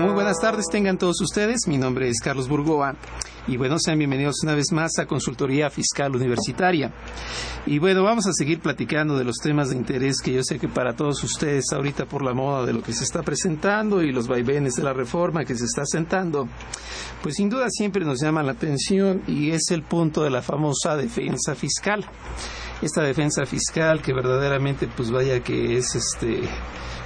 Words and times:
Muy 0.00 0.12
buenas 0.12 0.40
tardes, 0.40 0.66
tengan 0.70 0.98
todos 0.98 1.20
ustedes. 1.20 1.68
Mi 1.68 1.78
nombre 1.78 2.08
es 2.08 2.18
Carlos 2.20 2.48
Burgoa. 2.48 2.96
Y 3.46 3.56
bueno, 3.56 3.78
sean 3.78 3.98
bienvenidos 3.98 4.42
una 4.42 4.54
vez 4.54 4.72
más 4.72 4.98
a 4.98 5.06
Consultoría 5.06 5.70
Fiscal 5.70 6.16
Universitaria. 6.16 6.92
Y 7.64 7.78
bueno, 7.78 8.02
vamos 8.02 8.26
a 8.26 8.32
seguir 8.32 8.58
platicando 8.60 9.16
de 9.16 9.24
los 9.24 9.36
temas 9.36 9.70
de 9.70 9.76
interés 9.76 10.20
que 10.20 10.32
yo 10.32 10.42
sé 10.42 10.58
que 10.58 10.66
para 10.66 10.96
todos 10.96 11.22
ustedes 11.22 11.66
ahorita 11.72 12.06
por 12.06 12.24
la 12.24 12.34
moda 12.34 12.66
de 12.66 12.72
lo 12.72 12.82
que 12.82 12.92
se 12.92 13.04
está 13.04 13.22
presentando 13.22 14.02
y 14.02 14.10
los 14.10 14.26
vaivenes 14.26 14.74
de 14.74 14.82
la 14.82 14.92
reforma 14.92 15.44
que 15.44 15.54
se 15.54 15.64
está 15.64 15.84
sentando, 15.86 16.48
pues 17.22 17.36
sin 17.36 17.48
duda 17.48 17.66
siempre 17.70 18.04
nos 18.04 18.20
llama 18.20 18.42
la 18.42 18.52
atención 18.52 19.22
y 19.28 19.50
es 19.50 19.70
el 19.70 19.82
punto 19.82 20.24
de 20.24 20.30
la 20.30 20.42
famosa 20.42 20.96
defensa 20.96 21.54
fiscal. 21.54 22.04
Esta 22.82 23.02
defensa 23.02 23.46
fiscal 23.46 24.02
que 24.02 24.12
verdaderamente 24.12 24.88
pues 24.88 25.12
vaya 25.12 25.40
que 25.40 25.76
es 25.76 25.94
este 25.94 26.48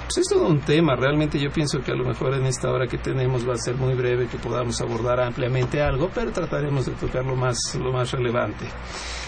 pues 0.09 0.25
es 0.25 0.27
todo 0.27 0.47
un 0.47 0.61
tema. 0.61 0.95
Realmente 0.95 1.37
yo 1.37 1.51
pienso 1.51 1.83
que 1.83 1.91
a 1.91 1.95
lo 1.95 2.03
mejor 2.03 2.33
en 2.33 2.47
esta 2.47 2.71
hora 2.71 2.87
que 2.87 2.97
tenemos 2.97 3.47
va 3.47 3.53
a 3.53 3.57
ser 3.57 3.75
muy 3.75 3.93
breve 3.93 4.27
que 4.27 4.39
podamos 4.39 4.81
abordar 4.81 5.19
ampliamente 5.19 5.83
algo, 5.83 6.09
pero 6.15 6.31
trataremos 6.31 6.87
de 6.87 6.93
tocar 6.93 7.23
lo 7.23 7.35
más, 7.35 7.59
lo 7.75 7.91
más 7.91 8.11
relevante. 8.11 8.65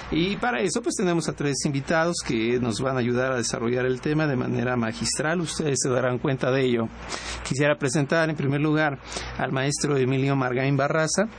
Y 0.10 0.38
para 0.38 0.60
eso 0.60 0.82
pues 0.82 0.96
tenemos 0.96 1.30
a 1.30 1.34
tres 1.34 1.66
invitados 1.66 2.18
que 2.26 2.60
nos 2.60 2.82
van 2.82 2.96
a 2.96 3.00
ayudar 3.00 3.32
a 3.32 3.38
desarrollar 3.38 3.86
el 3.86 4.02
tema 4.02 4.26
de 4.26 4.36
manera 4.36 4.76
magistral. 4.76 5.40
Ustedes 5.42 5.78
se 5.84 5.90
darán 5.90 6.18
cuenta 6.18 6.50
de 6.50 6.66
ello. 6.66 6.88
Quisiera 7.48 7.76
presentar 7.76 8.32
en 8.32 8.36
primer 8.36 8.60
lugar 8.60 8.98
al 9.38 9.52
maestro 9.52 9.96
Emilio 9.98 10.36
Margain 10.36 10.76
Barraza 10.76 11.30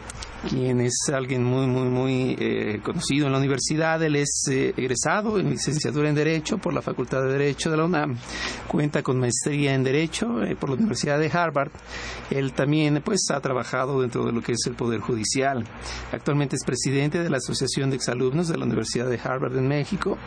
quien 0.48 0.80
es 0.80 0.94
alguien 1.12 1.44
muy, 1.44 1.66
muy, 1.66 1.88
muy 1.88 2.36
eh, 2.38 2.80
conocido 2.82 3.26
en 3.26 3.32
la 3.32 3.38
universidad. 3.38 4.02
Él 4.02 4.16
es 4.16 4.44
eh, 4.50 4.74
egresado 4.76 5.38
en 5.38 5.50
licenciatura 5.50 6.08
en 6.08 6.14
Derecho 6.14 6.58
por 6.58 6.72
la 6.72 6.82
Facultad 6.82 7.22
de 7.22 7.32
Derecho 7.32 7.70
de 7.70 7.76
la 7.76 7.84
UNAM. 7.84 8.16
Cuenta 8.68 9.02
con 9.02 9.18
maestría 9.18 9.74
en 9.74 9.84
Derecho 9.84 10.42
eh, 10.42 10.56
por 10.56 10.70
la 10.70 10.76
Universidad 10.76 11.18
de 11.18 11.30
Harvard. 11.32 11.70
Él 12.30 12.52
también 12.52 13.02
pues, 13.04 13.26
ha 13.30 13.40
trabajado 13.40 14.00
dentro 14.00 14.24
de 14.24 14.32
lo 14.32 14.42
que 14.42 14.52
es 14.52 14.66
el 14.66 14.74
Poder 14.74 15.00
Judicial. 15.00 15.64
Actualmente 16.12 16.56
es 16.56 16.64
presidente 16.64 17.22
de 17.22 17.30
la 17.30 17.36
Asociación 17.36 17.90
de 17.90 17.96
Exalumnos 17.96 18.48
de 18.48 18.58
la 18.58 18.64
Universidad 18.64 19.06
de 19.06 19.20
Harvard 19.22 19.56
en 19.56 19.68
México. 19.68 20.18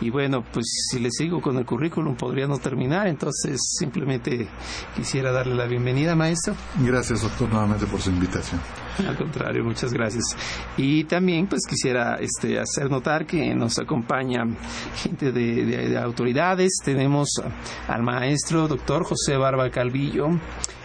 Y 0.00 0.10
bueno, 0.10 0.44
pues 0.52 0.66
si 0.90 0.98
le 0.98 1.10
sigo 1.10 1.40
con 1.40 1.56
el 1.56 1.66
currículum 1.66 2.16
podría 2.16 2.46
no 2.46 2.58
terminar, 2.58 3.06
entonces 3.06 3.60
simplemente 3.78 4.48
quisiera 4.96 5.32
darle 5.32 5.54
la 5.54 5.66
bienvenida, 5.66 6.14
maestro. 6.14 6.54
Gracias, 6.78 7.22
doctor, 7.22 7.48
nuevamente 7.50 7.86
por 7.86 8.00
su 8.00 8.10
invitación. 8.10 8.60
Al 9.06 9.16
contrario, 9.16 9.57
muchas 9.62 9.92
gracias. 9.92 10.24
Y 10.76 11.04
también 11.04 11.46
pues 11.46 11.62
quisiera 11.68 12.16
este, 12.16 12.58
hacer 12.58 12.90
notar 12.90 13.26
que 13.26 13.54
nos 13.54 13.78
acompaña 13.78 14.44
gente 14.96 15.32
de 15.32 15.98
autoridades. 15.98 16.72
Tenemos 16.84 17.28
al 17.86 18.02
maestro 18.02 18.68
doctor 18.68 19.04
José 19.04 19.36
Barba 19.36 19.70
Calvillo, 19.70 20.30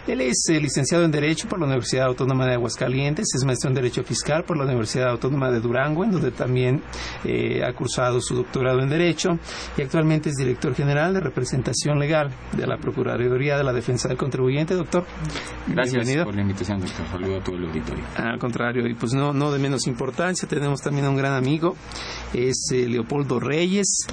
él 0.08 0.20
es 0.20 0.46
eh, 0.50 0.60
licenciado 0.60 1.06
en 1.06 1.12
Derecho 1.12 1.48
por 1.48 1.60
la 1.60 1.66
Universidad 1.66 2.08
Autónoma 2.08 2.46
de 2.46 2.56
Aguascalientes, 2.56 3.28
es 3.34 3.46
maestro 3.46 3.70
en 3.70 3.76
Derecho 3.76 4.04
Fiscal 4.04 4.44
por 4.44 4.58
la 4.58 4.66
Universidad 4.66 5.10
Autónoma 5.10 5.50
de 5.50 5.62
Durango, 5.62 6.04
en 6.04 6.12
donde 6.12 6.32
también 6.32 6.82
eh, 7.24 7.64
ha 7.64 7.74
cursado 7.74 8.20
su 8.20 8.36
doctorado 8.36 8.82
en 8.82 8.90
Derecho 8.90 9.40
y 9.78 9.82
actualmente 9.82 10.30
es 10.30 10.36
director 10.36 10.76
general 10.76 11.14
de 11.14 11.22
representación 11.22 12.00
legal 12.00 12.32
de 12.52 12.68
la 12.68 12.78
Procuraduría 12.78 13.58
de 13.58 13.64
la 13.64 13.72
Defensa 13.72 14.10
del 14.10 14.18
Contribuyente. 14.18 14.74
Doctor, 14.74 15.06
gracias 15.68 16.26
por 16.26 16.36
la 16.36 16.42
invitación, 16.42 16.82
doctor. 16.82 17.06
Saludo 17.10 17.38
a 17.38 17.44
todo 17.44 17.56
el 17.56 17.66
auditorio. 17.68 18.04
Al 18.18 18.40
contrario, 18.40 18.86
y 18.88 18.96
pues 18.96 19.14
no, 19.14 19.32
no 19.32 19.52
de 19.52 19.60
menos 19.60 19.88
importancia, 19.88 20.48
tenemos 20.50 20.82
también 20.82 21.06
a 21.06 21.10
un 21.10 21.18
gran 21.18 21.34
amigo, 21.34 21.76
es 22.34 22.70
eh, 22.74 22.90
Leopoldo 22.90 23.40
Reyes. 23.40 24.06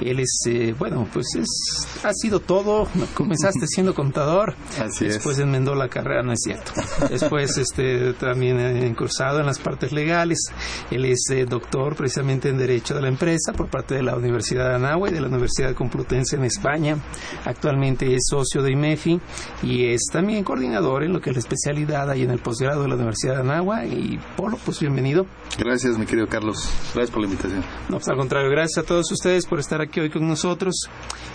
Él 0.00 0.20
es, 0.20 0.76
bueno, 0.78 1.08
pues 1.12 1.26
es, 1.36 2.04
ha 2.04 2.12
sido 2.12 2.40
todo. 2.40 2.86
Comenzaste 3.14 3.66
siendo 3.66 3.94
contador. 3.94 4.54
Así 4.78 5.06
es 5.06 5.18
enmendó 5.42 5.74
la 5.74 5.88
carrera, 5.88 6.22
no 6.22 6.32
es 6.32 6.40
cierto. 6.42 6.72
Después 7.10 7.56
este, 7.58 8.12
también 8.14 8.58
ha 8.58 8.86
incursado 8.86 9.40
en 9.40 9.46
las 9.46 9.58
partes 9.58 9.92
legales. 9.92 10.38
Él 10.90 11.04
es 11.04 11.26
eh, 11.30 11.44
doctor 11.46 11.96
precisamente 11.96 12.48
en 12.48 12.58
Derecho 12.58 12.94
de 12.94 13.02
la 13.02 13.08
Empresa 13.08 13.52
por 13.52 13.68
parte 13.68 13.94
de 13.94 14.02
la 14.02 14.16
Universidad 14.16 14.68
de 14.68 14.76
Anáhuac 14.76 15.10
y 15.10 15.14
de 15.14 15.20
la 15.20 15.28
Universidad 15.28 15.74
Complutense 15.74 16.36
en 16.36 16.44
España. 16.44 16.96
Actualmente 17.44 18.14
es 18.14 18.26
socio 18.28 18.62
de 18.62 18.72
IMEFI 18.72 19.20
y 19.62 19.86
es 19.86 20.06
también 20.12 20.44
coordinador 20.44 21.04
en 21.04 21.12
lo 21.12 21.20
que 21.20 21.30
es 21.30 21.36
la 21.36 21.40
especialidad 21.40 22.10
ahí 22.10 22.22
en 22.22 22.30
el 22.30 22.38
posgrado 22.38 22.82
de 22.82 22.88
la 22.88 22.94
Universidad 22.94 23.34
de 23.34 23.40
Anáhuac. 23.40 23.86
Y 23.86 24.18
Polo, 24.36 24.58
pues 24.64 24.80
bienvenido. 24.80 25.26
Gracias, 25.58 25.98
mi 25.98 26.06
querido 26.06 26.26
Carlos. 26.26 26.68
Gracias 26.94 27.10
por 27.10 27.20
la 27.20 27.28
invitación. 27.28 27.62
No, 27.88 27.96
pues 27.96 28.08
al 28.08 28.16
contrario, 28.16 28.50
gracias 28.50 28.84
a 28.84 28.86
todos 28.86 29.10
ustedes 29.10 29.46
por 29.46 29.58
estar 29.58 29.80
aquí 29.80 30.00
hoy 30.00 30.10
con 30.10 30.26
nosotros. 30.26 30.88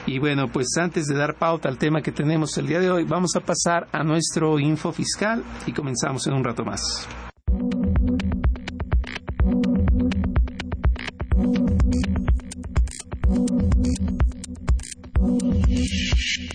Y 0.06 0.20
bueno, 0.20 0.48
pues 0.52 0.68
antes 0.78 1.06
de 1.06 1.16
dar 1.16 1.36
pauta 1.36 1.70
al 1.70 1.78
tema 1.78 2.02
que 2.02 2.12
tenemos 2.12 2.58
el 2.58 2.68
día 2.68 2.80
de 2.80 2.90
hoy, 2.90 3.04
vamos 3.04 3.36
a 3.36 3.40
pasar 3.42 3.88
a 3.92 4.04
nuestro 4.04 4.60
info 4.60 4.92
fiscal 4.92 5.44
y 5.66 5.74
comenzamos 5.74 6.26
en 6.28 6.34
un 6.34 6.44
rato 6.44 6.64
más. 6.64 7.08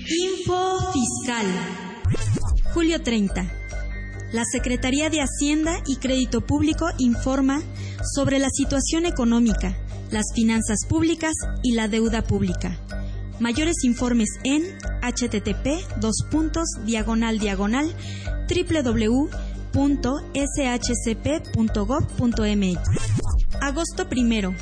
Info 0.09 0.93
fiscal. 0.93 1.47
Julio 2.73 3.03
30. 3.03 3.47
La 4.33 4.45
Secretaría 4.45 5.11
de 5.11 5.21
Hacienda 5.21 5.79
y 5.87 5.97
Crédito 5.97 6.41
Público 6.41 6.89
informa 6.99 7.63
sobre 8.15 8.39
la 8.39 8.49
situación 8.51 9.07
económica, 9.07 9.77
las 10.11 10.27
finanzas 10.35 10.79
públicas 10.89 11.33
y 11.63 11.73
la 11.73 11.89
deuda 11.89 12.23
pública 12.23 12.79
Mayores 13.39 13.85
informes 13.85 14.31
en 14.45 14.63
http 15.03 15.85
dos 16.01 16.25
puntos 16.31 16.65
diagonal 16.85 17.39
diagonal 17.39 17.95
www.shcp.gov.mx. 18.49 19.29
Agosto 23.61 24.09
primero. 24.09 24.55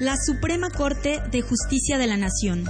La 0.00 0.16
Suprema 0.16 0.70
Corte 0.70 1.20
de 1.30 1.42
Justicia 1.42 1.98
de 1.98 2.06
la 2.06 2.16
Nación 2.16 2.64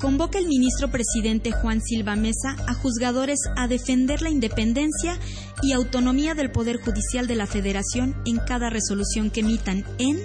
convoca 0.00 0.38
el 0.38 0.48
ministro 0.48 0.90
presidente 0.90 1.52
Juan 1.52 1.80
Silva 1.80 2.16
Mesa 2.16 2.56
a 2.66 2.74
juzgadores 2.74 3.38
a 3.56 3.68
defender 3.68 4.20
la 4.22 4.30
independencia 4.30 5.16
y 5.62 5.72
autonomía 5.72 6.34
del 6.34 6.50
Poder 6.50 6.80
Judicial 6.80 7.28
de 7.28 7.36
la 7.36 7.46
Federación 7.46 8.16
en 8.24 8.38
cada 8.38 8.68
resolución 8.70 9.30
que 9.30 9.40
emitan 9.40 9.84
en 9.98 10.18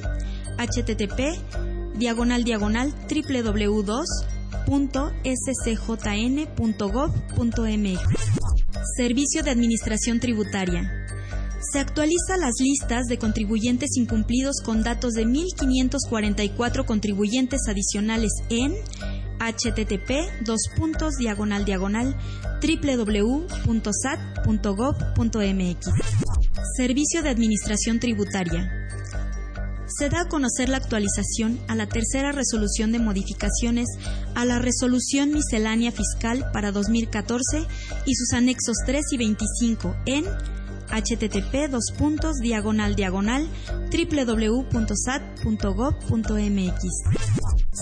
http 0.58 1.65
diagonal 1.98 2.44
diagonal 2.44 2.94
www.scjn.gov.mx. 3.10 4.06
Servicio 8.98 9.44
de 9.44 9.52
Administración 9.52 10.20
Tributaria. 10.20 11.06
Se 11.72 11.80
actualiza 11.80 12.38
las 12.38 12.54
listas 12.60 13.06
de 13.08 13.18
contribuyentes 13.18 13.98
incumplidos 13.98 14.62
con 14.64 14.84
datos 14.84 15.14
de 15.14 15.26
1.544 15.26 16.86
contribuyentes 16.86 17.68
adicionales 17.68 18.32
en 18.50 18.76
http 19.40 20.12
dos 20.46 20.62
puntos 20.78 21.16
diagonal 21.16 21.66
diagonal 21.66 22.16
www.sat.gov.mx. 22.62 23.48
Servicio 26.78 27.24
de 27.24 27.30
Administración 27.30 28.00
Tributaria 28.00 28.85
se 29.98 30.10
da 30.10 30.22
a 30.22 30.28
conocer 30.28 30.70
la 30.70 30.78
actualización 30.78 31.60
a 31.68 31.76
la 31.76 31.88
tercera 31.88 32.32
resolución 32.32 32.92
de 32.92 33.00
modificaciones 33.00 33.88
a 34.34 34.44
la 34.46 34.60
resolución 34.60 35.32
miscelánea 35.32 35.92
fiscal 35.92 36.50
para 36.52 36.72
2014 36.72 37.66
y 38.06 38.16
sus 38.16 38.34
anexos 38.34 38.78
3 38.86 39.06
y 39.12 39.18
25 39.18 39.96
en 40.06 40.26
http 40.90 41.70
dos 41.70 41.92
puntos 41.98 42.38
diagonal 42.38 42.96
diagonal 42.96 43.48
www.sat.gov.mx. 43.92 44.76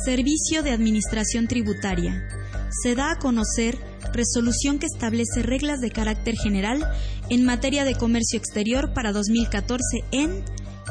Servicio 0.05 0.63
de 0.63 0.71
Administración 0.71 1.47
Tributaria. 1.47 2.27
Se 2.69 2.95
da 2.95 3.11
a 3.11 3.19
conocer 3.19 3.77
resolución 4.13 4.79
que 4.79 4.87
establece 4.87 5.43
reglas 5.43 5.79
de 5.79 5.91
carácter 5.91 6.35
general 6.35 6.89
en 7.29 7.45
materia 7.45 7.85
de 7.85 7.95
comercio 7.95 8.37
exterior 8.37 8.93
para 8.93 9.11
2014 9.11 10.03
en 10.11 10.43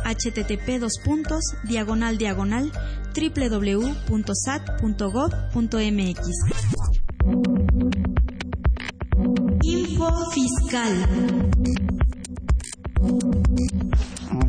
http 0.04 0.78
dos 0.80 0.98
puntos 1.04 1.42
diagonal 1.64 2.18
diagonal 2.18 2.70
www.sat.gov.mx. 3.14 3.82
Info 9.62 10.10
fiscal. 10.32 10.92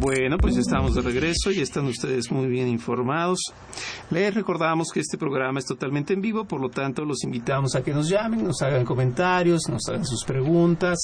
Bueno, 0.03 0.37
pues 0.37 0.57
estamos 0.57 0.95
de 0.95 1.01
regreso 1.01 1.49
y 1.49 1.61
están 1.61 1.85
ustedes 1.85 2.29
muy 2.29 2.47
bien 2.47 2.67
informados. 2.67 3.39
Les 4.11 4.35
recordamos 4.35 4.89
que 4.91 4.99
este 4.99 5.17
programa 5.17 5.59
es 5.59 5.65
totalmente 5.65 6.11
en 6.13 6.19
vivo, 6.19 6.43
por 6.43 6.59
lo 6.59 6.67
tanto 6.67 7.05
los 7.05 7.23
invitamos 7.23 7.73
a 7.73 7.83
que 7.83 7.93
nos 7.93 8.09
llamen, 8.09 8.43
nos 8.43 8.61
hagan 8.61 8.83
comentarios, 8.83 9.69
nos 9.69 9.87
hagan 9.87 10.05
sus 10.05 10.25
preguntas. 10.25 10.99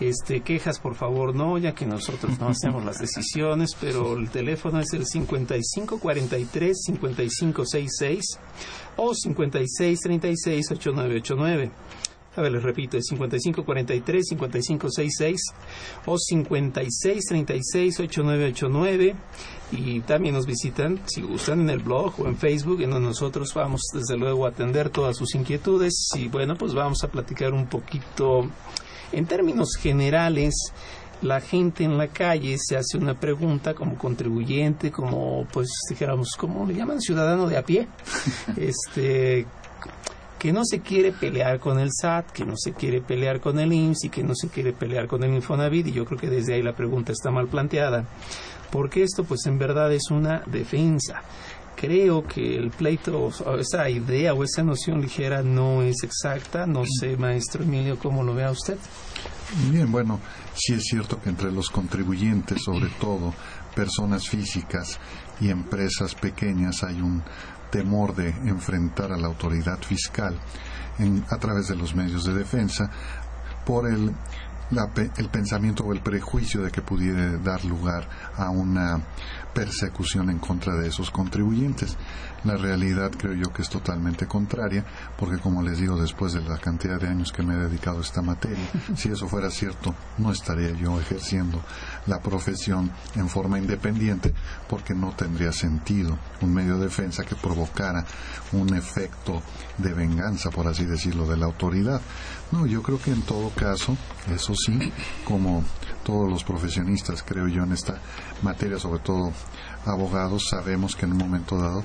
Este, 0.00 0.40
quejas, 0.40 0.80
por 0.80 0.96
favor, 0.96 1.36
no, 1.36 1.56
ya 1.56 1.72
que 1.72 1.86
nosotros 1.86 2.36
no 2.40 2.48
hacemos 2.48 2.84
las 2.84 2.98
decisiones, 2.98 3.76
pero 3.80 4.16
el 4.16 4.28
teléfono 4.28 4.80
es 4.80 4.92
el 4.92 5.06
5543 5.06 6.76
5566 6.84 8.40
o 8.96 9.14
5636 9.14 10.66
8989. 10.72 11.70
A 12.36 12.42
ver, 12.42 12.52
les 12.52 12.62
repito, 12.62 12.96
es 12.96 13.10
5543-5566 13.10 15.36
o 16.06 16.16
5636-8989. 16.16 19.14
Y 19.72 19.98
también 20.00 20.34
nos 20.34 20.46
visitan, 20.46 21.00
si 21.06 21.22
gustan, 21.22 21.62
en 21.62 21.70
el 21.70 21.80
blog 21.80 22.20
o 22.20 22.26
en 22.26 22.36
Facebook, 22.36 22.82
en 22.82 22.90
donde 22.90 23.08
nosotros 23.08 23.52
vamos, 23.54 23.80
desde 23.92 24.16
luego, 24.16 24.46
a 24.46 24.50
atender 24.50 24.90
todas 24.90 25.16
sus 25.16 25.34
inquietudes. 25.34 26.10
Y 26.14 26.28
bueno, 26.28 26.56
pues 26.56 26.72
vamos 26.74 27.02
a 27.02 27.08
platicar 27.08 27.52
un 27.52 27.66
poquito 27.66 28.48
en 29.12 29.26
términos 29.26 29.74
generales 29.80 30.54
la 31.22 31.40
gente 31.40 31.84
en 31.84 31.96
la 31.96 32.08
calle 32.08 32.56
se 32.58 32.76
hace 32.76 32.98
una 32.98 33.18
pregunta 33.18 33.72
como 33.74 33.96
contribuyente, 33.96 34.90
como 34.90 35.46
pues 35.50 35.68
dijéramos, 35.88 36.32
¿cómo 36.36 36.66
le 36.66 36.74
llaman? 36.74 37.00
Ciudadano 37.00 37.48
de 37.48 37.56
a 37.56 37.62
pie. 37.62 37.88
este 38.56 39.46
que 40.38 40.52
no 40.52 40.64
se 40.64 40.80
quiere 40.80 41.12
pelear 41.12 41.58
con 41.58 41.78
el 41.78 41.90
SAT, 41.92 42.30
que 42.30 42.44
no 42.44 42.54
se 42.56 42.72
quiere 42.72 43.00
pelear 43.00 43.40
con 43.40 43.58
el 43.58 43.72
IMSS 43.72 44.04
y 44.04 44.08
que 44.10 44.22
no 44.22 44.34
se 44.34 44.48
quiere 44.48 44.72
pelear 44.72 45.06
con 45.06 45.22
el 45.22 45.34
Infonavit 45.34 45.86
y 45.88 45.92
yo 45.92 46.04
creo 46.04 46.18
que 46.18 46.28
desde 46.28 46.54
ahí 46.54 46.62
la 46.62 46.76
pregunta 46.76 47.12
está 47.12 47.30
mal 47.30 47.48
planteada, 47.48 48.04
porque 48.70 49.02
esto 49.02 49.24
pues 49.24 49.46
en 49.46 49.58
verdad 49.58 49.92
es 49.92 50.10
una 50.10 50.42
defensa. 50.46 51.22
Creo 51.76 52.22
que 52.24 52.56
el 52.56 52.70
pleito, 52.70 53.30
o 53.44 53.56
esa 53.58 53.90
idea 53.90 54.32
o 54.32 54.42
esa 54.42 54.62
noción 54.62 55.02
ligera 55.02 55.42
no 55.42 55.82
es 55.82 56.04
exacta. 56.04 56.66
No 56.66 56.84
sé, 56.86 57.18
maestro 57.18 57.64
Emilio, 57.64 57.98
cómo 57.98 58.22
lo 58.22 58.34
vea 58.34 58.50
usted. 58.50 58.78
Bien, 59.70 59.92
bueno, 59.92 60.18
sí 60.54 60.72
es 60.72 60.84
cierto 60.84 61.20
que 61.20 61.28
entre 61.28 61.52
los 61.52 61.68
contribuyentes, 61.68 62.62
sobre 62.64 62.88
todo 62.98 63.34
personas 63.74 64.26
físicas 64.26 64.98
y 65.38 65.50
empresas 65.50 66.14
pequeñas, 66.14 66.82
hay 66.82 67.00
un 67.00 67.22
temor 67.70 68.14
de 68.14 68.28
enfrentar 68.28 69.12
a 69.12 69.16
la 69.16 69.26
autoridad 69.26 69.78
fiscal 69.78 70.38
a 71.28 71.36
través 71.36 71.68
de 71.68 71.76
los 71.76 71.94
medios 71.94 72.24
de 72.24 72.34
defensa 72.34 72.90
por 73.64 73.86
el, 73.86 74.14
el 75.16 75.28
pensamiento 75.28 75.84
o 75.84 75.92
el 75.92 76.00
prejuicio 76.00 76.62
de 76.62 76.70
que 76.70 76.80
pudiera 76.80 77.36
dar 77.38 77.64
lugar 77.64 78.08
a 78.36 78.50
una 78.50 79.00
persecución 79.52 80.30
en 80.30 80.38
contra 80.38 80.74
de 80.76 80.88
esos 80.88 81.10
contribuyentes. 81.10 81.96
La 82.44 82.56
realidad 82.56 83.10
creo 83.16 83.34
yo 83.34 83.52
que 83.52 83.62
es 83.62 83.68
totalmente 83.68 84.26
contraria, 84.26 84.84
porque 85.18 85.38
como 85.38 85.62
les 85.62 85.78
digo, 85.78 86.00
después 86.00 86.32
de 86.32 86.42
la 86.42 86.58
cantidad 86.58 87.00
de 87.00 87.08
años 87.08 87.32
que 87.32 87.42
me 87.42 87.54
he 87.54 87.58
dedicado 87.58 87.98
a 87.98 88.02
esta 88.02 88.22
materia, 88.22 88.64
si 88.96 89.08
eso 89.08 89.26
fuera 89.26 89.50
cierto, 89.50 89.94
no 90.18 90.30
estaría 90.30 90.70
yo 90.72 91.00
ejerciendo 91.00 91.62
la 92.06 92.20
profesión 92.20 92.90
en 93.14 93.28
forma 93.28 93.58
independiente, 93.58 94.32
porque 94.68 94.94
no 94.94 95.12
tendría 95.12 95.52
sentido 95.52 96.18
un 96.40 96.54
medio 96.54 96.78
de 96.78 96.86
defensa 96.86 97.24
que 97.24 97.34
provocara 97.34 98.04
un 98.52 98.74
efecto 98.74 99.42
de 99.78 99.92
venganza, 99.92 100.50
por 100.50 100.66
así 100.66 100.84
decirlo, 100.84 101.26
de 101.26 101.36
la 101.36 101.46
autoridad. 101.46 102.00
No, 102.52 102.66
yo 102.66 102.82
creo 102.82 103.00
que 103.00 103.10
en 103.10 103.22
todo 103.22 103.50
caso, 103.50 103.96
eso 104.32 104.54
sí, 104.54 104.92
como 105.24 105.64
todos 106.04 106.30
los 106.30 106.44
profesionistas, 106.44 107.22
creo 107.22 107.48
yo, 107.48 107.64
en 107.64 107.72
esta 107.72 108.00
materia, 108.42 108.78
sobre 108.78 109.00
todo 109.00 109.32
abogados, 109.84 110.48
sabemos 110.50 110.94
que 110.94 111.06
en 111.06 111.12
un 111.12 111.18
momento 111.18 111.58
dado 111.58 111.82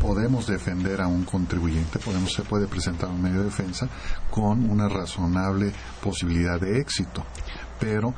podemos 0.00 0.46
defender 0.46 1.00
a 1.00 1.08
un 1.08 1.24
contribuyente, 1.24 1.98
podemos, 1.98 2.32
se 2.32 2.42
puede 2.42 2.66
presentar 2.66 3.08
un 3.08 3.20
medio 3.20 3.38
de 3.38 3.46
defensa 3.46 3.88
con 4.30 4.70
una 4.70 4.88
razonable 4.88 5.72
posibilidad 6.02 6.60
de 6.60 6.80
éxito. 6.80 7.24
Pero 7.80 8.14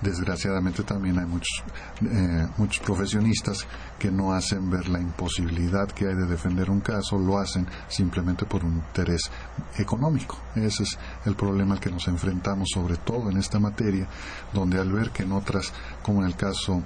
desgraciadamente 0.00 0.82
también 0.82 1.18
hay 1.18 1.26
muchos, 1.26 1.62
eh, 2.02 2.46
muchos 2.56 2.84
profesionistas 2.84 3.66
que 3.98 4.10
no 4.10 4.32
hacen 4.32 4.70
ver 4.70 4.88
la 4.88 5.00
imposibilidad 5.00 5.88
que 5.88 6.06
hay 6.06 6.14
de 6.14 6.26
defender 6.26 6.70
un 6.70 6.80
caso, 6.80 7.18
lo 7.18 7.38
hacen 7.38 7.66
simplemente 7.88 8.46
por 8.46 8.64
un 8.64 8.74
interés 8.74 9.30
económico. 9.76 10.38
Ese 10.54 10.84
es 10.84 10.98
el 11.24 11.34
problema 11.34 11.74
al 11.74 11.80
que 11.80 11.90
nos 11.90 12.06
enfrentamos 12.08 12.68
sobre 12.72 12.96
todo 12.96 13.30
en 13.30 13.38
esta 13.38 13.58
materia, 13.58 14.06
donde 14.52 14.78
al 14.78 14.92
ver 14.92 15.10
que 15.10 15.22
en 15.24 15.32
otras, 15.32 15.72
como 16.02 16.20
en 16.20 16.28
el 16.28 16.36
caso 16.36 16.82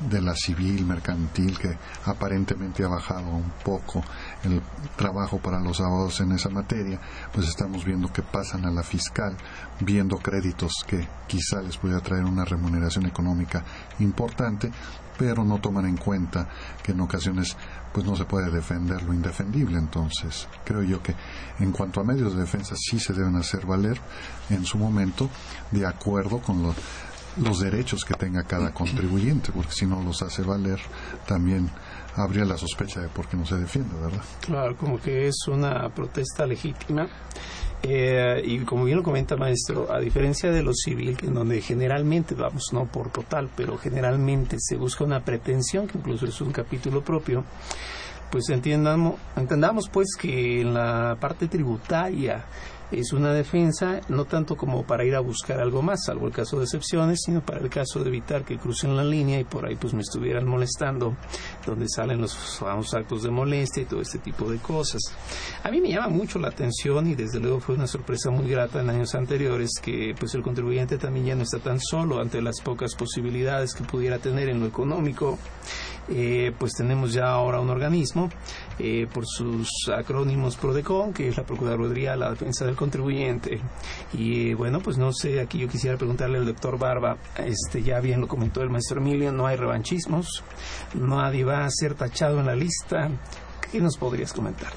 de 0.00 0.20
la 0.20 0.34
civil 0.34 0.84
mercantil 0.84 1.58
que 1.58 1.76
aparentemente 2.04 2.84
ha 2.84 2.88
bajado 2.88 3.28
un 3.30 3.52
poco 3.64 4.02
el 4.42 4.60
trabajo 4.96 5.38
para 5.38 5.60
los 5.60 5.80
abogados 5.80 6.20
en 6.20 6.32
esa 6.32 6.48
materia, 6.48 7.00
pues 7.32 7.48
estamos 7.48 7.84
viendo 7.84 8.12
que 8.12 8.22
pasan 8.22 8.64
a 8.64 8.70
la 8.70 8.82
fiscal 8.82 9.36
viendo 9.80 10.18
créditos 10.18 10.72
que 10.86 11.06
quizá 11.26 11.62
les 11.62 11.76
pueda 11.76 12.00
traer 12.00 12.24
una 12.24 12.44
remuneración 12.44 13.06
económica 13.06 13.64
importante, 14.00 14.70
pero 15.16 15.44
no 15.44 15.60
toman 15.60 15.86
en 15.86 15.96
cuenta 15.96 16.48
que 16.82 16.92
en 16.92 17.00
ocasiones 17.00 17.56
pues 17.92 18.04
no 18.04 18.16
se 18.16 18.24
puede 18.24 18.50
defender 18.50 19.02
lo 19.02 19.14
indefendible. 19.14 19.78
Entonces, 19.78 20.48
creo 20.64 20.82
yo 20.82 21.02
que 21.02 21.14
en 21.60 21.70
cuanto 21.70 22.00
a 22.00 22.04
medios 22.04 22.34
de 22.34 22.40
defensa 22.40 22.74
sí 22.76 22.98
se 22.98 23.12
deben 23.12 23.36
hacer 23.36 23.64
valer 23.64 24.00
en 24.50 24.64
su 24.64 24.78
momento 24.78 25.30
de 25.70 25.86
acuerdo 25.86 26.40
con 26.40 26.62
los 26.62 26.74
los 27.36 27.60
derechos 27.60 28.04
que 28.04 28.14
tenga 28.14 28.44
cada 28.44 28.72
contribuyente, 28.72 29.52
porque 29.52 29.72
si 29.72 29.86
no 29.86 30.02
los 30.02 30.22
hace 30.22 30.42
valer, 30.42 30.78
también 31.26 31.70
habría 32.16 32.44
la 32.44 32.56
sospecha 32.56 33.00
de 33.00 33.08
por 33.08 33.26
qué 33.26 33.36
no 33.36 33.44
se 33.44 33.56
defiende, 33.56 33.94
¿verdad? 34.00 34.22
Claro, 34.40 34.76
como 34.76 35.00
que 35.00 35.26
es 35.26 35.48
una 35.48 35.88
protesta 35.90 36.46
legítima. 36.46 37.08
Eh, 37.86 38.40
y 38.42 38.60
como 38.60 38.84
bien 38.84 38.96
lo 38.96 39.02
comenta 39.02 39.36
maestro, 39.36 39.92
a 39.92 40.00
diferencia 40.00 40.50
de 40.50 40.62
lo 40.62 40.72
civil, 40.72 41.18
en 41.22 41.34
donde 41.34 41.60
generalmente, 41.60 42.34
vamos, 42.34 42.72
no 42.72 42.86
por 42.86 43.10
total, 43.10 43.50
pero 43.54 43.76
generalmente 43.76 44.56
se 44.58 44.76
busca 44.76 45.04
una 45.04 45.22
pretensión, 45.22 45.86
que 45.86 45.98
incluso 45.98 46.24
es 46.24 46.40
un 46.40 46.50
capítulo 46.50 47.04
propio, 47.04 47.44
pues 48.30 48.48
entendamos, 48.48 49.16
entendamos 49.36 49.90
pues 49.90 50.16
que 50.18 50.62
en 50.62 50.72
la 50.72 51.16
parte 51.20 51.46
tributaria 51.46 52.46
es 52.98 53.12
una 53.12 53.32
defensa 53.32 54.00
no 54.08 54.24
tanto 54.24 54.56
como 54.56 54.84
para 54.84 55.04
ir 55.04 55.14
a 55.14 55.20
buscar 55.20 55.60
algo 55.60 55.82
más, 55.82 56.04
salvo 56.04 56.26
el 56.26 56.32
caso 56.32 56.58
de 56.58 56.64
excepciones, 56.64 57.22
sino 57.24 57.40
para 57.40 57.60
el 57.60 57.70
caso 57.70 58.00
de 58.00 58.08
evitar 58.08 58.44
que 58.44 58.58
crucen 58.58 58.96
la 58.96 59.04
línea 59.04 59.40
y 59.40 59.44
por 59.44 59.66
ahí 59.66 59.76
pues 59.76 59.94
me 59.94 60.02
estuvieran 60.02 60.46
molestando, 60.46 61.16
donde 61.66 61.88
salen 61.88 62.20
los 62.20 62.34
famosos 62.34 62.94
actos 62.94 63.22
de 63.22 63.30
molestia 63.30 63.82
y 63.82 63.86
todo 63.86 64.00
este 64.00 64.18
tipo 64.18 64.50
de 64.50 64.58
cosas. 64.58 65.02
A 65.62 65.70
mí 65.70 65.80
me 65.80 65.90
llama 65.90 66.08
mucho 66.08 66.38
la 66.38 66.48
atención 66.48 67.06
y 67.08 67.14
desde 67.14 67.40
luego 67.40 67.60
fue 67.60 67.74
una 67.74 67.86
sorpresa 67.86 68.30
muy 68.30 68.48
grata 68.48 68.80
en 68.80 68.90
años 68.90 69.14
anteriores 69.14 69.70
que 69.82 70.14
pues 70.18 70.34
el 70.34 70.42
contribuyente 70.42 70.98
también 70.98 71.26
ya 71.26 71.34
no 71.34 71.42
está 71.42 71.58
tan 71.58 71.80
solo 71.80 72.20
ante 72.20 72.40
las 72.42 72.60
pocas 72.60 72.94
posibilidades 72.94 73.74
que 73.74 73.84
pudiera 73.84 74.18
tener 74.18 74.48
en 74.48 74.60
lo 74.60 74.66
económico 74.66 75.38
eh, 76.08 76.52
pues 76.58 76.74
tenemos 76.74 77.14
ya 77.14 77.30
ahora 77.30 77.60
un 77.60 77.70
organismo 77.70 78.28
eh, 78.78 79.06
por 79.12 79.24
sus 79.26 79.68
acrónimos 79.94 80.56
PRODECON, 80.56 81.12
que 81.12 81.28
es 81.28 81.36
la 81.36 81.44
Procuraduría 81.44 82.12
de 82.12 82.16
la 82.16 82.30
Defensa 82.30 82.64
del 82.64 82.74
Contribuyente. 82.74 83.60
Y 84.12 84.54
bueno, 84.54 84.80
pues 84.80 84.98
no 84.98 85.12
sé, 85.12 85.40
aquí 85.40 85.58
yo 85.58 85.68
quisiera 85.68 85.96
preguntarle 85.96 86.38
al 86.38 86.46
doctor 86.46 86.78
Barba, 86.78 87.16
este 87.36 87.82
ya 87.82 88.00
bien 88.00 88.20
lo 88.20 88.28
comentó 88.28 88.62
el 88.62 88.70
maestro 88.70 89.00
Emilio, 89.00 89.32
no 89.32 89.46
hay 89.46 89.56
revanchismos, 89.56 90.42
nadie 90.94 91.44
va 91.44 91.64
a 91.64 91.70
ser 91.70 91.94
tachado 91.94 92.40
en 92.40 92.46
la 92.46 92.54
lista. 92.54 93.10
¿Qué 93.70 93.80
nos 93.80 93.96
podrías 93.96 94.32
comentar? 94.32 94.72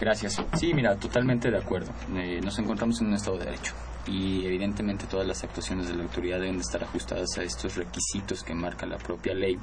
Gracias. 0.00 0.42
Sí, 0.58 0.72
mira, 0.72 0.96
totalmente 0.96 1.50
de 1.50 1.58
acuerdo. 1.58 1.92
Eh, 2.14 2.40
nos 2.42 2.58
encontramos 2.58 3.00
en 3.00 3.08
un 3.08 3.14
Estado 3.14 3.38
de 3.38 3.44
Derecho 3.44 3.74
y 4.06 4.46
evidentemente 4.46 5.06
todas 5.06 5.26
las 5.26 5.44
actuaciones 5.44 5.88
de 5.88 5.94
la 5.94 6.02
autoridad 6.04 6.40
deben 6.40 6.56
de 6.56 6.62
estar 6.62 6.82
ajustadas 6.82 7.36
a 7.38 7.42
estos 7.42 7.76
requisitos 7.76 8.42
que 8.42 8.54
marca 8.54 8.86
la 8.86 8.96
propia 8.96 9.34
ley 9.34 9.58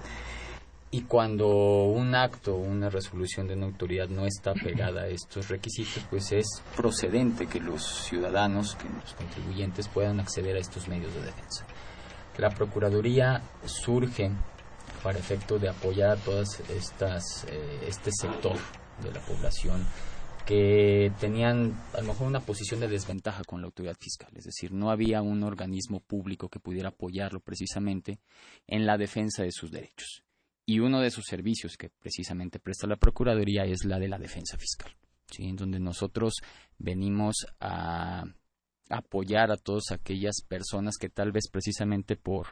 y 0.89 1.01
cuando 1.01 1.47
un 1.85 2.15
acto 2.15 2.55
o 2.55 2.59
una 2.59 2.89
resolución 2.89 3.47
de 3.47 3.55
una 3.55 3.65
autoridad 3.65 4.07
no 4.07 4.25
está 4.25 4.53
pegada 4.53 5.01
a 5.01 5.07
estos 5.07 5.49
requisitos, 5.49 6.03
pues 6.09 6.31
es 6.31 6.45
procedente 6.75 7.47
que 7.47 7.59
los 7.59 7.83
ciudadanos, 7.83 8.75
que 8.75 8.87
los 8.87 9.13
contribuyentes 9.13 9.89
puedan 9.89 10.19
acceder 10.21 10.55
a 10.55 10.59
estos 10.59 10.87
medios 10.87 11.13
de 11.13 11.23
defensa. 11.23 11.65
La 12.37 12.51
Procuraduría 12.51 13.41
surge 13.65 14.31
para 15.03 15.19
efecto 15.19 15.59
de 15.59 15.69
apoyar 15.69 16.11
a 16.11 16.15
todas 16.15 16.61
estas 16.69 17.45
eh, 17.49 17.79
este 17.87 18.11
sector 18.11 18.55
de 19.03 19.11
la 19.11 19.19
población 19.21 19.85
que 20.45 21.11
tenían 21.19 21.77
a 21.93 21.99
lo 21.99 22.07
mejor 22.07 22.27
una 22.27 22.39
posición 22.39 22.79
de 22.79 22.87
desventaja 22.87 23.43
con 23.43 23.59
la 23.59 23.65
autoridad 23.65 23.97
fiscal, 23.99 24.31
es 24.35 24.45
decir, 24.45 24.71
no 24.71 24.89
había 24.91 25.21
un 25.21 25.43
organismo 25.43 25.99
público 25.99 26.47
que 26.47 26.59
pudiera 26.59 26.89
apoyarlo 26.89 27.41
precisamente 27.41 28.19
en 28.65 28.85
la 28.85 28.97
defensa 28.97 29.43
de 29.43 29.51
sus 29.51 29.71
derechos 29.71 30.23
y 30.69 30.79
uno 30.79 30.99
de 30.99 31.09
sus 31.09 31.23
servicios 31.25 31.77
que 31.77 31.89
precisamente 31.89 32.59
presta 32.59 32.87
la 32.87 32.97
Procuraduría 32.97 33.63
es 33.63 33.85
la 33.85 33.97
de 33.99 34.09
la 34.09 34.19
defensa 34.19 34.57
fiscal, 34.57 34.91
¿sí? 35.31 35.45
en 35.45 35.55
donde 35.55 35.79
nosotros 35.79 36.33
venimos 36.77 37.47
a 37.61 38.25
apoyar 38.89 39.49
a 39.49 39.55
todas 39.55 39.91
aquellas 39.91 40.41
personas 40.45 40.97
que 40.99 41.07
tal 41.07 41.31
vez 41.31 41.49
precisamente 41.49 42.17
por 42.17 42.47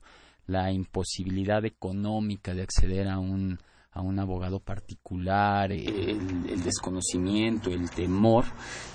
la 0.48 0.72
imposibilidad 0.72 1.66
económica 1.66 2.54
de 2.54 2.64
acceder 2.64 3.10
a 3.10 3.20
un 3.20 3.60
a 3.92 4.02
un 4.02 4.20
abogado 4.20 4.60
particular, 4.60 5.72
el, 5.72 6.62
desconocimiento, 6.62 7.72
el 7.72 7.90
temor, 7.90 8.44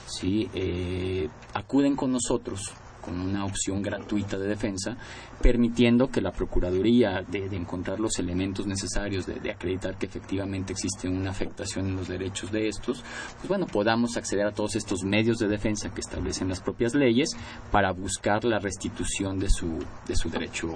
¿sí? 0.06 0.46
Eh, 0.52 1.26
acuden 1.54 1.96
con 1.96 2.12
nosotros 2.12 2.70
con 3.00 3.20
una 3.20 3.44
opción 3.44 3.82
gratuita 3.82 4.38
de 4.38 4.48
defensa, 4.48 4.96
permitiendo 5.40 6.08
que 6.08 6.20
la 6.20 6.32
Procuraduría, 6.32 7.22
de, 7.22 7.46
encontrar 7.56 8.00
los 8.00 8.18
elementos 8.18 8.66
necesarios, 8.66 9.26
de, 9.26 9.50
acreditar 9.50 9.96
que 9.98 10.06
efectivamente 10.06 10.72
existe 10.72 11.08
una 11.08 11.30
afectación 11.30 11.88
en 11.88 11.96
los 11.96 12.08
derechos 12.08 12.50
de 12.52 12.68
estos, 12.68 13.02
pues 13.36 13.48
bueno, 13.48 13.66
podamos 13.66 14.16
acceder 14.16 14.46
a 14.46 14.52
todos 14.52 14.76
estos 14.76 15.02
medios 15.02 15.38
de 15.38 15.48
defensa 15.48 15.92
que 15.92 16.00
establecen 16.00 16.48
las 16.48 16.60
propias 16.60 16.94
leyes 16.94 17.30
para 17.70 17.92
buscar 17.92 18.44
la 18.44 18.58
restitución 18.58 19.38
de 19.38 19.50
su, 19.50 19.78
de 20.06 20.16
su 20.16 20.30
derecho 20.30 20.68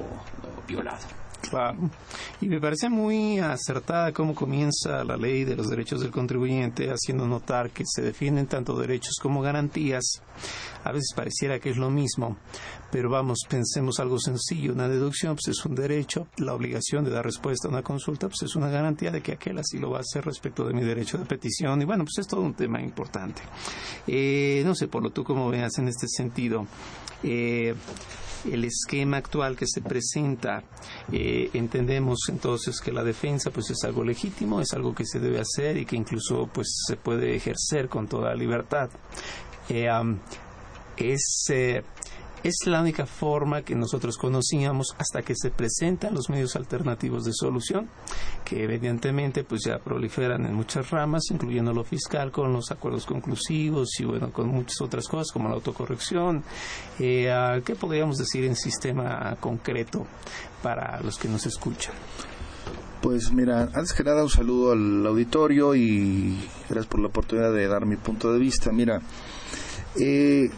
violado. 0.66 1.23
Claro. 1.48 1.90
Y 2.40 2.48
me 2.48 2.60
parece 2.60 2.88
muy 2.88 3.38
acertada 3.38 4.12
cómo 4.12 4.34
comienza 4.34 5.04
la 5.04 5.16
ley 5.16 5.44
de 5.44 5.56
los 5.56 5.68
derechos 5.68 6.00
del 6.00 6.10
contribuyente, 6.10 6.90
haciendo 6.90 7.26
notar 7.26 7.70
que 7.70 7.84
se 7.86 8.02
defienden 8.02 8.46
tanto 8.46 8.78
derechos 8.78 9.16
como 9.20 9.40
garantías. 9.40 10.22
A 10.84 10.92
veces 10.92 11.12
pareciera 11.14 11.58
que 11.58 11.70
es 11.70 11.76
lo 11.76 11.90
mismo, 11.90 12.36
pero 12.90 13.08
vamos, 13.08 13.40
pensemos 13.48 13.98
algo 14.00 14.18
sencillo. 14.18 14.72
Una 14.72 14.88
deducción 14.88 15.34
pues, 15.34 15.48
es 15.48 15.64
un 15.64 15.74
derecho, 15.74 16.26
la 16.38 16.54
obligación 16.54 17.04
de 17.04 17.10
dar 17.10 17.24
respuesta 17.24 17.68
a 17.68 17.70
una 17.70 17.82
consulta 17.82 18.28
pues, 18.28 18.42
es 18.42 18.56
una 18.56 18.68
garantía 18.68 19.10
de 19.10 19.22
que 19.22 19.32
aquel 19.32 19.58
así 19.58 19.78
lo 19.78 19.90
va 19.90 19.98
a 19.98 20.00
hacer 20.00 20.24
respecto 20.24 20.66
de 20.66 20.74
mi 20.74 20.82
derecho 20.82 21.18
de 21.18 21.24
petición. 21.24 21.80
Y 21.82 21.84
bueno, 21.84 22.04
pues 22.04 22.18
es 22.18 22.26
todo 22.26 22.40
un 22.40 22.54
tema 22.54 22.80
importante. 22.80 23.42
Eh, 24.06 24.62
no 24.64 24.74
sé, 24.74 24.88
por 24.88 25.02
lo 25.02 25.10
tú 25.10 25.24
cómo 25.24 25.48
veas 25.48 25.78
en 25.78 25.88
este 25.88 26.06
sentido. 26.08 26.66
Eh, 27.22 27.74
el 28.50 28.64
esquema 28.64 29.18
actual 29.18 29.56
que 29.56 29.66
se 29.66 29.80
presenta, 29.80 30.62
eh, 31.12 31.50
entendemos 31.54 32.20
entonces 32.28 32.80
que 32.80 32.92
la 32.92 33.02
defensa 33.02 33.50
pues 33.50 33.70
es 33.70 33.82
algo 33.84 34.04
legítimo, 34.04 34.60
es 34.60 34.72
algo 34.72 34.94
que 34.94 35.04
se 35.04 35.20
debe 35.20 35.40
hacer 35.40 35.76
y 35.76 35.86
que 35.86 35.96
incluso 35.96 36.48
pues 36.52 36.68
se 36.86 36.96
puede 36.96 37.34
ejercer 37.34 37.88
con 37.88 38.06
toda 38.06 38.34
libertad. 38.34 38.90
Eh, 39.68 39.88
es 40.96 41.46
eh, 41.50 41.82
es 42.44 42.66
la 42.66 42.82
única 42.82 43.06
forma 43.06 43.62
que 43.62 43.74
nosotros 43.74 44.18
conocíamos 44.18 44.94
hasta 44.98 45.22
que 45.22 45.34
se 45.34 45.50
presentan 45.50 46.14
los 46.14 46.28
medios 46.28 46.56
alternativos 46.56 47.24
de 47.24 47.32
solución, 47.32 47.88
que 48.44 48.62
evidentemente 48.64 49.44
pues 49.44 49.62
ya 49.66 49.78
proliferan 49.78 50.44
en 50.44 50.54
muchas 50.54 50.90
ramas, 50.90 51.22
incluyendo 51.30 51.72
lo 51.72 51.84
fiscal 51.84 52.30
con 52.30 52.52
los 52.52 52.70
acuerdos 52.70 53.06
conclusivos 53.06 53.88
y 53.98 54.04
bueno, 54.04 54.30
con 54.30 54.48
muchas 54.48 54.78
otras 54.82 55.08
cosas 55.08 55.32
como 55.32 55.48
la 55.48 55.54
autocorrección. 55.54 56.44
Eh, 56.98 57.62
¿Qué 57.64 57.74
podríamos 57.74 58.18
decir 58.18 58.44
en 58.44 58.56
sistema 58.56 59.34
concreto 59.40 60.06
para 60.62 61.00
los 61.00 61.16
que 61.16 61.28
nos 61.28 61.46
escuchan? 61.46 61.94
Pues 63.00 63.32
mira, 63.32 63.70
antes 63.74 63.92
que 63.92 64.04
nada 64.04 64.22
un 64.22 64.30
saludo 64.30 64.72
al 64.72 65.06
auditorio 65.06 65.74
y 65.74 66.46
gracias 66.68 66.86
por 66.86 67.00
la 67.00 67.08
oportunidad 67.08 67.52
de 67.52 67.68
dar 67.68 67.86
mi 67.86 67.96
punto 67.96 68.32
de 68.32 68.38
vista. 68.38 68.70
Mira, 68.70 69.00
eh, 69.98 70.50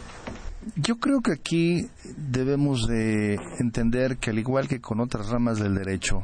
yo 0.75 0.97
creo 0.97 1.21
que 1.21 1.33
aquí 1.33 1.87
debemos 2.17 2.87
de 2.87 3.39
entender 3.59 4.17
que 4.17 4.31
al 4.31 4.39
igual 4.39 4.67
que 4.67 4.81
con 4.81 4.99
otras 4.99 5.29
ramas 5.29 5.59
del 5.59 5.75
derecho, 5.75 6.23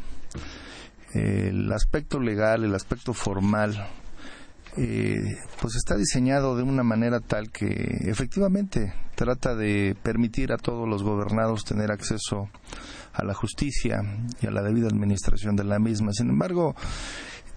el 1.14 1.72
aspecto 1.72 2.20
legal, 2.20 2.64
el 2.64 2.76
aspecto 2.76 3.14
formal, 3.14 3.88
eh, 4.76 5.38
pues 5.62 5.76
está 5.76 5.96
diseñado 5.96 6.58
de 6.58 6.64
una 6.64 6.82
manera 6.84 7.20
tal 7.20 7.52
que 7.52 7.68
efectivamente 8.02 8.94
trata 9.14 9.56
de 9.56 9.96
permitir 10.02 10.52
a 10.52 10.58
todos 10.58 10.90
los 10.90 11.04
gobernados 11.04 11.64
tener 11.64 11.92
acceso 11.92 12.50
a 13.14 13.24
la 13.24 13.36
justicia 13.36 14.02
y 14.42 14.48
a 14.48 14.52
la 14.52 14.64
debida 14.64 14.88
administración 14.88 15.56
de 15.56 15.64
la 15.64 15.78
misma. 15.78 16.12
Sin 16.12 16.30
embargo, 16.30 16.76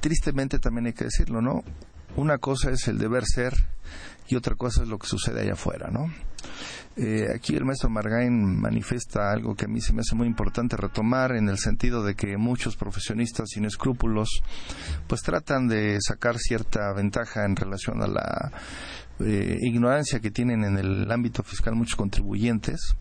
tristemente 0.01 0.59
también 0.59 0.87
hay 0.87 0.93
que 0.93 1.05
decirlo, 1.05 1.41
¿no? 1.41 1.65
Una 2.17 2.37
cosa 2.39 2.71
es 2.71 2.87
el 2.89 2.99
deber 2.99 3.25
ser 3.25 3.55
y 4.29 4.37
otra 4.37 4.55
cosa 4.55 4.83
es 4.83 4.89
lo 4.89 4.99
que 4.99 5.07
sucede 5.07 5.41
allá 5.41 5.55
afuera, 5.55 5.89
¿no? 5.91 6.13
Eh, 6.99 7.27
aquí 7.35 7.55
el 7.55 7.67
maestro 7.67 7.91
Margain 7.91 8.59
manifiesta 8.59 9.31
algo 9.31 9.55
que 9.55 9.67
a 9.67 9.69
mí 9.69 9.83
se 9.83 9.93
me 9.93 10.01
hace 10.01 10.15
muy 10.15 10.27
importante 10.27 10.79
retomar 10.79 11.37
en 11.37 11.51
el 11.51 11.59
sentido 11.59 12.03
de 12.03 12.15
que 12.15 12.39
muchos 12.39 12.75
profesionistas 12.77 13.51
sin 13.51 13.67
escrúpulos 13.67 14.41
pues 15.07 15.21
tratan 15.21 15.69
de 15.69 15.99
sacar 16.01 16.39
cierta 16.39 16.95
ventaja 16.95 17.45
en 17.45 17.55
relación 17.55 18.03
a 18.03 18.07
la 18.07 18.51
eh, 19.21 19.59
ignorancia 19.61 20.21
que 20.21 20.31
tienen 20.31 20.65
en 20.65 20.79
el 20.79 21.13
ámbito 21.13 21.43
fiscal 21.43 21.75
muchos 21.75 21.97
contribuyentes 21.97 22.97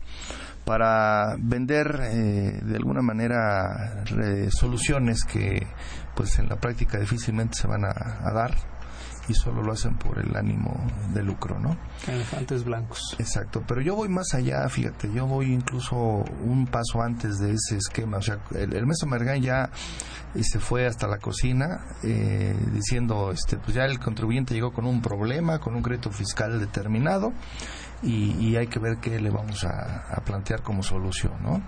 para 0.65 1.37
vender 1.39 1.97
eh, 2.01 2.59
de 2.65 2.75
alguna 2.75 3.01
manera 3.01 4.03
soluciones 4.49 5.23
que 5.23 5.65
pues 6.15 6.37
en 6.39 6.49
la 6.49 6.57
práctica 6.57 6.99
difícilmente 6.99 7.55
se 7.55 7.67
van 7.67 7.85
a 7.85 8.33
dar 8.33 8.74
y 9.27 9.33
solo 9.33 9.61
lo 9.61 9.73
hacen 9.73 9.95
por 9.97 10.19
el 10.19 10.35
ánimo 10.35 10.75
de 11.13 11.23
lucro, 11.23 11.59
¿no? 11.59 11.77
Elefantes 12.07 12.63
blancos. 12.63 13.15
Exacto, 13.19 13.63
pero 13.67 13.81
yo 13.81 13.95
voy 13.95 14.09
más 14.09 14.33
allá, 14.33 14.67
fíjate, 14.69 15.11
yo 15.13 15.25
voy 15.25 15.53
incluso 15.53 15.95
un 15.95 16.67
paso 16.67 17.01
antes 17.01 17.39
de 17.39 17.53
ese 17.53 17.77
esquema, 17.77 18.17
o 18.17 18.21
sea, 18.21 18.39
el, 18.51 18.73
el 18.73 18.85
maestro 18.85 19.07
Mergán 19.09 19.41
ya 19.41 19.69
se 20.43 20.59
fue 20.59 20.85
hasta 20.85 21.07
la 21.07 21.17
cocina 21.17 21.85
eh, 22.03 22.55
diciendo, 22.73 23.31
este, 23.31 23.57
pues 23.57 23.75
ya 23.75 23.85
el 23.85 23.99
contribuyente 23.99 24.53
llegó 24.53 24.73
con 24.73 24.85
un 24.85 25.01
problema, 25.01 25.59
con 25.59 25.75
un 25.75 25.81
crédito 25.81 26.11
fiscal 26.11 26.59
determinado 26.59 27.33
y, 28.03 28.55
hay 28.55 28.67
que 28.67 28.79
ver 28.79 28.97
qué 28.97 29.19
le 29.19 29.29
vamos 29.29 29.63
a, 29.63 30.21
plantear 30.25 30.61
como 30.61 30.83
solución, 30.83 31.33
¿no? 31.41 31.61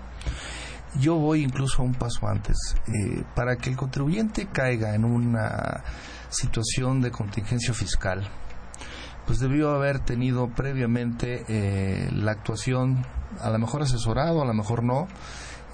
Yo 1.00 1.16
voy 1.16 1.42
incluso 1.42 1.82
un 1.82 1.94
paso 1.94 2.28
antes. 2.28 2.56
Eh, 2.86 3.24
para 3.34 3.56
que 3.56 3.70
el 3.70 3.76
contribuyente 3.76 4.46
caiga 4.46 4.94
en 4.94 5.04
una 5.04 5.82
situación 6.30 7.00
de 7.00 7.10
contingencia 7.10 7.74
fiscal, 7.74 8.28
pues 9.26 9.38
debió 9.38 9.70
haber 9.70 10.00
tenido 10.00 10.48
previamente 10.48 11.44
eh, 11.48 12.10
la 12.12 12.32
actuación, 12.32 13.04
a 13.40 13.50
lo 13.50 13.58
mejor 13.58 13.82
asesorado, 13.82 14.42
a 14.42 14.46
lo 14.46 14.54
mejor 14.54 14.82
no, 14.82 15.08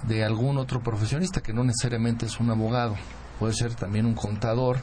de 0.03 0.23
algún 0.23 0.57
otro 0.57 0.81
profesionista 0.81 1.41
que 1.41 1.53
no 1.53 1.63
necesariamente 1.63 2.25
es 2.25 2.39
un 2.39 2.49
abogado, 2.49 2.95
puede 3.39 3.53
ser 3.53 3.73
también 3.75 4.05
un 4.05 4.13
contador, 4.13 4.77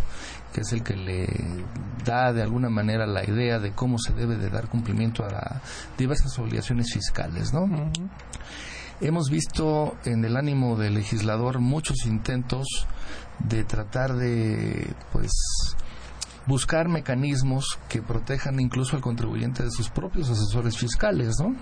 que 0.53 0.63
es 0.63 0.73
el 0.73 0.83
que 0.83 0.97
le 0.97 1.29
da 2.05 2.33
de 2.33 2.43
alguna 2.43 2.69
manera 2.69 3.07
la 3.07 3.25
idea 3.25 3.59
de 3.59 3.73
cómo 3.73 3.99
se 3.99 4.13
debe 4.13 4.37
de 4.37 4.51
dar 4.51 4.69
cumplimiento 4.69 5.25
a 5.25 5.61
diversas 5.97 6.39
obligaciones 6.39 6.93
fiscales, 6.93 7.53
¿no? 7.53 7.67
Hemos 9.03 9.31
visto 9.31 9.97
en 10.05 10.25
el 10.25 10.37
ánimo 10.37 10.77
del 10.77 10.95
legislador 10.95 11.59
muchos 11.59 12.07
intentos 12.07 12.87
de 13.41 13.65
tratar 13.65 14.15
de 14.15 14.95
pues 15.11 15.33
buscar 16.47 16.89
mecanismos 16.89 17.81
que 17.89 18.01
protejan 18.01 18.61
incluso 18.61 18.95
al 18.95 19.03
contribuyente 19.03 19.65
de 19.65 19.73
sus 19.73 19.89
propios 19.89 20.31
asesores 20.31 20.79
fiscales, 20.79 21.35
¿no? 21.41 21.57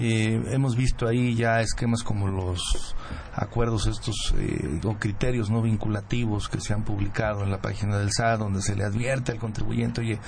Eh, 0.00 0.40
hemos 0.52 0.76
visto 0.76 1.08
ahí 1.08 1.34
ya 1.34 1.60
esquemas 1.60 2.04
como 2.04 2.28
los 2.28 2.94
acuerdos 3.34 3.88
estos 3.88 4.32
eh, 4.38 4.80
o 4.84 4.94
criterios 4.96 5.50
no 5.50 5.60
vinculativos 5.60 6.48
que 6.48 6.60
se 6.60 6.72
han 6.72 6.84
publicado 6.84 7.42
en 7.42 7.50
la 7.50 7.60
página 7.60 7.98
del 7.98 8.12
SAT 8.12 8.38
donde 8.38 8.62
se 8.62 8.76
le 8.76 8.84
advierte 8.84 9.32
al 9.32 9.38
contribuyente, 9.38 10.00
oye, 10.00 10.20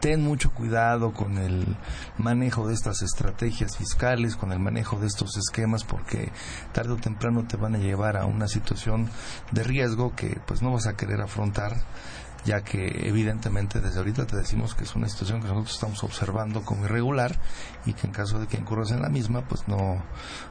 ten 0.00 0.22
mucho 0.22 0.52
cuidado 0.52 1.14
con 1.14 1.38
el 1.38 1.64
manejo 2.18 2.68
de 2.68 2.74
estas 2.74 3.00
estrategias 3.00 3.78
fiscales, 3.78 4.36
con 4.36 4.52
el 4.52 4.58
manejo 4.58 4.98
de 5.00 5.06
estos 5.06 5.38
esquemas 5.38 5.84
porque 5.84 6.30
tarde 6.72 6.92
o 6.92 6.96
temprano 6.96 7.46
te 7.46 7.56
van 7.56 7.76
a 7.76 7.78
llevar 7.78 8.18
a 8.18 8.26
una 8.26 8.46
situación 8.46 9.08
de 9.52 9.64
riesgo 9.64 10.14
que 10.14 10.38
pues 10.46 10.60
no 10.60 10.70
vas 10.70 10.86
a 10.86 10.96
querer 10.96 11.22
afrontar 11.22 11.78
ya 12.44 12.62
que 12.62 13.08
evidentemente 13.08 13.80
desde 13.80 13.98
ahorita 13.98 14.26
te 14.26 14.36
decimos 14.36 14.74
que 14.74 14.84
es 14.84 14.94
una 14.94 15.08
situación 15.08 15.40
que 15.40 15.48
nosotros 15.48 15.74
estamos 15.74 16.04
observando 16.04 16.62
como 16.62 16.84
irregular 16.84 17.38
y 17.86 17.94
que 17.94 18.06
en 18.06 18.12
caso 18.12 18.38
de 18.38 18.46
que 18.46 18.56
incurras 18.56 18.90
en 18.90 19.02
la 19.02 19.08
misma, 19.08 19.42
pues 19.48 19.66
no, 19.66 20.02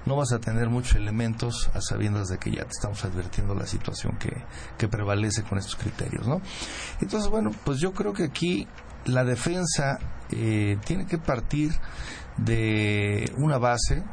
no 0.06 0.16
vas 0.16 0.32
a 0.32 0.40
tener 0.40 0.70
muchos 0.70 0.96
elementos 0.96 1.70
a 1.74 1.82
sabiendas 1.82 2.30
de 2.30 2.38
que 2.38 2.52
ya 2.52 2.64
te 2.64 2.72
estamos 2.72 3.04
advirtiendo 3.06 3.54
la 3.56 3.68
situación 3.68 4.18
que, 4.18 4.44
que 4.78 4.88
prevalece 4.88 5.44
con 5.44 5.58
estos 5.58 5.76
criterios, 5.76 6.28
¿no? 6.28 6.42
Entonces, 7.00 7.30
bueno, 7.30 7.52
pues 7.64 7.80
yo 7.80 7.94
creo 7.94 8.14
que 8.14 8.24
aquí 8.24 8.68
la 9.06 9.24
defensa 9.24 10.00
eh, 10.32 10.78
tiene 10.86 11.06
que 11.06 11.18
partir 11.18 11.72
de 12.38 13.32
una 13.38 13.58
base 13.58 14.04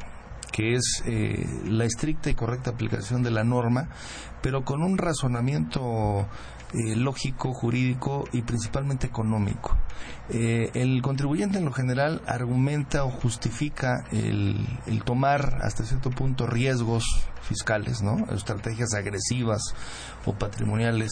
que 0.51 0.73
es 0.75 1.01
eh, 1.05 1.45
la 1.65 1.85
estricta 1.85 2.29
y 2.29 2.35
correcta 2.35 2.71
aplicación 2.71 3.23
de 3.23 3.31
la 3.31 3.43
norma, 3.43 3.87
pero 4.41 4.65
con 4.65 4.83
un 4.83 4.97
razonamiento 4.97 6.27
eh, 6.73 6.95
lógico, 6.95 7.53
jurídico 7.53 8.23
y 8.31 8.43
principalmente 8.43 9.07
económico. 9.07 9.77
Eh, 10.29 10.71
el 10.73 11.01
contribuyente 11.01 11.57
en 11.57 11.65
lo 11.65 11.73
general 11.73 12.21
argumenta 12.25 13.03
o 13.03 13.09
justifica 13.09 14.05
el, 14.11 14.65
tomar 15.03 15.59
hasta 15.63 15.83
cierto 15.83 16.11
punto 16.11 16.47
riesgos 16.47 17.03
fiscales, 17.41 18.01
¿no? 18.01 18.25
estrategias 18.33 18.93
agresivas 18.93 19.61
o 20.25 20.33
patrimoniales. 20.33 21.11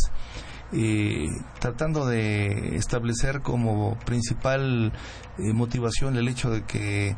Eh, 0.71 1.27
tratando 1.59 2.05
de 2.05 2.75
establecer 2.77 3.41
como 3.41 3.97
principal 4.05 4.93
motivación 5.37 6.15
el 6.15 6.27
hecho 6.27 6.51
de 6.51 6.63
que 6.63 7.17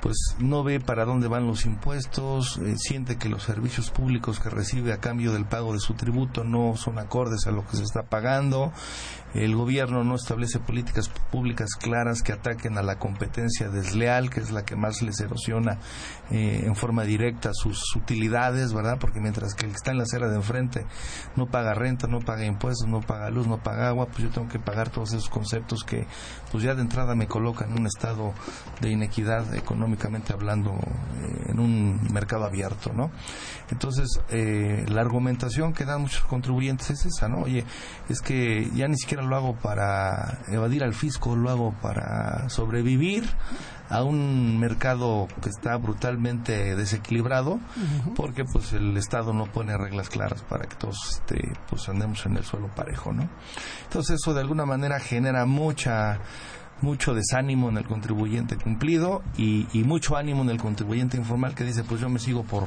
pues 0.00 0.36
no 0.38 0.62
ve 0.62 0.80
para 0.80 1.04
dónde 1.04 1.28
van 1.28 1.46
los 1.46 1.64
impuestos, 1.64 2.58
eh, 2.58 2.74
siente 2.76 3.16
que 3.16 3.28
los 3.28 3.42
servicios 3.42 3.90
públicos 3.90 4.40
que 4.40 4.50
recibe 4.50 4.92
a 4.92 4.98
cambio 4.98 5.32
del 5.32 5.44
pago 5.44 5.72
de 5.72 5.80
su 5.80 5.94
tributo 5.94 6.44
no 6.44 6.76
son 6.76 6.98
acordes 6.98 7.46
a 7.46 7.50
lo 7.50 7.66
que 7.66 7.76
se 7.76 7.82
está 7.82 8.04
pagando, 8.04 8.72
el 9.34 9.54
gobierno 9.54 10.04
no 10.04 10.14
establece 10.14 10.58
políticas 10.58 11.08
públicas 11.30 11.70
claras 11.78 12.22
que 12.22 12.32
ataquen 12.32 12.78
a 12.78 12.82
la 12.82 12.98
competencia 12.98 13.68
desleal, 13.68 14.30
que 14.30 14.40
es 14.40 14.50
la 14.50 14.64
que 14.64 14.76
más 14.76 15.02
les 15.02 15.20
erosiona 15.20 15.78
eh, 16.30 16.62
en 16.64 16.74
forma 16.74 17.04
directa 17.04 17.50
sus 17.52 17.94
utilidades, 17.94 18.72
¿verdad? 18.72 18.98
Porque 18.98 19.20
mientras 19.20 19.54
que 19.54 19.66
el 19.66 19.72
que 19.72 19.76
está 19.76 19.90
en 19.90 19.98
la 19.98 20.04
acera 20.04 20.28
de 20.28 20.36
enfrente 20.36 20.86
no 21.36 21.46
paga 21.46 21.74
renta, 21.74 22.06
no 22.06 22.20
paga 22.20 22.44
impuestos, 22.44 22.88
no 22.88 23.00
paga 23.00 23.30
luz, 23.30 23.46
no 23.46 23.58
paga 23.58 23.88
agua, 23.88 24.06
pues 24.06 24.18
yo 24.18 24.30
tengo 24.30 24.48
que 24.48 24.58
pagar 24.58 24.90
todos 24.90 25.12
esos 25.12 25.28
conceptos 25.28 25.84
que 25.84 26.06
pues 26.50 26.64
ya 26.64 26.74
de 26.74 26.82
entrada 26.82 27.14
me 27.14 27.26
colocan 27.26 27.70
en 27.72 27.80
un 27.80 27.86
estado 27.86 28.32
de 28.80 28.90
inequidad 28.90 29.54
económicamente 29.54 30.32
hablando 30.32 30.72
eh, 30.72 31.50
en 31.50 31.58
un 31.58 32.00
mercado 32.12 32.44
abierto, 32.44 32.92
¿no? 32.92 33.10
Entonces, 33.70 34.20
eh, 34.30 34.84
la 34.88 35.02
argumentación 35.02 35.72
que 35.72 35.84
dan 35.84 36.02
muchos 36.02 36.22
contribuyentes 36.24 36.90
es 36.90 37.06
esa, 37.06 37.28
¿no? 37.28 37.42
Oye, 37.42 37.64
es 38.08 38.20
que 38.20 38.70
ya 38.74 38.88
ni 38.88 38.96
siquiera 38.96 39.17
lo 39.22 39.36
hago 39.36 39.56
para 39.56 40.38
evadir 40.48 40.84
al 40.84 40.94
fisco, 40.94 41.36
lo 41.36 41.50
hago 41.50 41.72
para 41.80 42.48
sobrevivir 42.48 43.24
a 43.90 44.02
un 44.02 44.58
mercado 44.58 45.28
que 45.42 45.48
está 45.48 45.76
brutalmente 45.76 46.76
desequilibrado 46.76 47.58
porque 48.16 48.44
pues 48.44 48.72
el 48.74 48.96
Estado 48.96 49.32
no 49.32 49.46
pone 49.46 49.76
reglas 49.76 50.10
claras 50.10 50.42
para 50.42 50.66
que 50.66 50.76
todos 50.76 50.98
este, 51.10 51.52
pues 51.68 51.88
andemos 51.88 52.24
en 52.26 52.36
el 52.36 52.44
suelo 52.44 52.68
parejo, 52.68 53.12
¿no? 53.12 53.28
Entonces 53.84 54.18
eso 54.20 54.34
de 54.34 54.40
alguna 54.40 54.66
manera 54.66 55.00
genera 55.00 55.46
mucha 55.46 56.18
mucho 56.80 57.14
desánimo 57.14 57.68
en 57.68 57.78
el 57.78 57.84
contribuyente 57.84 58.56
cumplido 58.56 59.22
y, 59.36 59.66
y 59.72 59.84
mucho 59.84 60.16
ánimo 60.16 60.42
en 60.42 60.50
el 60.50 60.58
contribuyente 60.58 61.16
informal 61.16 61.54
que 61.54 61.64
dice 61.64 61.84
pues 61.84 62.00
yo 62.00 62.08
me 62.08 62.18
sigo 62.18 62.44
por 62.44 62.66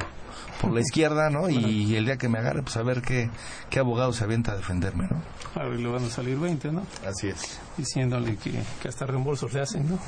por 0.61 0.71
la 0.71 0.79
izquierda, 0.81 1.29
¿no? 1.29 1.49
Y 1.49 1.95
el 1.95 2.05
día 2.05 2.17
que 2.17 2.29
me 2.29 2.39
agarre, 2.39 2.61
pues 2.63 2.77
a 2.77 2.83
ver 2.83 3.01
qué, 3.01 3.29
qué 3.69 3.79
abogado 3.79 4.13
se 4.13 4.23
avienta 4.23 4.53
a 4.53 4.55
defenderme, 4.55 5.07
¿no? 5.09 5.21
A 5.59 5.65
ver, 5.65 5.79
le 5.79 5.87
van 5.87 6.03
a 6.05 6.09
salir 6.09 6.37
20, 6.37 6.71
¿no? 6.71 6.85
Así 7.05 7.27
es. 7.27 7.59
Diciéndole 7.77 8.37
que, 8.37 8.61
que 8.81 8.87
hasta 8.87 9.05
reembolsos 9.05 9.53
le 9.53 9.61
hacen, 9.61 9.89
¿no? 9.89 9.99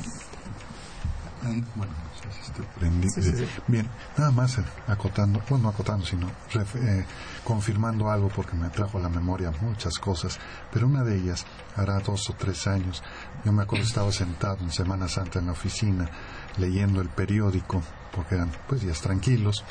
Bueno, 1.75 1.93
este, 2.29 3.47
Bien, 3.67 3.87
nada 4.17 4.31
más 4.31 4.57
eh, 4.57 4.63
acotando, 4.87 5.41
bueno, 5.49 5.63
no 5.63 5.69
acotando, 5.69 6.05
sino 6.05 6.27
eh, 6.75 7.05
confirmando 7.43 8.09
algo 8.09 8.29
porque 8.29 8.55
me 8.55 8.69
trajo 8.69 8.97
a 8.97 9.01
la 9.01 9.09
memoria 9.09 9.51
muchas 9.61 9.97
cosas, 9.99 10.39
pero 10.71 10.87
una 10.87 11.03
de 11.03 11.17
ellas, 11.17 11.45
hará 11.75 11.99
dos 11.99 12.29
o 12.29 12.33
tres 12.33 12.67
años, 12.67 13.03
yo 13.43 13.51
me 13.51 13.63
acuerdo 13.63 13.85
estaba 13.85 14.11
sentado 14.11 14.57
en 14.61 14.71
Semana 14.71 15.07
Santa 15.07 15.39
en 15.39 15.47
la 15.47 15.51
oficina 15.53 16.09
leyendo 16.57 17.01
el 17.01 17.09
periódico, 17.09 17.81
porque 18.13 18.35
eran 18.35 18.51
pues 18.67 18.81
días 18.81 19.01
tranquilos, 19.01 19.63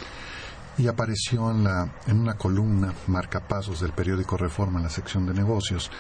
y 0.78 0.88
apareció 0.88 1.50
en, 1.50 1.64
la, 1.64 1.88
en 2.06 2.18
una 2.18 2.34
columna 2.34 2.94
marcapasos 3.06 3.80
del 3.80 3.92
periódico 3.92 4.36
Reforma 4.36 4.78
en 4.78 4.84
la 4.84 4.90
sección 4.90 5.26
de 5.26 5.34
negocios 5.34 5.90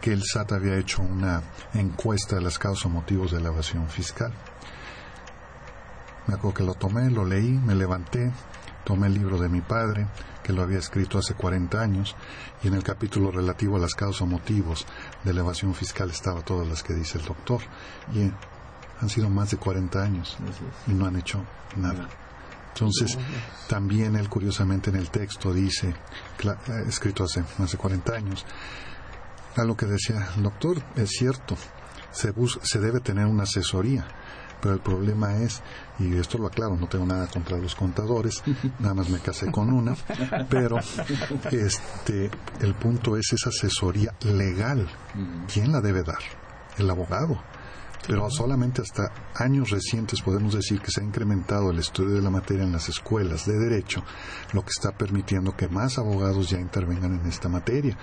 que 0.00 0.12
el 0.12 0.22
SAT 0.24 0.52
había 0.52 0.78
hecho 0.78 1.02
una 1.02 1.42
encuesta 1.74 2.36
de 2.36 2.42
las 2.42 2.58
causas 2.58 2.86
o 2.86 2.88
motivos 2.88 3.32
de 3.32 3.40
la 3.40 3.48
evasión 3.48 3.88
fiscal. 3.88 4.32
Me 6.28 6.34
acuerdo 6.34 6.54
que 6.54 6.64
lo 6.64 6.74
tomé, 6.74 7.10
lo 7.10 7.24
leí, 7.24 7.50
me 7.50 7.74
levanté, 7.74 8.30
tomé 8.84 9.06
el 9.06 9.14
libro 9.14 9.38
de 9.38 9.48
mi 9.48 9.62
padre, 9.62 10.06
que 10.44 10.52
lo 10.52 10.62
había 10.62 10.78
escrito 10.78 11.18
hace 11.18 11.34
40 11.34 11.80
años, 11.80 12.14
y 12.62 12.68
en 12.68 12.74
el 12.74 12.82
capítulo 12.82 13.30
relativo 13.30 13.76
a 13.76 13.80
las 13.80 13.94
causas 13.94 14.22
o 14.22 14.26
motivos 14.26 14.86
de 15.24 15.32
la 15.32 15.40
evasión 15.40 15.74
fiscal 15.74 16.10
estaba 16.10 16.42
todas 16.42 16.68
las 16.68 16.82
que 16.82 16.92
dice 16.92 17.18
el 17.18 17.24
doctor. 17.24 17.62
Y 18.14 18.30
han 19.00 19.08
sido 19.08 19.30
más 19.30 19.50
de 19.50 19.56
40 19.56 20.02
años 20.02 20.36
y 20.86 20.92
no 20.92 21.06
han 21.06 21.16
hecho 21.16 21.42
nada. 21.76 22.08
Entonces, 22.74 23.18
también 23.66 24.14
él 24.14 24.28
curiosamente 24.28 24.90
en 24.90 24.96
el 24.96 25.10
texto 25.10 25.52
dice, 25.52 25.88
eh, 25.88 26.54
escrito 26.86 27.24
hace 27.24 27.42
más 27.58 27.72
de 27.72 27.78
40 27.78 28.12
años, 28.12 28.46
a 29.56 29.64
lo 29.64 29.76
que 29.76 29.86
decía 29.86 30.28
el 30.36 30.42
doctor, 30.42 30.82
es 30.94 31.10
cierto, 31.10 31.56
se, 32.12 32.32
se 32.62 32.78
debe 32.78 33.00
tener 33.00 33.26
una 33.26 33.44
asesoría, 33.44 34.06
pero 34.60 34.74
el 34.74 34.80
problema 34.80 35.36
es, 35.36 35.62
y 35.98 36.16
esto 36.16 36.38
lo 36.38 36.46
aclaro, 36.46 36.76
no 36.76 36.88
tengo 36.88 37.06
nada 37.06 37.26
contra 37.26 37.58
los 37.58 37.74
contadores, 37.74 38.42
nada 38.78 38.94
más 38.94 39.08
me 39.08 39.20
casé 39.20 39.50
con 39.50 39.72
una, 39.72 39.96
pero 40.48 40.78
este, 41.50 42.30
el 42.60 42.74
punto 42.74 43.16
es 43.16 43.32
esa 43.32 43.50
asesoría 43.50 44.14
legal. 44.20 44.88
¿Quién 45.52 45.72
la 45.72 45.80
debe 45.80 46.02
dar? 46.02 46.18
El 46.78 46.90
abogado 46.90 47.40
pero 48.08 48.30
solamente 48.30 48.80
hasta 48.80 49.12
años 49.34 49.68
recientes 49.68 50.22
podemos 50.22 50.54
decir 50.54 50.80
que 50.80 50.90
se 50.90 51.02
ha 51.02 51.04
incrementado 51.04 51.70
el 51.70 51.78
estudio 51.78 52.14
de 52.14 52.22
la 52.22 52.30
materia 52.30 52.64
en 52.64 52.72
las 52.72 52.88
escuelas 52.88 53.44
de 53.44 53.58
derecho, 53.58 54.02
lo 54.54 54.62
que 54.62 54.70
está 54.70 54.92
permitiendo 54.92 55.54
que 55.54 55.68
más 55.68 55.98
abogados 55.98 56.48
ya 56.48 56.58
intervengan 56.58 57.20
en 57.20 57.26
esta 57.26 57.50
materia. 57.50 57.98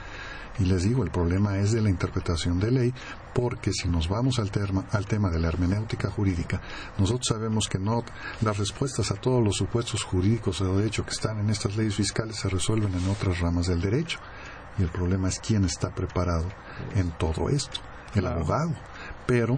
Y 0.59 0.65
les 0.65 0.83
digo, 0.83 1.03
el 1.03 1.11
problema 1.11 1.57
es 1.57 1.71
de 1.71 1.81
la 1.81 1.89
interpretación 1.89 2.59
de 2.59 2.71
ley, 2.71 2.93
porque 3.33 3.73
si 3.73 3.89
nos 3.89 4.07
vamos 4.07 4.39
al, 4.39 4.49
al 4.91 5.05
tema 5.05 5.29
de 5.29 5.39
la 5.39 5.49
hermenéutica 5.49 6.09
jurídica, 6.09 6.61
nosotros 6.97 7.25
sabemos 7.27 7.67
que 7.67 7.79
no 7.79 8.03
las 8.41 8.57
respuestas 8.57 9.11
a 9.11 9.15
todos 9.15 9.43
los 9.43 9.57
supuestos 9.57 10.03
jurídicos 10.03 10.61
o 10.61 10.65
de 10.65 10.77
derecho 10.77 11.05
que 11.05 11.11
están 11.11 11.39
en 11.39 11.49
estas 11.49 11.75
leyes 11.75 11.95
fiscales 11.95 12.37
se 12.37 12.49
resuelven 12.49 12.93
en 12.93 13.09
otras 13.09 13.39
ramas 13.39 13.67
del 13.67 13.81
derecho. 13.81 14.19
Y 14.77 14.83
el 14.83 14.89
problema 14.89 15.29
es 15.29 15.39
quién 15.39 15.65
está 15.65 15.93
preparado 15.93 16.47
en 16.95 17.11
todo 17.11 17.49
esto, 17.49 17.79
el 18.13 18.27
abogado. 18.27 18.73
Pero 19.25 19.57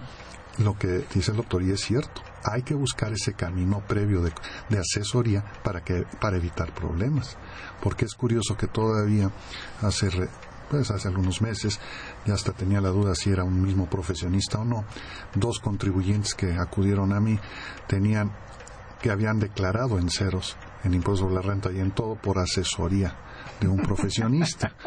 lo 0.58 0.76
que 0.76 1.04
dice 1.14 1.30
el 1.30 1.36
doctor 1.36 1.62
y 1.62 1.70
es 1.70 1.80
cierto. 1.80 2.22
Hay 2.44 2.62
que 2.62 2.74
buscar 2.74 3.12
ese 3.12 3.34
camino 3.34 3.82
previo 3.86 4.22
de, 4.22 4.32
asesoría 4.78 5.44
para, 5.62 5.82
que, 5.82 6.04
para 6.20 6.36
evitar 6.36 6.72
problemas. 6.74 7.36
Porque 7.82 8.04
es 8.04 8.14
curioso 8.14 8.56
que 8.56 8.66
todavía 8.66 9.30
hace, 9.82 10.08
pues 10.70 10.90
hace 10.90 11.08
algunos 11.08 11.40
meses, 11.40 11.80
ya 12.26 12.34
hasta 12.34 12.52
tenía 12.52 12.80
la 12.80 12.90
duda 12.90 13.14
si 13.14 13.30
era 13.30 13.44
un 13.44 13.62
mismo 13.62 13.86
profesionista 13.86 14.58
o 14.58 14.64
no, 14.64 14.84
dos 15.34 15.60
contribuyentes 15.60 16.34
que 16.34 16.52
acudieron 16.52 17.12
a 17.12 17.20
mí 17.20 17.38
tenían 17.86 18.32
que 19.00 19.10
habían 19.10 19.38
declarado 19.38 19.98
en 19.98 20.10
ceros 20.10 20.56
en 20.82 20.94
impuestos 20.94 21.20
sobre 21.20 21.36
la 21.36 21.42
renta 21.42 21.70
y 21.70 21.78
en 21.78 21.92
todo 21.92 22.16
por 22.16 22.38
asesoría 22.38 23.16
de 23.60 23.68
un 23.68 23.82
profesionista. 23.82 24.72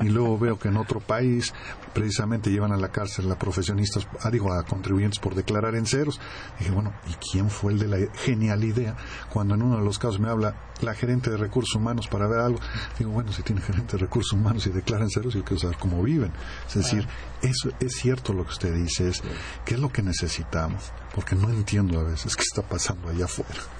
Y 0.00 0.08
luego 0.08 0.38
veo 0.38 0.58
que 0.58 0.68
en 0.68 0.76
otro 0.76 1.00
país 1.00 1.52
precisamente 1.94 2.50
llevan 2.50 2.72
a 2.72 2.76
la 2.76 2.88
cárcel 2.88 3.30
a 3.30 3.38
profesionistas, 3.38 4.06
ah, 4.22 4.30
digo, 4.30 4.52
a 4.52 4.62
contribuyentes 4.64 5.18
por 5.18 5.34
declarar 5.34 5.74
en 5.74 5.86
ceros. 5.86 6.20
dije, 6.58 6.70
bueno, 6.70 6.92
¿y 7.08 7.14
quién 7.14 7.50
fue 7.50 7.72
el 7.72 7.78
de 7.78 7.88
la 7.88 8.12
genial 8.14 8.64
idea? 8.64 8.96
Cuando 9.32 9.54
en 9.54 9.62
uno 9.62 9.78
de 9.78 9.84
los 9.84 9.98
casos 9.98 10.20
me 10.20 10.28
habla 10.28 10.54
la 10.82 10.94
gerente 10.94 11.30
de 11.30 11.36
recursos 11.36 11.74
humanos 11.74 12.08
para 12.08 12.26
ver 12.26 12.40
algo, 12.40 12.60
digo, 12.98 13.10
bueno, 13.10 13.32
si 13.32 13.42
tiene 13.42 13.62
gerente 13.62 13.96
de 13.96 13.98
recursos 13.98 14.32
humanos 14.32 14.66
y 14.66 14.70
declara 14.70 15.04
en 15.04 15.10
ceros, 15.10 15.34
yo 15.34 15.44
quiero 15.44 15.60
saber 15.60 15.78
cómo 15.78 16.02
viven. 16.02 16.32
Es 16.68 16.74
decir, 16.74 17.06
eso 17.42 17.70
es 17.80 17.96
cierto 17.96 18.32
lo 18.32 18.44
que 18.44 18.50
usted 18.50 18.74
dice, 18.74 19.08
es 19.08 19.22
qué 19.64 19.74
es 19.74 19.80
lo 19.80 19.90
que 19.90 20.02
necesitamos, 20.02 20.92
porque 21.14 21.34
no 21.34 21.48
entiendo 21.48 21.98
a 21.98 22.04
veces 22.04 22.36
qué 22.36 22.42
está 22.42 22.62
pasando 22.62 23.08
allá 23.08 23.24
afuera 23.24 23.75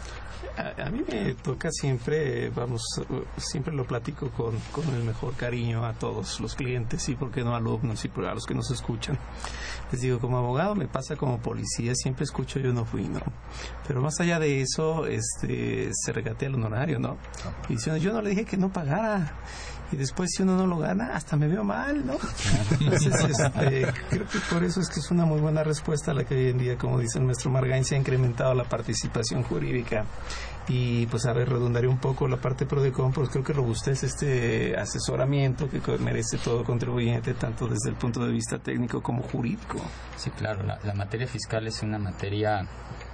a, 0.56 0.90
mí 0.90 1.02
me 1.06 1.34
toca 1.34 1.70
siempre, 1.70 2.50
vamos, 2.50 2.82
siempre 3.36 3.74
lo 3.74 3.84
platico 3.84 4.30
con, 4.30 4.58
con 4.72 4.94
el 4.94 5.04
mejor 5.04 5.34
cariño 5.34 5.84
a 5.84 5.92
todos 5.92 6.40
los 6.40 6.54
clientes 6.54 7.08
y, 7.08 7.14
por 7.14 7.30
qué 7.30 7.42
no, 7.42 7.54
alumnos 7.54 8.04
y 8.04 8.10
a 8.24 8.34
los 8.34 8.46
que 8.46 8.54
nos 8.54 8.70
escuchan. 8.70 9.18
Les 9.92 10.00
digo, 10.00 10.18
como 10.18 10.38
abogado 10.38 10.74
me 10.74 10.88
pasa 10.88 11.16
como 11.16 11.38
policía, 11.38 11.94
siempre 11.94 12.24
escucho 12.24 12.58
yo 12.58 12.72
no 12.72 12.84
fui, 12.84 13.04
¿no? 13.04 13.20
Pero 13.86 14.00
más 14.00 14.18
allá 14.20 14.38
de 14.38 14.60
eso, 14.60 15.06
este, 15.06 15.90
se 15.92 16.12
regatea 16.12 16.48
el 16.48 16.54
honorario, 16.54 16.98
¿no? 16.98 17.16
Y 17.68 17.74
diciendo, 17.74 18.02
yo 18.02 18.12
no 18.12 18.22
le 18.22 18.30
dije 18.30 18.44
que 18.44 18.56
no 18.56 18.72
pagara 18.72 19.34
y 19.92 19.96
después 19.96 20.30
si 20.32 20.42
uno 20.42 20.56
no 20.56 20.66
lo 20.66 20.78
gana, 20.78 21.14
hasta 21.14 21.36
me 21.36 21.46
veo 21.46 21.62
mal, 21.62 22.04
¿no? 22.04 22.14
Entonces, 22.80 23.14
este, 23.30 23.86
creo 24.10 24.26
que 24.26 24.38
por 24.50 24.64
eso 24.64 24.80
es 24.80 24.88
que 24.88 25.00
es 25.00 25.10
una 25.10 25.24
muy 25.24 25.40
buena 25.40 25.62
respuesta 25.62 26.10
a 26.10 26.14
la 26.14 26.24
que 26.24 26.34
hoy 26.34 26.50
en 26.50 26.58
día, 26.58 26.76
como 26.76 26.98
dice 26.98 27.18
el 27.18 27.24
maestro 27.24 27.50
Margain, 27.50 27.84
se 27.84 27.94
ha 27.94 27.98
incrementado 27.98 28.54
la 28.54 28.64
participación 28.64 29.42
jurídica. 29.44 30.04
Y 30.68 31.06
pues 31.06 31.26
a 31.26 31.32
ver, 31.32 31.48
redundaré 31.48 31.86
un 31.86 31.98
poco 31.98 32.26
la 32.26 32.38
parte 32.38 32.66
PRODECON, 32.66 33.12
pues 33.12 33.28
creo 33.28 33.44
que 33.44 33.52
robustece 33.52 34.06
este 34.06 34.76
asesoramiento 34.76 35.68
que 35.70 35.80
merece 35.98 36.38
todo 36.38 36.64
contribuyente, 36.64 37.34
tanto 37.34 37.68
desde 37.68 37.90
el 37.90 37.94
punto 37.94 38.24
de 38.24 38.32
vista 38.32 38.58
técnico 38.58 39.00
como 39.00 39.22
jurídico. 39.22 39.78
Sí, 40.16 40.30
claro, 40.30 40.64
la, 40.64 40.94
materia 40.94 41.28
fiscal 41.28 41.66
es 41.68 41.82
una 41.82 41.98
materia 41.98 42.66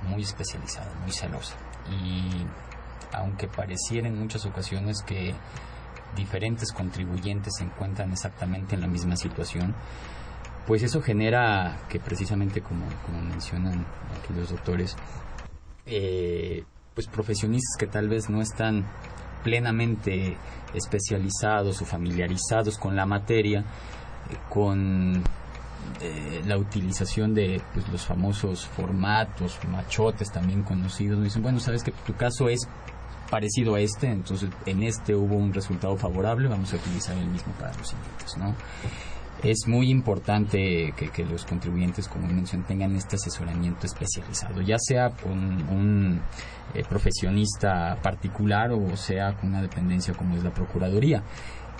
muy 0.08 0.22
especializada, 0.22 0.94
muy 1.02 1.12
celosa. 1.12 1.54
Y 1.90 2.46
aunque 3.12 3.48
pareciera 3.48 4.08
en 4.08 4.18
muchas 4.18 4.46
ocasiones 4.46 5.02
que 5.02 5.34
diferentes 6.16 6.72
contribuyentes 6.72 7.54
se 7.58 7.64
encuentran 7.64 8.12
exactamente 8.12 8.76
en 8.76 8.80
la 8.80 8.86
misma 8.86 9.16
situación, 9.16 9.74
pues 10.66 10.82
eso 10.82 11.02
genera 11.02 11.80
que 11.90 11.98
precisamente 11.98 12.62
como, 12.62 12.86
mencionan 13.28 13.84
aquí 14.18 14.32
los 14.34 14.50
doctores, 14.50 14.96
eh, 15.86 16.64
pues 16.94 17.06
profesionistas 17.06 17.76
que 17.78 17.86
tal 17.86 18.08
vez 18.08 18.28
no 18.28 18.40
están 18.40 18.84
plenamente 19.42 20.36
especializados 20.74 21.82
o 21.82 21.84
familiarizados 21.84 22.78
con 22.78 22.96
la 22.96 23.06
materia, 23.06 23.60
eh, 23.60 24.36
con 24.48 25.22
eh, 26.00 26.42
la 26.46 26.56
utilización 26.56 27.34
de 27.34 27.60
pues, 27.74 27.88
los 27.88 28.04
famosos 28.04 28.66
formatos, 28.66 29.58
machotes 29.70 30.30
también 30.30 30.62
conocidos, 30.62 31.22
dicen, 31.22 31.42
bueno, 31.42 31.60
sabes 31.60 31.82
que 31.82 31.92
tu 31.92 32.14
caso 32.14 32.48
es 32.48 32.68
parecido 33.30 33.74
a 33.74 33.80
este, 33.80 34.08
entonces 34.08 34.50
en 34.66 34.82
este 34.82 35.14
hubo 35.14 35.36
un 35.36 35.54
resultado 35.54 35.96
favorable, 35.96 36.48
vamos 36.48 36.72
a 36.72 36.76
utilizar 36.76 37.16
el 37.16 37.26
mismo 37.26 37.52
para 37.54 37.74
los 37.76 37.88
siguientes, 37.88 38.36
¿no? 38.36 38.54
Es 39.42 39.66
muy 39.66 39.90
importante 39.90 40.94
que, 40.96 41.24
los 41.24 41.44
contribuyentes, 41.44 42.06
como 42.08 42.28
mencioné, 42.28 42.64
tengan 42.64 42.94
este 42.94 43.16
asesoramiento 43.16 43.86
especializado, 43.86 44.60
ya 44.60 44.76
sea 44.78 45.10
con 45.10 45.68
un 45.68 46.20
eh, 46.74 46.84
profesionista 46.88 47.98
particular 48.00 48.70
o 48.70 48.96
sea 48.96 49.34
con 49.34 49.50
una 49.50 49.60
dependencia 49.60 50.14
como 50.14 50.36
es 50.36 50.44
la 50.44 50.54
Procuraduría 50.54 51.22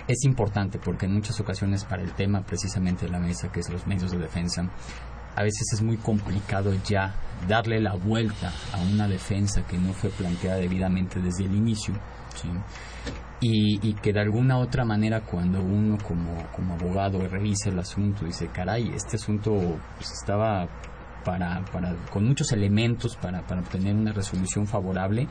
es 0.07 0.23
importante 0.25 0.79
porque 0.79 1.05
en 1.05 1.13
muchas 1.13 1.39
ocasiones 1.39 1.85
para 1.85 2.03
el 2.03 2.11
tema 2.13 2.41
precisamente 2.41 3.05
de 3.05 3.11
la 3.11 3.19
mesa, 3.19 3.51
que 3.51 3.61
es 3.61 3.69
los 3.69 3.87
medios 3.87 4.11
de 4.11 4.17
defensa, 4.17 4.69
a 5.35 5.43
veces 5.43 5.73
es 5.73 5.81
muy 5.81 5.97
complicado 5.97 6.73
ya 6.85 7.15
darle 7.47 7.79
la 7.79 7.93
vuelta 7.93 8.51
a 8.73 8.81
una 8.81 9.07
defensa 9.07 9.65
que 9.65 9.77
no 9.77 9.93
fue 9.93 10.09
planteada 10.09 10.57
debidamente 10.57 11.19
desde 11.19 11.45
el 11.45 11.55
inicio. 11.55 11.95
Y, 13.45 13.93
que 13.95 14.13
de 14.13 14.21
alguna 14.21 14.57
otra 14.57 14.85
manera 14.85 15.21
cuando 15.21 15.61
uno 15.61 15.97
como, 15.97 16.33
como 16.53 16.75
abogado 16.75 17.19
revisa 17.27 17.69
el 17.69 17.79
asunto 17.79 18.25
dice, 18.25 18.47
caray, 18.47 18.93
este 18.95 19.17
asunto 19.17 19.51
pues, 19.97 20.11
estaba 20.13 20.65
para, 21.25 21.63
para, 21.65 21.93
con 22.09 22.25
muchos 22.25 22.53
elementos 22.53 23.17
para, 23.17 23.41
para 23.41 23.59
obtener 23.59 23.95
una 23.95 24.13
resolución 24.13 24.65
favorable 24.65 25.27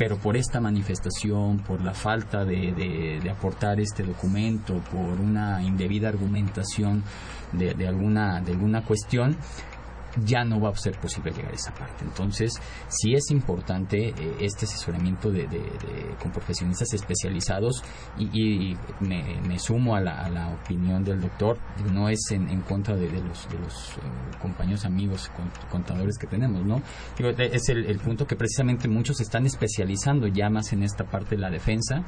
pero 0.00 0.16
por 0.16 0.34
esta 0.34 0.62
manifestación, 0.62 1.58
por 1.58 1.82
la 1.82 1.92
falta 1.92 2.42
de, 2.46 3.20
aportar 3.30 3.78
este 3.80 4.02
documento, 4.02 4.80
por 4.90 5.20
una 5.20 5.62
indebida 5.62 6.08
argumentación 6.08 7.02
de, 7.52 7.86
alguna, 7.86 8.40
de 8.40 8.52
alguna 8.52 8.82
cuestión, 8.82 9.36
ya 10.24 10.44
no 10.44 10.60
va 10.60 10.70
a 10.70 10.76
ser 10.76 10.98
posible 10.98 11.32
llegar 11.32 11.52
a 11.52 11.54
esa 11.54 11.72
parte. 11.72 12.04
Entonces, 12.04 12.52
sí 12.88 13.14
es 13.14 13.30
importante 13.30 14.08
eh, 14.08 14.36
este 14.40 14.66
asesoramiento 14.66 15.30
de, 15.30 15.46
con 16.20 16.30
profesionistas 16.32 16.92
especializados 16.92 17.82
y, 18.18 18.76
me, 19.00 19.58
sumo 19.58 19.94
a 19.94 20.00
la, 20.00 20.58
opinión 20.62 21.04
del 21.04 21.20
doctor, 21.20 21.58
no 21.92 22.08
es 22.08 22.18
en, 22.30 22.60
contra 22.62 22.96
de, 22.96 23.10
los, 23.10 23.48
de 23.48 23.58
los 23.58 23.96
eh, 23.96 24.00
compañeros, 24.40 24.84
amigos, 24.84 25.30
contadores 25.70 26.16
que 26.18 26.26
tenemos, 26.26 26.64
¿no? 26.64 26.82
es 27.18 27.68
el, 27.68 27.98
punto 28.00 28.26
que 28.26 28.36
precisamente 28.36 28.88
muchos 28.88 29.20
están 29.20 29.46
especializando 29.46 30.26
ya 30.26 30.48
más 30.48 30.72
en 30.72 30.82
esta 30.82 31.04
parte 31.04 31.36
de 31.36 31.42
la 31.42 31.50
defensa 31.50 32.02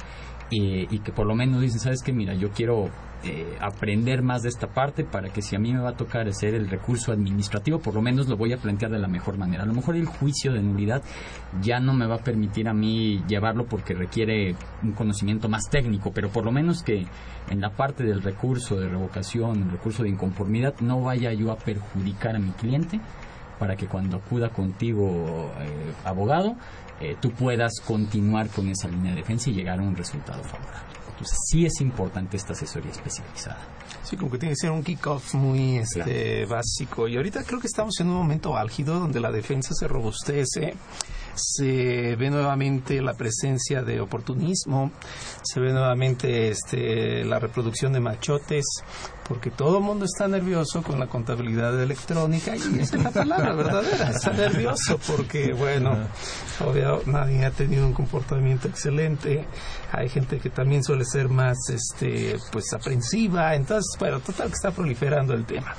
y, 0.49 0.99
que 0.99 1.11
por 1.11 1.25
lo 1.25 1.35
menos 1.35 1.61
dicen, 1.61 1.79
¿sabes 1.79 2.01
qué? 2.03 2.13
Mira, 2.13 2.33
yo 2.35 2.51
quiero 2.51 2.89
eh, 3.25 3.57
aprender 3.61 4.21
más 4.21 4.43
de 4.43 4.49
esta 4.49 4.67
parte 4.67 5.03
para 5.03 5.29
que 5.29 5.41
si 5.41 5.55
a 5.55 5.59
mí 5.59 5.73
me 5.73 5.79
va 5.79 5.91
a 5.91 5.97
tocar 5.97 6.27
hacer 6.27 6.53
el 6.55 6.69
recurso 6.69 7.11
administrativo, 7.11 7.79
por 7.79 7.93
lo 7.93 8.01
menos 8.01 8.27
lo 8.27 8.35
voy 8.35 8.53
a 8.53 8.57
plantear 8.57 8.91
de 8.91 8.99
la 8.99 9.07
mejor 9.07 9.37
manera. 9.37 9.63
A 9.63 9.65
lo 9.65 9.73
mejor 9.73 9.95
el 9.95 10.05
juicio 10.05 10.51
de 10.51 10.61
nulidad 10.61 11.01
ya 11.61 11.79
no 11.79 11.93
me 11.93 12.05
va 12.05 12.15
a 12.15 12.23
permitir 12.23 12.67
a 12.67 12.73
mí 12.73 13.23
llevarlo 13.27 13.65
porque 13.65 13.93
requiere 13.93 14.55
un 14.83 14.91
conocimiento 14.91 15.47
más 15.47 15.69
técnico, 15.69 16.11
pero 16.13 16.29
por 16.29 16.43
lo 16.43 16.51
menos 16.51 16.83
que 16.83 17.05
en 17.49 17.61
la 17.61 17.69
parte 17.69 18.03
del 18.03 18.21
recurso 18.21 18.75
de 18.75 18.89
revocación, 18.89 19.63
el 19.63 19.71
recurso 19.71 20.03
de 20.03 20.09
inconformidad, 20.09 20.75
no 20.81 21.01
vaya 21.01 21.31
yo 21.33 21.51
a 21.51 21.57
perjudicar 21.57 22.35
a 22.35 22.39
mi 22.39 22.51
cliente 22.51 22.99
para 23.57 23.75
que 23.75 23.87
cuando 23.87 24.17
acuda 24.17 24.49
contigo 24.49 25.51
eh, 25.59 25.93
abogado 26.03 26.55
eh, 26.99 27.15
tú 27.19 27.31
puedas 27.31 27.79
continuar 27.85 28.49
con 28.49 28.67
esa 28.67 28.87
línea 28.87 29.11
de 29.11 29.17
defensa 29.17 29.49
y 29.49 29.53
llegar 29.53 29.79
a 29.79 29.83
un 29.83 29.95
resultado 29.95 30.43
favorable. 30.43 30.92
Entonces 31.23 31.39
sí 31.49 31.65
es 31.65 31.79
importante 31.79 32.35
esta 32.35 32.51
asesoría 32.51 32.91
especializada. 32.91 33.57
Sí, 34.03 34.17
como 34.17 34.31
que 34.31 34.37
tiene 34.37 34.53
que 34.55 34.59
ser 34.59 34.71
un 34.71 34.83
kickoff 34.83 35.33
muy 35.35 35.77
este, 35.77 36.45
básico. 36.45 37.07
Y 37.07 37.15
ahorita 37.15 37.43
creo 37.43 37.61
que 37.61 37.67
estamos 37.67 37.97
en 38.01 38.07
un 38.07 38.15
momento 38.15 38.57
álgido 38.57 38.99
donde 38.99 39.21
la 39.21 39.31
defensa 39.31 39.73
se 39.73 39.87
robustece 39.87 40.75
se 41.35 42.15
ve 42.15 42.29
nuevamente 42.29 43.01
la 43.01 43.13
presencia 43.13 43.81
de 43.81 43.99
oportunismo, 43.99 44.91
se 45.41 45.59
ve 45.59 45.71
nuevamente 45.71 46.49
este, 46.49 47.23
la 47.25 47.39
reproducción 47.39 47.93
de 47.93 47.99
machotes, 47.99 48.65
porque 49.27 49.51
todo 49.51 49.77
el 49.77 49.83
mundo 49.83 50.05
está 50.05 50.27
nervioso 50.27 50.83
con 50.83 50.99
la 50.99 51.07
contabilidad 51.07 51.81
electrónica 51.81 52.55
y 52.55 52.79
esa 52.79 52.97
es 52.97 53.03
la 53.03 53.11
palabra 53.11 53.53
verdadera, 53.53 54.09
está 54.09 54.31
nervioso 54.31 54.99
porque, 55.07 55.53
bueno, 55.53 55.97
obvio, 56.59 57.01
nadie 57.05 57.45
ha 57.45 57.51
tenido 57.51 57.85
un 57.85 57.93
comportamiento 57.93 58.67
excelente, 58.67 59.45
hay 59.91 60.09
gente 60.09 60.39
que 60.39 60.49
también 60.49 60.83
suele 60.83 61.05
ser 61.05 61.29
más, 61.29 61.57
este, 61.69 62.37
pues, 62.51 62.71
aprensiva, 62.73 63.55
entonces, 63.55 63.97
bueno, 63.99 64.19
total 64.19 64.47
que 64.47 64.55
está 64.55 64.71
proliferando 64.71 65.33
el 65.33 65.45
tema. 65.45 65.73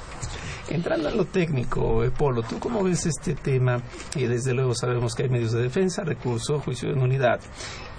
Entrando 0.69 1.09
en 1.11 1.17
lo 1.17 1.27
técnico, 1.27 2.03
eh, 2.05 2.11
Polo, 2.11 2.43
¿tú 2.43 2.59
cómo 2.59 2.83
ves 2.83 3.05
este 3.07 3.35
tema? 3.35 3.83
Y 4.15 4.25
desde 4.25 4.55
luego 4.55 4.75
sabemos 4.75 5.15
que 5.15 5.25
hay 5.25 5.29
medios 5.29 5.53
de 5.53 5.63
defensa, 5.63 6.05
recurso, 6.05 6.61
juicio 6.61 6.89
de 6.89 6.97
nulidad 6.97 7.39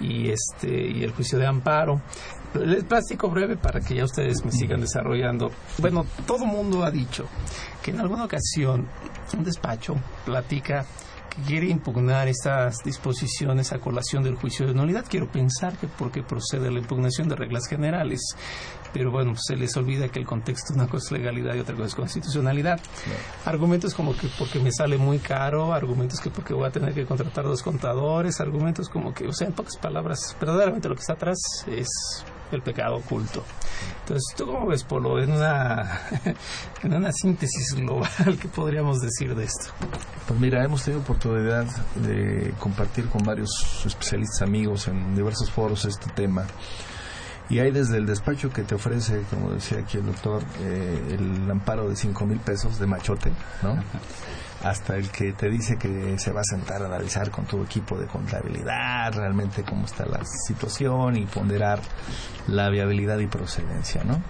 y, 0.00 0.30
este, 0.30 0.68
y 0.68 1.04
el 1.04 1.12
juicio 1.12 1.38
de 1.38 1.46
amparo. 1.46 2.00
El 2.54 2.84
plástico 2.84 3.28
breve 3.28 3.56
para 3.56 3.80
que 3.80 3.94
ya 3.94 4.04
ustedes 4.04 4.44
me 4.44 4.50
sigan 4.50 4.80
desarrollando. 4.80 5.50
Bueno, 5.78 6.06
todo 6.26 6.46
mundo 6.46 6.84
ha 6.84 6.90
dicho 6.90 7.26
que 7.82 7.92
en 7.92 8.00
alguna 8.00 8.24
ocasión 8.24 8.88
un 9.36 9.44
despacho 9.44 9.94
platica 10.24 10.86
que 11.36 11.42
quiere 11.42 11.68
impugnar 11.68 12.28
estas 12.28 12.78
disposiciones 12.84 13.72
a 13.72 13.78
colación 13.78 14.22
del 14.22 14.34
juicio 14.34 14.66
de 14.66 14.74
nulidad. 14.74 15.04
Quiero 15.08 15.30
pensar 15.30 15.76
que 15.76 15.86
porque 15.86 16.22
procede 16.22 16.70
la 16.70 16.78
impugnación 16.78 17.28
de 17.28 17.36
reglas 17.36 17.66
generales 17.68 18.20
pero 18.96 19.10
bueno, 19.10 19.34
se 19.36 19.56
les 19.56 19.76
olvida 19.76 20.08
que 20.08 20.18
el 20.18 20.24
contexto 20.24 20.72
una 20.72 20.86
cosa 20.86 21.06
es 21.06 21.12
legalidad 21.12 21.54
y 21.54 21.58
otra 21.58 21.74
cosa 21.74 21.88
es 21.88 21.94
constitucionalidad. 21.94 22.80
Argumentos 23.44 23.94
como 23.94 24.16
que 24.16 24.26
porque 24.38 24.58
me 24.58 24.72
sale 24.72 24.96
muy 24.96 25.18
caro, 25.18 25.74
argumentos 25.74 26.18
que 26.18 26.30
porque 26.30 26.54
voy 26.54 26.66
a 26.66 26.70
tener 26.70 26.94
que 26.94 27.04
contratar 27.04 27.44
dos 27.44 27.62
contadores, 27.62 28.40
argumentos 28.40 28.88
como 28.88 29.12
que, 29.12 29.26
o 29.28 29.34
sea, 29.34 29.48
en 29.48 29.52
pocas 29.52 29.76
palabras, 29.76 30.34
verdaderamente 30.40 30.88
lo 30.88 30.94
que 30.94 31.02
está 31.02 31.12
atrás 31.12 31.38
es 31.66 31.88
el 32.52 32.62
pecado 32.62 32.96
oculto. 32.96 33.44
Entonces, 34.00 34.24
¿tú 34.36 34.46
cómo 34.46 34.66
ves, 34.66 34.84
Polo, 34.84 35.20
en 35.20 35.32
una, 35.32 36.00
en 36.82 36.94
una 36.94 37.12
síntesis 37.12 37.74
global 37.74 38.38
que 38.40 38.48
podríamos 38.48 39.00
decir 39.00 39.34
de 39.34 39.44
esto? 39.44 39.72
Pues 40.26 40.38
mira, 40.38 40.64
hemos 40.64 40.82
tenido 40.84 41.02
oportunidad 41.02 41.66
de 41.96 42.54
compartir 42.58 43.06
con 43.06 43.22
varios 43.24 43.50
especialistas 43.84 44.42
amigos 44.42 44.88
en 44.88 45.14
diversos 45.14 45.50
foros 45.50 45.84
este 45.84 46.10
tema 46.10 46.46
y 47.48 47.60
hay 47.60 47.70
desde 47.70 47.98
el 47.98 48.06
despacho 48.06 48.50
que 48.50 48.62
te 48.62 48.74
ofrece, 48.74 49.22
como 49.30 49.50
decía 49.50 49.78
aquí 49.78 49.98
el 49.98 50.06
doctor, 50.06 50.42
eh, 50.60 51.16
el 51.18 51.50
amparo 51.50 51.88
de 51.88 51.94
5 51.94 52.26
mil 52.26 52.40
pesos 52.40 52.78
de 52.78 52.86
machote, 52.86 53.30
¿no? 53.62 53.76
Hasta 54.62 54.96
el 54.96 55.10
que 55.10 55.32
te 55.32 55.48
dice 55.50 55.76
que 55.76 56.18
se 56.18 56.32
va 56.32 56.40
a 56.40 56.44
sentar 56.44 56.82
a 56.82 56.86
analizar 56.86 57.30
con 57.30 57.44
tu 57.44 57.62
equipo 57.62 57.98
de 57.98 58.06
contabilidad 58.06 59.12
realmente 59.14 59.62
cómo 59.62 59.84
está 59.84 60.06
la 60.06 60.24
situación 60.24 61.16
y 61.16 61.26
ponderar 61.26 61.80
la 62.48 62.70
viabilidad 62.70 63.18
y 63.18 63.26
procedencia, 63.26 64.02
¿no? 64.04 64.22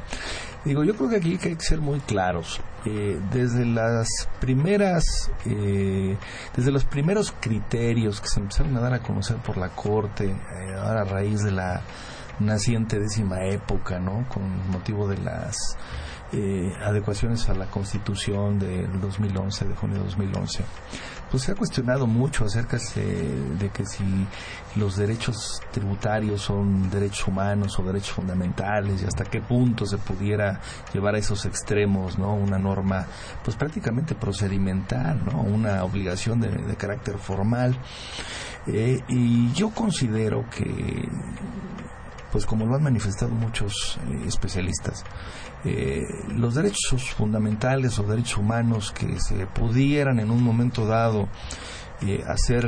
Digo, 0.64 0.82
yo 0.82 0.96
creo 0.96 1.08
que 1.08 1.16
aquí 1.16 1.38
hay 1.40 1.54
que 1.54 1.60
ser 1.60 1.80
muy 1.80 2.00
claros. 2.00 2.60
Eh, 2.84 3.20
desde 3.32 3.64
las 3.64 4.08
primeras, 4.40 5.30
eh, 5.44 6.16
desde 6.56 6.72
los 6.72 6.84
primeros 6.84 7.32
criterios 7.38 8.20
que 8.20 8.28
se 8.28 8.40
empezaron 8.40 8.76
a 8.76 8.80
dar 8.80 8.94
a 8.94 8.98
conocer 8.98 9.36
por 9.36 9.58
la 9.58 9.68
Corte, 9.68 10.34
ahora 10.76 11.02
a 11.02 11.04
raíz 11.04 11.44
de 11.44 11.52
la 11.52 11.82
naciente 12.40 12.98
décima 12.98 13.44
época, 13.44 14.00
¿no? 14.00 14.26
Con 14.28 14.68
motivo 14.70 15.06
de 15.06 15.18
las 15.18 15.56
eh, 16.32 16.72
adecuaciones 16.82 17.48
a 17.48 17.54
la 17.54 17.66
Constitución 17.66 18.58
del 18.58 19.00
2011, 19.00 19.68
de 19.68 19.74
junio 19.74 19.98
de 19.98 20.04
2011, 20.04 20.64
pues 21.30 21.44
se 21.44 21.52
ha 21.52 21.54
cuestionado 21.54 22.06
mucho 22.06 22.44
acerca 22.44 22.78
de 22.78 23.70
que 23.70 23.84
si 23.84 24.04
los 24.76 24.96
derechos 24.96 25.60
tributarios 25.70 26.42
son 26.42 26.90
derechos 26.90 27.28
humanos 27.28 27.78
o 27.78 27.82
derechos 27.82 28.12
fundamentales 28.12 29.02
y 29.02 29.06
hasta 29.06 29.24
qué 29.24 29.40
punto 29.40 29.86
se 29.86 29.98
pudiera 29.98 30.60
llevar 30.92 31.14
a 31.14 31.18
esos 31.18 31.44
extremos, 31.46 32.18
¿no? 32.18 32.34
Una 32.34 32.58
norma, 32.58 33.06
pues 33.44 33.56
prácticamente 33.56 34.14
procedimental, 34.14 35.24
¿no? 35.24 35.42
Una 35.42 35.84
obligación 35.84 36.40
de, 36.40 36.76
carácter 36.76 37.18
formal. 37.18 37.76
Eh, 38.66 39.00
y 39.08 39.52
yo 39.52 39.70
considero 39.70 40.44
que 40.50 41.08
pues 42.32 42.44
como 42.44 42.66
lo 42.66 42.74
han 42.74 42.82
manifestado 42.82 43.32
muchos 43.32 43.98
eh, 44.10 44.24
especialistas, 44.26 45.04
eh, 45.66 46.02
los 46.28 46.54
derechos 46.54 47.10
fundamentales 47.14 47.98
o 47.98 48.04
derechos 48.04 48.38
humanos 48.38 48.92
que 48.92 49.20
se 49.20 49.46
pudieran 49.46 50.20
en 50.20 50.30
un 50.30 50.42
momento 50.42 50.86
dado 50.86 51.28
eh, 52.02 52.22
hacer 52.26 52.64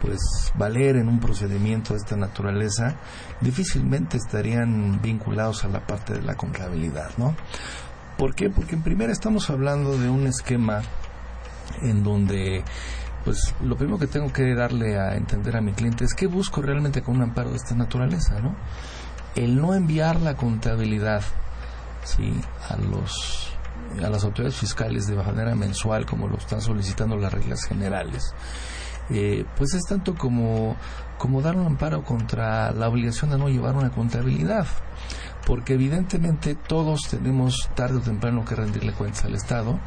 pues 0.00 0.20
valer 0.54 0.96
en 0.96 1.08
un 1.08 1.20
procedimiento 1.20 1.92
de 1.92 1.98
esta 1.98 2.16
naturaleza 2.16 2.96
difícilmente 3.40 4.16
estarían 4.16 5.00
vinculados 5.02 5.64
a 5.64 5.68
la 5.68 5.86
parte 5.86 6.14
de 6.14 6.22
la 6.22 6.36
contabilidad, 6.36 7.10
¿no? 7.16 7.34
¿Por 8.16 8.34
qué? 8.34 8.50
Porque 8.50 8.74
en 8.74 8.82
primera 8.82 9.12
estamos 9.12 9.50
hablando 9.50 9.96
de 9.98 10.08
un 10.08 10.26
esquema 10.26 10.82
en 11.82 12.02
donde 12.02 12.64
pues 13.24 13.54
lo 13.62 13.76
primero 13.76 13.98
que 13.98 14.06
tengo 14.06 14.32
que 14.32 14.54
darle 14.54 14.98
a 14.98 15.14
entender 15.16 15.56
a 15.56 15.60
mi 15.60 15.72
cliente 15.72 16.04
es 16.04 16.14
que 16.14 16.26
busco 16.26 16.62
realmente 16.62 17.02
con 17.02 17.16
un 17.16 17.22
amparo 17.22 17.50
de 17.50 17.56
esta 17.56 17.74
naturaleza, 17.74 18.40
¿no? 18.40 18.56
El 19.34 19.56
no 19.56 19.74
enviar 19.74 20.20
la 20.20 20.34
contabilidad, 20.34 21.22
¿sí? 22.08 22.40
A 22.68 22.76
los 22.76 23.52
a 24.04 24.08
las 24.10 24.24
autoridades 24.24 24.56
fiscales 24.56 25.06
de 25.06 25.16
manera 25.16 25.54
mensual, 25.54 26.04
como 26.04 26.28
lo 26.28 26.36
están 26.36 26.60
solicitando 26.60 27.16
las 27.16 27.32
reglas 27.32 27.64
generales, 27.64 28.34
eh, 29.10 29.44
pues 29.56 29.72
es 29.74 29.82
tanto 29.88 30.14
como, 30.14 30.76
como 31.16 31.40
dar 31.40 31.56
un 31.56 31.66
amparo 31.66 32.04
contra 32.04 32.70
la 32.72 32.88
obligación 32.88 33.30
de 33.30 33.38
no 33.38 33.48
llevar 33.48 33.74
una 33.76 33.90
contabilidad 33.90 34.66
porque 35.46 35.72
evidentemente 35.72 36.54
todos 36.54 37.08
tenemos 37.08 37.70
tarde 37.74 37.96
o 37.96 38.00
temprano 38.00 38.44
que 38.44 38.54
rendirle 38.54 38.92
cuentas 38.92 39.24
al 39.24 39.34
Estado 39.34 39.78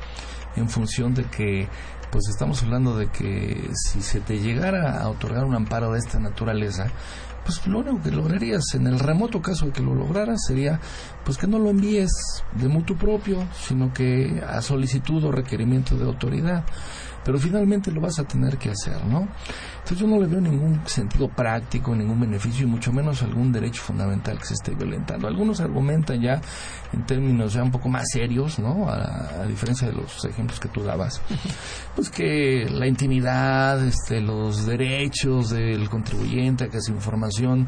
en 0.55 0.67
función 0.67 1.13
de 1.13 1.25
que 1.25 1.67
pues 2.11 2.27
estamos 2.29 2.61
hablando 2.63 2.97
de 2.97 3.07
que 3.07 3.69
si 3.73 4.01
se 4.01 4.19
te 4.19 4.39
llegara 4.39 5.01
a 5.01 5.09
otorgar 5.09 5.45
un 5.45 5.55
amparo 5.55 5.93
de 5.93 5.99
esta 5.99 6.19
naturaleza, 6.19 6.91
pues 7.45 7.65
lo 7.65 7.79
único 7.79 8.03
que 8.03 8.11
lograrías 8.11 8.63
en 8.73 8.85
el 8.87 8.99
remoto 8.99 9.41
caso 9.41 9.67
de 9.67 9.71
que 9.71 9.81
lo 9.81 9.95
lograras 9.95 10.41
sería 10.45 10.79
pues 11.23 11.37
que 11.37 11.47
no 11.47 11.57
lo 11.57 11.69
envíes 11.69 12.11
de 12.53 12.67
mutuo 12.67 12.97
propio, 12.97 13.47
sino 13.59 13.93
que 13.93 14.43
a 14.47 14.61
solicitud 14.61 15.23
o 15.23 15.31
requerimiento 15.31 15.95
de 15.97 16.05
autoridad 16.05 16.65
pero 17.23 17.37
finalmente 17.37 17.91
lo 17.91 18.01
vas 18.01 18.19
a 18.19 18.23
tener 18.23 18.57
que 18.57 18.71
hacer, 18.71 19.03
¿no? 19.05 19.27
Entonces 19.79 19.99
yo 19.99 20.07
no 20.07 20.19
le 20.19 20.27
veo 20.27 20.41
ningún 20.41 20.81
sentido 20.85 21.27
práctico, 21.27 21.95
ningún 21.95 22.19
beneficio 22.19 22.65
y 22.65 22.69
mucho 22.69 22.91
menos 22.93 23.23
algún 23.23 23.51
derecho 23.51 23.81
fundamental 23.81 24.37
que 24.37 24.45
se 24.45 24.53
esté 24.53 24.75
violentando. 24.75 25.27
Algunos 25.27 25.59
argumentan 25.59 26.21
ya 26.21 26.41
en 26.93 27.05
términos 27.05 27.53
ya 27.53 27.63
un 27.63 27.71
poco 27.71 27.89
más 27.89 28.05
serios, 28.11 28.59
¿no? 28.59 28.89
A, 28.89 29.45
diferencia 29.47 29.87
de 29.87 29.93
los 29.93 30.23
ejemplos 30.25 30.59
que 30.59 30.69
tú 30.69 30.83
dabas, 30.83 31.21
pues 31.95 32.09
que 32.09 32.67
la 32.69 32.87
intimidad, 32.87 33.83
este, 33.85 34.21
los 34.21 34.65
derechos 34.65 35.49
del 35.49 35.89
contribuyente 35.89 36.65
a 36.65 36.69
que 36.69 36.81
su 36.81 36.91
información 36.91 37.67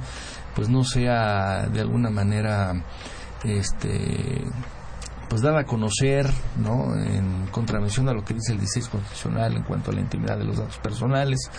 pues 0.56 0.70
no 0.70 0.84
sea 0.84 1.68
de 1.68 1.82
alguna 1.82 2.10
manera 2.10 2.74
este 3.44 4.42
pues 5.34 5.42
dar 5.42 5.58
a 5.58 5.64
conocer, 5.64 6.30
¿no? 6.58 6.96
En 6.96 7.48
contravención 7.48 8.08
a 8.08 8.14
lo 8.14 8.24
que 8.24 8.36
dice 8.36 8.52
el 8.52 8.60
16 8.60 8.88
constitucional 8.88 9.56
en 9.56 9.64
cuanto 9.64 9.90
a 9.90 9.94
la 9.96 10.00
intimidad 10.00 10.38
de 10.38 10.44
los 10.44 10.58
datos 10.58 10.78
personales. 10.78 11.50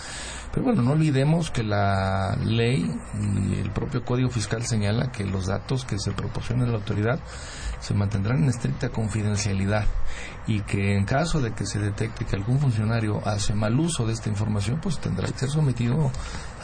Pero 0.53 0.67
bueno, 0.67 0.81
no 0.81 0.93
olvidemos 0.93 1.51
que 1.51 1.61
la 1.61 2.37
ley 2.41 2.89
y 3.19 3.59
el 3.59 3.71
propio 3.71 4.05
Código 4.05 4.29
Fiscal 4.29 4.63
señala 4.63 5.11
que 5.11 5.25
los 5.25 5.47
datos 5.47 5.83
que 5.83 5.99
se 5.99 6.13
proporcionen 6.13 6.69
a 6.69 6.71
la 6.71 6.77
autoridad 6.77 7.19
se 7.81 7.93
mantendrán 7.93 8.43
en 8.43 8.49
estricta 8.49 8.87
confidencialidad 8.87 9.83
y 10.47 10.61
que 10.61 10.95
en 10.95 11.03
caso 11.03 11.41
de 11.41 11.51
que 11.51 11.65
se 11.65 11.79
detecte 11.79 12.23
que 12.23 12.37
algún 12.37 12.59
funcionario 12.59 13.21
hace 13.27 13.53
mal 13.55 13.77
uso 13.77 14.07
de 14.07 14.13
esta 14.13 14.29
información, 14.29 14.79
pues 14.81 14.99
tendrá 14.99 15.27
que 15.27 15.37
ser 15.37 15.49
sometido 15.49 16.11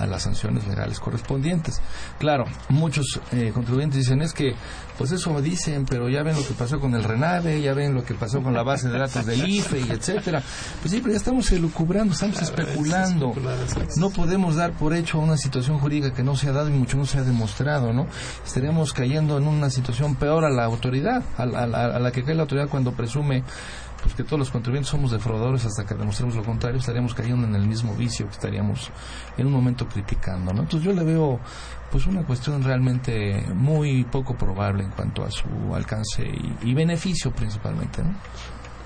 a 0.01 0.07
las 0.07 0.23
sanciones 0.23 0.67
legales 0.67 0.99
correspondientes. 0.99 1.81
Claro, 2.19 2.45
muchos 2.69 3.19
eh, 3.31 3.51
contribuyentes 3.53 3.99
dicen 3.99 4.21
es 4.21 4.33
que, 4.33 4.55
pues 4.97 5.11
eso 5.11 5.41
dicen, 5.41 5.85
pero 5.85 6.09
ya 6.09 6.23
ven 6.23 6.35
lo 6.35 6.45
que 6.45 6.53
pasó 6.53 6.79
con 6.79 6.95
el 6.95 7.03
RENAVE, 7.03 7.61
ya 7.61 7.73
ven 7.73 7.93
lo 7.93 8.03
que 8.03 8.13
pasó 8.13 8.41
con 8.41 8.53
la 8.53 8.63
base 8.63 8.89
de 8.89 8.97
datos 8.97 9.25
del 9.25 9.47
IFE 9.47 9.79
y 9.79 9.91
etcétera. 9.91 10.41
Pues 10.81 10.91
sí, 10.91 10.99
pero 10.99 11.11
ya 11.11 11.17
estamos 11.17 11.51
elucubrando, 11.51 12.13
estamos 12.13 12.41
especulando. 12.41 13.33
No 13.97 14.09
podemos 14.09 14.55
dar 14.55 14.73
por 14.73 14.93
hecho 14.93 15.19
una 15.19 15.37
situación 15.37 15.79
jurídica 15.79 16.13
que 16.13 16.23
no 16.23 16.35
se 16.35 16.49
ha 16.49 16.51
dado 16.51 16.69
y 16.69 16.73
mucho 16.73 16.97
no 16.97 17.05
se 17.05 17.19
ha 17.19 17.23
demostrado, 17.23 17.93
¿no? 17.93 18.07
Estaríamos 18.45 18.93
cayendo 18.93 19.37
en 19.37 19.47
una 19.47 19.69
situación 19.69 20.15
peor 20.15 20.45
a 20.45 20.49
la 20.49 20.65
autoridad, 20.65 21.23
a, 21.37 21.43
a 21.43 21.99
la 21.99 22.11
que 22.11 22.23
cae 22.23 22.35
la 22.35 22.43
autoridad 22.43 22.69
cuando 22.69 22.91
presume 22.91 23.43
pues 24.01 24.15
que 24.15 24.23
todos 24.23 24.39
los 24.39 24.49
contribuyentes 24.49 24.89
somos 24.89 25.11
defraudadores 25.11 25.65
hasta 25.65 25.85
que 25.85 25.93
demostremos 25.93 26.35
lo 26.35 26.43
contrario, 26.43 26.79
estaríamos 26.79 27.13
cayendo 27.13 27.45
en 27.47 27.55
el 27.55 27.67
mismo 27.67 27.95
vicio 27.95 28.25
que 28.27 28.33
estaríamos 28.33 28.89
en 29.37 29.47
un 29.47 29.53
momento 29.53 29.87
criticando, 29.87 30.53
¿no? 30.53 30.61
Entonces 30.61 30.83
yo 30.83 30.93
le 30.93 31.03
veo 31.03 31.39
pues 31.91 32.07
una 32.07 32.23
cuestión 32.23 32.63
realmente 32.63 33.45
muy 33.53 34.03
poco 34.05 34.35
probable 34.35 34.83
en 34.83 34.91
cuanto 34.91 35.23
a 35.23 35.31
su 35.31 35.47
alcance 35.75 36.23
y, 36.61 36.73
beneficio 36.73 37.31
principalmente, 37.31 38.01
¿no? 38.01 38.15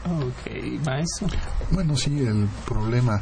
Ok, 0.06 0.84
maestro. 0.86 1.28
Bueno, 1.72 1.96
sí, 1.96 2.20
el 2.20 2.48
problema 2.68 3.22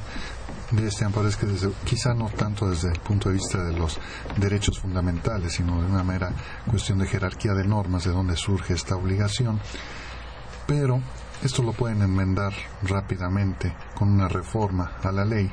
de 0.71 0.87
este 0.87 1.05
amparo 1.05 1.27
es 1.27 1.35
que 1.35 1.45
desde, 1.45 1.71
quizá 1.85 2.13
no 2.13 2.29
tanto 2.29 2.69
desde 2.69 2.91
el 2.91 2.99
punto 2.99 3.29
de 3.29 3.35
vista 3.35 3.63
de 3.63 3.77
los 3.77 3.99
derechos 4.37 4.79
fundamentales, 4.79 5.53
sino 5.53 5.81
de 5.81 5.87
una 5.87 6.03
mera 6.03 6.31
cuestión 6.69 6.99
de 6.99 7.07
jerarquía 7.07 7.53
de 7.53 7.65
normas, 7.67 8.05
de 8.05 8.11
dónde 8.11 8.35
surge 8.35 8.73
esta 8.73 8.95
obligación, 8.95 9.59
pero 10.65 11.01
esto 11.43 11.61
lo 11.61 11.73
pueden 11.73 12.01
enmendar 12.01 12.53
rápidamente 12.83 13.75
con 13.95 14.09
una 14.09 14.29
reforma 14.29 14.93
a 15.03 15.11
la 15.11 15.25
ley 15.25 15.51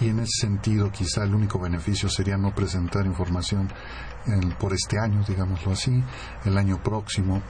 y 0.00 0.08
en 0.08 0.20
ese 0.20 0.46
sentido 0.46 0.90
quizá 0.90 1.24
el 1.24 1.34
único 1.34 1.58
beneficio 1.58 2.08
sería 2.08 2.38
no 2.38 2.54
presentar 2.54 3.04
información 3.04 3.70
por 4.58 4.72
este 4.72 4.98
año, 4.98 5.22
digámoslo 5.26 5.72
así, 5.72 6.02
el 6.44 6.56
año 6.56 6.82
próximo 6.82 7.42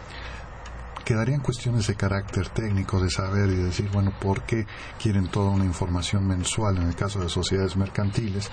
quedarían 1.04 1.40
cuestiones 1.40 1.86
de 1.86 1.94
carácter 1.94 2.48
técnico, 2.48 3.00
de 3.00 3.10
saber 3.10 3.48
y 3.50 3.56
decir, 3.56 3.88
bueno, 3.92 4.12
¿por 4.20 4.42
qué 4.42 4.66
quieren 5.00 5.28
toda 5.28 5.50
una 5.50 5.64
información 5.64 6.26
mensual 6.26 6.78
en 6.78 6.88
el 6.88 6.94
caso 6.94 7.20
de 7.20 7.28
sociedades 7.28 7.76
mercantiles, 7.76 8.50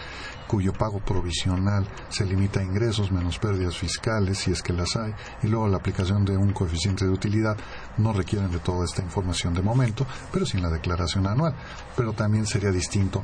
cuyo 0.48 0.74
pago 0.74 1.00
provisional 1.00 1.86
se 2.10 2.26
limita 2.26 2.60
a 2.60 2.64
ingresos 2.64 3.12
menos 3.12 3.38
pérdidas 3.38 3.78
fiscales, 3.78 4.38
si 4.38 4.52
es 4.52 4.62
que 4.62 4.74
las 4.74 4.96
hay, 4.96 5.14
y 5.44 5.48
luego 5.48 5.68
la 5.68 5.78
aplicación 5.78 6.26
de 6.26 6.38
un 6.38 6.54
coeficiente 6.54 7.06
de 7.06 7.12
utilidad, 7.12 7.58
no 7.98 8.14
requieren 8.14 8.52
de 8.52 8.60
toda 8.60 8.86
esta 8.86 9.02
información 9.02 9.54
de 9.54 9.62
momento, 9.62 10.06
pero 10.32 10.46
sin 10.46 10.62
la 10.62 10.70
declaración 10.70 11.28
anual. 11.28 11.56
Pero 11.96 12.14
también 12.14 12.46
sería 12.46 12.72
distinto 12.72 13.24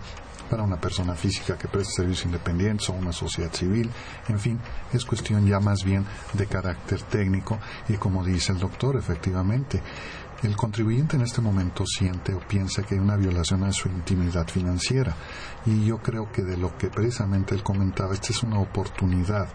para 0.54 0.66
una 0.66 0.80
persona 0.80 1.16
física 1.16 1.58
que 1.58 1.68
preste 1.68 1.94
servicios 1.96 2.28
independientes 2.28 2.88
o 2.90 2.94
una 2.94 3.12
sociedad 3.12 3.52
civil. 3.52 3.90
En 4.28 4.38
fin, 4.40 4.60
es 4.94 5.04
cuestión 5.04 5.48
ya 5.48 5.60
más 5.60 5.80
bien 5.84 6.06
de 6.34 6.46
carácter 6.46 7.02
técnico 7.02 7.58
y 7.90 7.94
como 7.94 8.24
dice 8.24 8.52
el 8.52 8.60
doctor, 8.60 8.96
efectivamente, 8.96 9.82
el 10.44 10.56
contribuyente 10.56 11.16
en 11.16 11.24
este 11.24 11.42
momento 11.42 11.88
siente 11.88 12.36
o 12.36 12.40
piensa 12.40 12.84
que 12.84 12.94
hay 12.94 13.02
una 13.02 13.16
violación 13.16 13.64
a 13.64 13.72
su 13.72 13.90
intimidad 13.90 14.48
financiera 14.48 15.16
y 15.66 15.86
yo 15.86 15.98
creo 15.98 16.32
que 16.32 16.44
de 16.44 16.56
lo 16.56 16.78
que 16.78 16.90
precisamente 16.90 17.56
él 17.56 17.64
comentaba, 17.64 18.14
esta 18.14 18.32
es 18.32 18.44
una 18.44 18.60
oportunidad 18.60 19.48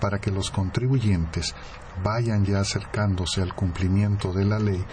para 0.00 0.18
que 0.18 0.30
los 0.30 0.50
contribuyentes 0.50 1.54
vayan 2.02 2.44
ya 2.44 2.60
acercándose 2.60 3.42
al 3.42 3.54
cumplimiento 3.54 4.32
de 4.32 4.44
la 4.44 4.58
ley 4.58 4.84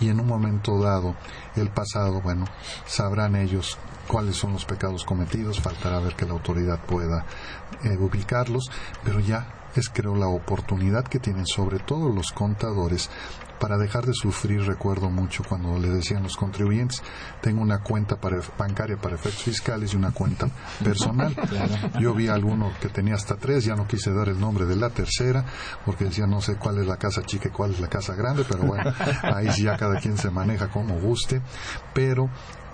y 0.00 0.08
en 0.08 0.20
un 0.20 0.26
momento 0.26 0.80
dado 0.80 1.16
el 1.56 1.70
pasado, 1.70 2.20
bueno, 2.20 2.44
sabrán 2.86 3.36
ellos 3.36 3.78
cuáles 4.06 4.36
son 4.36 4.52
los 4.52 4.64
pecados 4.64 5.04
cometidos, 5.04 5.60
faltará 5.60 6.00
ver 6.00 6.14
que 6.14 6.26
la 6.26 6.32
autoridad 6.32 6.80
pueda 6.80 7.24
eh, 7.84 7.96
ubicarlos, 7.98 8.70
pero 9.04 9.20
ya 9.20 9.70
es 9.74 9.88
creo 9.88 10.16
la 10.16 10.28
oportunidad 10.28 11.04
que 11.04 11.18
tienen 11.18 11.46
sobre 11.46 11.78
todo 11.78 12.08
los 12.08 12.32
contadores 12.32 13.10
para 13.58 13.76
dejar 13.76 14.04
de 14.06 14.12
sufrir, 14.12 14.62
recuerdo 14.62 15.10
mucho 15.10 15.42
cuando 15.48 15.78
le 15.78 15.88
decían 15.88 16.22
los 16.22 16.36
contribuyentes, 16.36 17.02
tengo 17.40 17.60
una 17.62 17.80
cuenta 17.80 18.16
para, 18.16 18.40
bancaria 18.56 18.96
para 18.96 19.16
efectos 19.16 19.42
fiscales 19.42 19.92
y 19.92 19.96
una 19.96 20.12
cuenta 20.12 20.48
personal. 20.82 21.34
Yo 22.00 22.14
vi 22.14 22.28
a 22.28 22.34
alguno 22.34 22.72
que 22.80 22.88
tenía 22.88 23.14
hasta 23.14 23.36
tres, 23.36 23.64
ya 23.64 23.74
no 23.74 23.86
quise 23.86 24.12
dar 24.12 24.28
el 24.28 24.38
nombre 24.38 24.66
de 24.66 24.76
la 24.76 24.90
tercera, 24.90 25.44
porque 25.84 26.04
decía 26.04 26.26
no 26.26 26.40
sé 26.40 26.56
cuál 26.56 26.78
es 26.78 26.86
la 26.86 26.96
casa 26.96 27.22
chica 27.22 27.48
y 27.48 27.52
cuál 27.52 27.72
es 27.72 27.80
la 27.80 27.88
casa 27.88 28.14
grande, 28.14 28.44
pero 28.48 28.64
bueno, 28.64 28.92
ahí 29.22 29.50
sí 29.52 29.64
ya 29.64 29.76
cada 29.76 29.98
quien 30.00 30.16
se 30.16 30.30
maneja 30.30 30.68
como 30.68 30.98
guste, 31.00 31.42
pero 31.94 32.30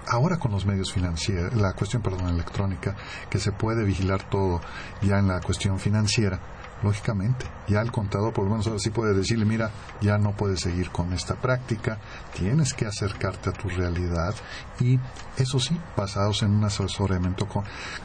ahora 0.07 0.39
con 0.39 0.53
los 0.53 0.67
medios 0.67 0.93
financieros, 0.93 1.55
la 1.55 1.73
cuestión, 1.73 2.03
perdón, 2.03 2.29
electrónica, 2.29 2.95
que 3.31 3.39
se 3.39 3.53
puede 3.53 3.85
vigilar 3.85 4.29
todo 4.29 4.61
ya 5.03 5.19
en 5.19 5.29
la 5.29 5.41
cuestión 5.41 5.79
financiera, 5.79 6.41
lógicamente, 6.83 7.47
ya 7.69 7.81
el 7.81 7.91
contador 7.91 8.33
por 8.33 8.45
lo 8.45 8.51
menos 8.51 8.67
ahora 8.67 8.79
sí 8.79 8.91
puede 8.91 9.15
decirle, 9.15 9.45
mira, 9.45 9.71
ya 10.01 10.19
no 10.19 10.33
puedes 10.33 10.61
seguir 10.61 10.91
con 10.91 11.13
esta 11.13 11.35
práctica, 11.35 11.99
tienes 12.37 12.75
que 12.75 12.87
acercarte 12.87 13.51
a 13.51 13.53
tu 13.53 13.69
realidad 13.69 14.35
y 14.81 14.99
eso 15.37 15.59
sí, 15.59 15.81
basados 15.97 16.43
en 16.43 16.53
un 16.53 16.65
asesoramiento 16.65 17.49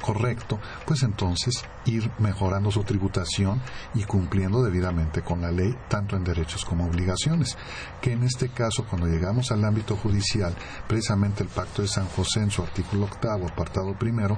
correcto, 0.01 0.59
pues 0.85 1.03
entonces 1.03 1.63
ir 1.85 2.09
mejorando 2.19 2.71
su 2.71 2.83
tributación 2.83 3.61
y 3.93 4.03
cumpliendo 4.03 4.63
debidamente 4.63 5.21
con 5.21 5.41
la 5.41 5.51
ley, 5.51 5.75
tanto 5.87 6.15
en 6.15 6.23
derechos 6.23 6.63
como 6.65 6.85
obligaciones, 6.85 7.57
que 8.01 8.13
en 8.13 8.23
este 8.23 8.49
caso 8.49 8.85
cuando 8.85 9.07
llegamos 9.07 9.51
al 9.51 9.63
ámbito 9.65 9.95
judicial, 9.95 10.55
precisamente 10.87 11.43
el 11.43 11.49
Pacto 11.49 11.81
de 11.81 11.87
San 11.87 12.07
José 12.07 12.41
en 12.41 12.51
su 12.51 12.61
artículo 12.61 13.05
octavo, 13.05 13.47
apartado 13.47 13.97
primero, 13.97 14.37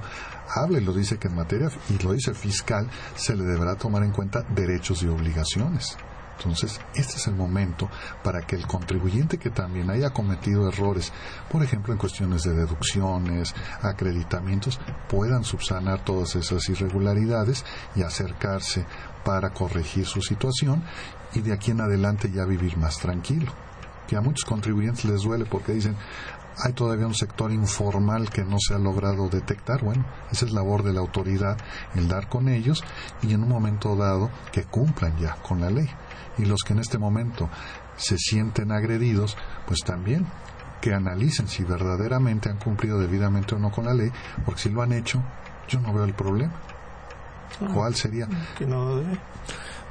habla 0.54 0.80
y 0.80 0.84
lo 0.84 0.94
dice 0.94 1.18
que 1.18 1.28
en 1.28 1.36
materia, 1.36 1.70
y 1.90 2.02
lo 2.04 2.14
dice 2.14 2.34
fiscal, 2.34 2.90
se 3.16 3.36
le 3.36 3.44
deberá 3.44 3.76
tomar 3.76 4.04
en 4.04 4.12
cuenta 4.12 4.21
derechos 4.54 5.04
y 5.04 5.08
obligaciones. 5.08 5.98
Entonces, 6.38 6.80
este 6.96 7.18
es 7.18 7.28
el 7.28 7.36
momento 7.36 7.88
para 8.24 8.42
que 8.42 8.56
el 8.56 8.66
contribuyente 8.66 9.38
que 9.38 9.52
también 9.52 9.92
haya 9.92 10.10
cometido 10.10 10.68
errores, 10.68 11.14
por 11.52 11.64
ejemplo, 11.64 11.94
en 11.94 12.00
cuestiones 12.00 12.42
de 12.42 12.54
deducciones, 12.54 13.54
acreditamientos, 13.84 14.80
puedan 15.08 15.44
subsanar 15.44 16.04
todas 16.04 16.36
esas 16.36 16.68
irregularidades 16.70 17.64
y 17.96 18.02
acercarse 18.02 18.88
para 19.24 19.52
corregir 19.52 20.08
su 20.08 20.22
situación 20.22 20.84
y 21.34 21.42
de 21.42 21.54
aquí 21.54 21.72
en 21.72 21.82
adelante 21.82 22.32
ya 22.32 22.46
vivir 22.46 22.76
más 22.76 22.98
tranquilo. 22.98 23.52
Que 24.08 24.18
a 24.18 24.22
muchos 24.22 24.44
contribuyentes 24.44 25.06
les 25.06 25.22
duele 25.22 25.46
porque 25.46 25.74
dicen, 25.74 25.96
hay 26.58 26.74
todavía 26.74 27.08
un 27.08 27.16
sector 27.16 27.52
informal 27.52 28.30
que 28.30 28.44
no 28.44 28.58
se 28.60 28.74
ha 28.74 28.80
logrado 28.80 29.30
detectar. 29.30 29.84
Bueno, 29.84 30.06
esa 30.32 30.46
es 30.46 30.52
labor 30.52 30.84
de 30.84 30.94
la 30.94 31.00
autoridad, 31.00 31.58
el 31.96 32.08
dar 32.08 32.28
con 32.30 32.50
ellos 32.50 32.84
y 33.22 33.34
en 33.34 33.44
un 33.44 33.50
momento 33.50 33.96
dado 33.96 34.30
que 34.52 34.64
cumplan 34.64 35.18
ya 35.18 35.36
con 35.42 35.62
la 35.62 35.70
ley. 35.70 35.90
Y 36.38 36.46
los 36.46 36.62
que 36.62 36.74
en 36.74 36.80
este 36.80 36.98
momento 36.98 37.50
se 37.96 38.18
sienten 38.18 38.72
agredidos, 38.72 39.38
pues 39.66 39.82
también 39.82 40.28
que 40.82 40.94
analicen 40.94 41.48
si 41.48 41.64
verdaderamente 41.64 42.50
han 42.50 42.58
cumplido 42.58 42.98
debidamente 42.98 43.56
o 43.56 43.60
no 43.60 43.72
con 43.72 43.86
la 43.86 43.94
ley, 43.94 44.12
porque 44.44 44.62
si 44.62 44.70
lo 44.70 44.82
han 44.82 44.92
hecho, 44.94 45.22
yo 45.68 45.80
no 45.80 45.94
veo 45.94 46.06
el 46.06 46.14
problema. 46.14 46.54
Ah, 47.62 47.68
¿Cuál 47.74 47.96
sería? 47.96 48.28
Que 48.58 48.66
no 48.66 48.96
debe. 48.96 49.20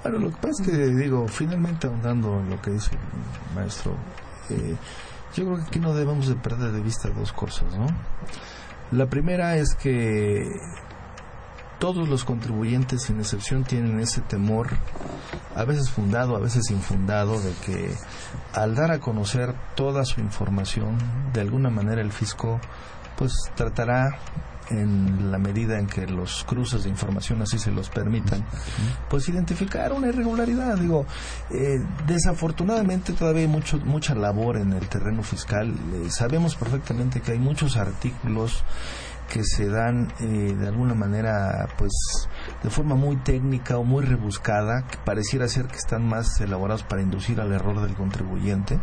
Bueno, 0.03 0.19
lo 0.19 0.31
que 0.31 0.37
pasa 0.37 0.63
es 0.63 0.69
que, 0.69 0.77
digo, 0.89 1.29
finalmente 1.29 1.87
ahondando 1.87 2.41
en 2.41 2.51
lo 2.51 2.61
que 2.61 2.71
dice 2.71 2.91
el 2.93 3.55
maestro, 3.55 3.95
eh, 4.49 4.77
yo 5.35 5.45
creo 5.45 5.57
que 5.57 5.63
aquí 5.63 5.79
no 5.79 5.95
debemos 5.95 6.29
de 6.29 6.35
perder 6.35 6.73
de 6.73 6.81
vista 6.81 7.09
dos 7.11 7.33
cosas, 7.33 7.75
¿no? 7.77 7.87
La 8.91 9.07
primera 9.07 9.57
es 9.57 9.75
que 9.75 10.51
todos 11.79 12.09
los 12.09 12.25
contribuyentes 12.25 13.05
sin 13.05 13.19
excepción 13.21 13.65
tienen 13.65 14.01
ese 14.01 14.21
temor, 14.21 14.69
a 15.57 15.65
veces 15.65 15.91
fundado, 15.91 16.37
a 16.37 16.41
veces 16.41 16.71
infundado, 16.71 17.41
de 17.41 17.53
que 17.65 17.95
al 18.53 18.75
dar 18.75 18.91
a 18.91 19.01
conocer 19.01 19.55
toda 19.75 20.05
su 20.05 20.21
información, 20.21 20.99
de 21.33 21.41
alguna 21.41 21.71
manera 21.71 22.03
el 22.03 22.13
fisco 22.13 22.61
pues 23.17 23.33
tratará 23.55 24.19
en 24.71 25.31
la 25.31 25.39
medida 25.39 25.79
en 25.79 25.87
que 25.87 26.07
los 26.07 26.45
cruces 26.45 26.85
de 26.85 26.91
información 26.91 27.43
así 27.43 27.59
se 27.59 27.71
los 27.71 27.89
permitan, 27.89 28.45
pues 29.09 29.29
identificar 29.29 29.93
una 29.93 30.09
irregularidad. 30.09 30.77
Digo, 30.79 31.07
eh, 31.51 31.81
desafortunadamente 32.07 33.13
todavía 33.13 33.43
hay 33.43 33.49
mucho, 33.49 33.79
mucha 33.79 34.15
labor 34.15 34.57
en 34.57 34.73
el 34.73 34.89
terreno 34.89 35.23
fiscal. 35.23 35.75
Eh, 35.95 36.11
sabemos 36.11 36.55
perfectamente 36.55 37.21
que 37.21 37.33
hay 37.33 37.39
muchos 37.39 37.77
artículos 37.77 38.63
que 39.31 39.45
se 39.45 39.69
dan 39.69 40.13
eh, 40.21 40.57
de 40.59 40.67
alguna 40.67 40.95
manera 40.95 41.69
pues 41.79 41.93
de 42.63 42.69
forma 42.69 42.97
muy 42.97 43.17
técnica 43.17 43.79
o 43.79 43.85
muy 43.85 44.05
rebuscada 44.05 44.87
que 44.89 44.99
pareciera 44.99 45.47
ser 45.47 45.69
que 45.69 45.77
están 45.77 46.07
más 46.07 46.41
elaborados 46.41 46.83
para 46.83 47.01
inducir 47.01 47.41
al 47.41 47.53
error 47.53 47.81
del 47.81 47.95
contribuyente 47.95 48.81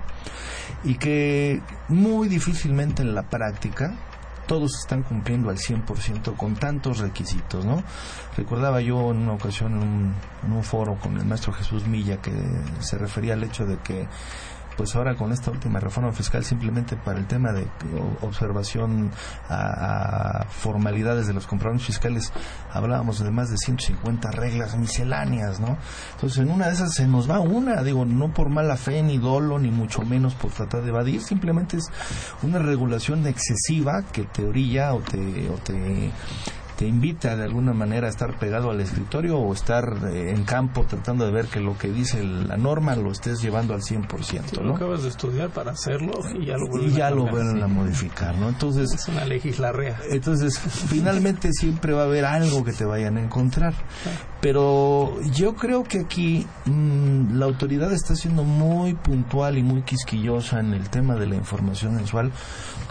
y 0.86 0.96
que 0.96 1.62
muy 1.90 2.30
difícilmente 2.30 3.02
en 3.02 3.14
la 3.14 3.24
práctica 3.24 3.94
todos 4.48 4.72
están 4.80 5.04
cumpliendo 5.04 5.50
al 5.50 5.58
100% 5.58 6.36
con 6.36 6.56
tantos 6.56 7.00
requisitos, 7.00 7.66
¿no? 7.66 7.84
Recordaba 8.36 8.82
yo 8.82 9.12
en 9.12 9.18
una 9.18 9.34
ocasión 9.34 9.74
en 9.74 9.84
un, 9.84 10.16
en 10.46 10.52
un 10.52 10.64
foro 10.64 10.96
con 10.96 11.18
el 11.18 11.26
maestro 11.26 11.54
Jesús 11.54 11.86
Milla 11.86 12.22
que 12.22 12.32
se 12.80 12.98
refería 12.98 13.34
al 13.34 13.44
hecho 13.44 13.66
de 13.66 13.78
que 13.80 14.08
pues 14.78 14.96
ahora 14.96 15.16
con 15.16 15.32
esta 15.32 15.52
última 15.52 15.80
reforma 15.80 16.12
fiscal 16.14 16.46
simplemente 16.46 16.96
para 16.96 17.20
el 17.20 17.26
tema 17.26 17.52
de 17.52 17.68
observación 18.22 19.12
a, 19.50 20.46
formalidades 20.50 21.28
de 21.28 21.34
los 21.34 21.48
compromisos 21.48 21.88
fiscales 21.88 22.32
hablábamos 22.72 23.20
de 23.20 23.32
más 23.32 23.50
de 23.50 23.58
150 23.58 24.32
reglas 24.32 24.78
misceláneas, 24.78 25.60
¿no? 25.60 25.78
Entonces 26.14 26.40
en 26.40 26.52
una 26.52 26.68
de 26.68 26.74
esas 26.74 26.94
se 26.94 27.08
nos 27.08 27.30
va 27.30 27.40
una, 27.40 27.84
digo, 27.84 28.06
no 28.06 28.34
por 28.34 28.50
mala 28.50 28.78
fe 28.78 29.02
ni 29.02 29.18
dolo 29.18 29.60
ni 29.60 29.72
mucho 29.72 30.04
menos 30.04 30.36
por 30.36 30.52
tratar 30.52 30.84
de 30.84 30.90
evadir, 30.90 31.22
simplemente 31.22 31.78
es 31.78 31.86
una 32.44 32.60
regulación 32.60 33.26
excesiva 33.26 34.04
que 34.12 34.24
te 34.24 34.46
orilla 34.46 34.94
o 34.94 35.00
te, 35.00 35.50
o 35.50 35.56
te 35.56 36.12
te 36.78 36.86
invita 36.86 37.36
de 37.36 37.44
alguna 37.44 37.74
manera 37.74 38.06
a 38.06 38.10
estar 38.12 38.38
pegado 38.38 38.70
al 38.70 38.80
escritorio 38.80 39.40
o 39.40 39.52
estar 39.52 39.98
eh, 40.12 40.30
en 40.30 40.44
campo 40.44 40.86
tratando 40.88 41.26
de 41.26 41.32
ver 41.32 41.48
que 41.48 41.60
lo 41.60 41.76
que 41.76 41.90
dice 41.90 42.24
la 42.24 42.56
norma 42.56 42.96
lo 42.96 43.12
estés 43.12 43.42
llevando 43.42 43.74
al 43.74 43.82
100%. 43.82 44.58
¿no? 44.58 44.64
Lo 44.64 44.76
acabas 44.76 45.02
de 45.02 45.10
estudiar 45.10 45.50
para 45.50 45.72
hacerlo 45.72 46.14
y 46.40 46.46
ya 46.46 46.56
lo 46.56 46.68
vuelven, 46.68 46.96
ya 46.96 47.08
a, 47.08 47.12
lo 47.12 47.26
vuelven 47.26 47.64
a 47.64 47.68
modificar. 47.68 48.38
¿no? 48.38 48.48
Entonces, 48.48 48.94
es 48.94 49.08
una 49.08 49.26
legislarrea. 49.26 50.00
Entonces, 50.12 50.60
finalmente 50.60 51.52
siempre 51.52 51.94
va 51.94 52.04
a 52.04 52.06
haber 52.06 52.26
algo 52.26 52.64
que 52.64 52.74
te 52.74 52.86
vayan 52.86 53.18
a 53.18 53.24
encontrar. 53.24 53.74
Pero 54.40 55.20
yo 55.34 55.56
creo 55.56 55.84
que 55.84 56.02
aquí 56.02 56.46
mm, 56.66 57.40
la 57.40 57.46
autoridad 57.46 57.92
está 57.92 58.16
siendo 58.16 58.44
muy 58.44 58.94
puntual 58.94 59.58
y 59.58 59.64
muy 59.64 59.82
quisquillosa 59.82 60.60
en 60.60 60.74
el 60.74 60.90
tema 60.90 61.16
de 61.16 61.26
la 61.26 61.36
información 61.36 61.96
mensual, 61.96 62.32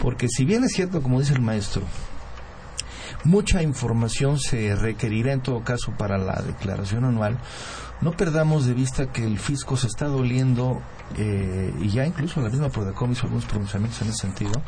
porque 0.01 0.27
si 0.27 0.43
bien 0.43 0.65
es 0.65 0.73
cierto, 0.73 1.01
como 1.01 1.21
dice 1.21 1.33
el 1.33 1.41
maestro, 1.41 1.83
Mucha 3.23 3.61
información 3.61 4.39
se 4.39 4.75
requerirá 4.75 5.33
en 5.33 5.41
todo 5.41 5.63
caso 5.63 5.91
para 5.97 6.17
la 6.17 6.41
declaración 6.41 7.05
anual. 7.05 7.37
No 7.99 8.11
perdamos 8.11 8.67
de 8.67 8.73
vista 8.73 9.11
que 9.11 9.25
el 9.25 9.39
fisco 9.39 9.75
se 9.75 9.87
está 9.87 10.05
doliendo, 10.05 10.81
eh, 11.17 11.73
y 11.81 11.89
ya 11.89 12.05
incluso 12.05 12.39
la 12.41 12.49
misma 12.49 12.69
Prodecom 12.69 13.11
hizo 13.11 13.23
algunos 13.23 13.45
pronunciamientos 13.45 13.99
en 14.03 14.09
ese 14.09 14.19
sentido, 14.19 14.61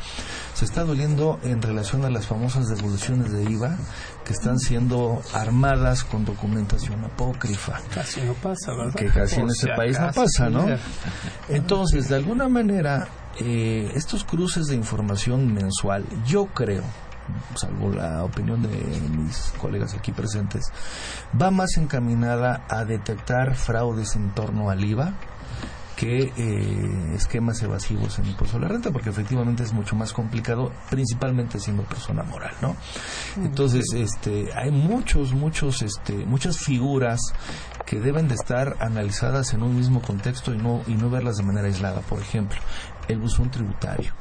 se 0.55 0.65
está 0.65 0.83
doliendo 0.83 1.39
en 1.43 1.61
relación 1.61 2.03
a 2.05 2.09
las 2.09 2.25
famosas 2.25 2.67
devoluciones 2.69 3.31
de 3.31 3.43
IVA 3.43 3.77
que 4.25 4.33
están 4.33 4.57
siendo 4.57 5.21
armadas 5.33 6.03
con 6.03 6.25
documentación 6.25 7.05
apócrifa. 7.05 7.79
Casi 7.93 8.21
no 8.21 8.33
pasa, 8.33 8.71
¿verdad? 8.73 8.95
Que 8.95 9.07
casi 9.09 9.41
en 9.41 9.49
ese 9.49 9.67
país 9.75 9.99
no 9.99 10.11
pasa, 10.11 10.49
¿no? 10.49 10.65
Entonces, 11.49 12.09
de 12.09 12.15
alguna 12.15 12.49
manera, 12.49 13.09
eh, 13.39 13.91
estos 13.93 14.23
cruces 14.23 14.65
de 14.65 14.75
información 14.75 15.53
mensual, 15.53 16.03
yo 16.25 16.47
creo, 16.47 16.83
salvo 17.55 17.89
la 17.89 18.23
opinión 18.23 18.61
de 18.61 18.69
mis 19.09 19.53
colegas 19.59 19.93
aquí 19.93 20.11
presentes, 20.11 20.71
va 21.39 21.51
más 21.51 21.77
encaminada 21.77 22.65
a 22.69 22.85
detectar 22.85 23.55
fraudes 23.55 24.15
en 24.15 24.31
torno 24.31 24.69
al 24.69 24.83
IVA 24.83 25.13
que 25.99 26.31
eh, 26.37 27.13
esquemas 27.13 27.61
evasivos 27.61 28.19
en 28.19 28.27
impuesto 28.27 28.55
a 28.55 28.61
la 28.61 28.69
renta, 28.69 28.89
porque 28.89 29.09
efectivamente 29.09 29.63
es 29.63 29.73
mucho 29.73 29.97
más 29.97 30.13
complicado, 30.13 30.71
principalmente 30.89 31.59
siendo 31.59 31.83
persona 31.83 32.23
moral, 32.23 32.53
¿no? 32.61 32.77
Mm, 33.35 33.47
Entonces, 33.47 33.83
este, 33.93 34.47
hay 34.55 34.71
muchos, 34.71 35.33
muchos, 35.33 35.81
este, 35.81 36.25
muchas 36.25 36.57
figuras 36.57 37.19
que 37.85 37.99
deben 37.99 38.29
de 38.29 38.35
estar 38.35 38.77
analizadas 38.79 39.53
en 39.53 39.61
un 39.61 39.75
mismo 39.75 40.01
contexto 40.01 40.53
y 40.53 40.57
no, 40.57 40.83
y 40.87 40.93
no 40.93 41.09
verlas 41.09 41.35
de 41.35 41.43
manera 41.43 41.67
aislada. 41.67 41.99
Por 41.99 42.21
ejemplo, 42.21 42.57
el 43.09 43.19
buzón 43.19 43.51
tributario 43.51 44.13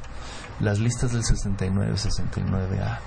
las 0.59 0.79
listas 0.79 1.13
del 1.13 1.23
69, 1.23 1.93
69A, 1.93 2.99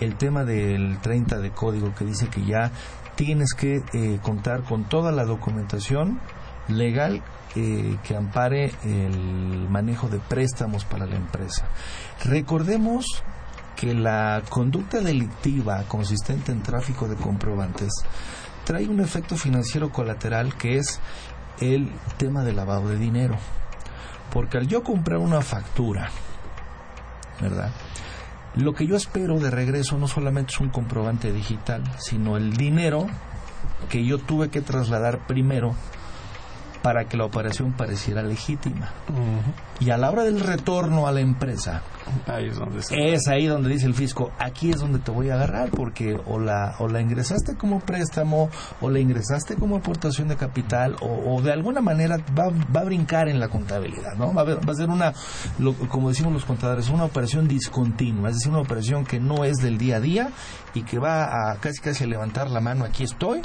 el 0.00 0.16
tema 0.16 0.44
del 0.44 0.98
30 1.00 1.38
de 1.38 1.50
código 1.50 1.94
que 1.94 2.04
dice 2.04 2.28
que 2.28 2.44
ya 2.44 2.70
tienes 3.14 3.54
que 3.54 3.82
eh, 3.92 4.18
contar 4.22 4.62
con 4.62 4.84
toda 4.84 5.12
la 5.12 5.24
documentación 5.24 6.20
legal 6.68 7.22
eh, 7.54 7.98
que 8.02 8.16
ampare 8.16 8.72
el 8.82 9.68
manejo 9.68 10.08
de 10.08 10.18
préstamos 10.18 10.84
para 10.84 11.06
la 11.06 11.16
empresa. 11.16 11.66
Recordemos 12.24 13.22
que 13.76 13.94
la 13.94 14.42
conducta 14.48 15.00
delictiva 15.00 15.84
consistente 15.84 16.52
en 16.52 16.62
tráfico 16.62 17.06
de 17.06 17.16
comprobantes 17.16 17.92
trae 18.64 18.88
un 18.88 19.00
efecto 19.00 19.36
financiero 19.36 19.90
colateral 19.92 20.56
que 20.56 20.78
es 20.78 21.00
el 21.60 21.90
tema 22.16 22.42
del 22.42 22.56
lavado 22.56 22.88
de 22.88 22.98
dinero. 22.98 23.36
Porque 24.32 24.58
al 24.58 24.66
yo 24.66 24.82
comprar 24.82 25.18
una 25.18 25.42
factura 25.42 26.10
¿verdad? 27.40 27.70
Lo 28.54 28.72
que 28.72 28.86
yo 28.86 28.96
espero 28.96 29.38
de 29.40 29.50
regreso 29.50 29.98
no 29.98 30.06
solamente 30.06 30.52
es 30.52 30.60
un 30.60 30.68
comprobante 30.68 31.32
digital, 31.32 31.82
sino 31.98 32.36
el 32.36 32.56
dinero 32.56 33.08
que 33.88 34.04
yo 34.04 34.18
tuve 34.18 34.48
que 34.48 34.60
trasladar 34.60 35.26
primero 35.26 35.74
para 36.84 37.06
que 37.06 37.16
la 37.16 37.24
operación 37.24 37.72
pareciera 37.72 38.22
legítima. 38.22 38.92
Y 39.80 39.88
a 39.88 39.96
la 39.96 40.10
hora 40.10 40.22
del 40.22 40.38
retorno 40.38 41.06
a 41.06 41.12
la 41.12 41.20
empresa, 41.20 41.80
es, 42.90 43.26
ahí 43.26 43.46
donde 43.46 43.70
dice 43.70 43.86
el 43.86 43.94
fisco, 43.94 44.32
aquí 44.38 44.68
es 44.68 44.80
donde 44.80 44.98
te 44.98 45.10
voy 45.10 45.30
a 45.30 45.34
agarrar, 45.36 45.70
porque 45.70 46.14
o 46.26 46.38
la, 46.38 46.74
o 46.80 46.88
la 46.88 47.00
ingresaste 47.00 47.56
como 47.56 47.80
préstamo, 47.80 48.50
o 48.82 48.90
la 48.90 48.98
ingresaste 48.98 49.54
como 49.54 49.76
aportación 49.76 50.28
de 50.28 50.36
capital, 50.36 50.96
o, 51.00 51.40
de 51.40 51.52
alguna 51.54 51.80
manera 51.80 52.18
va, 52.38 52.50
va, 52.50 52.80
a 52.80 52.84
brincar 52.84 53.30
en 53.30 53.40
la 53.40 53.48
contabilidad, 53.48 54.14
¿no? 54.16 54.34
Va 54.34 54.42
a, 54.42 54.44
va 54.44 54.72
a 54.72 54.74
ser 54.74 54.90
una, 54.90 55.14
como 55.88 56.10
decimos 56.10 56.34
los 56.34 56.44
contadores, 56.44 56.90
una 56.90 57.04
operación 57.04 57.48
discontinua, 57.48 58.28
es 58.28 58.34
decir, 58.34 58.50
una 58.50 58.60
operación 58.60 59.06
que 59.06 59.20
no 59.20 59.44
es 59.44 59.56
del 59.56 59.78
día 59.78 59.96
a 59.96 60.00
día 60.00 60.30
y 60.74 60.82
que 60.82 60.98
va 60.98 61.52
a 61.52 61.56
casi 61.60 61.80
casi 61.80 62.04
a 62.04 62.06
levantar 62.06 62.50
la 62.50 62.60
mano, 62.60 62.84
aquí 62.84 63.04
estoy, 63.04 63.40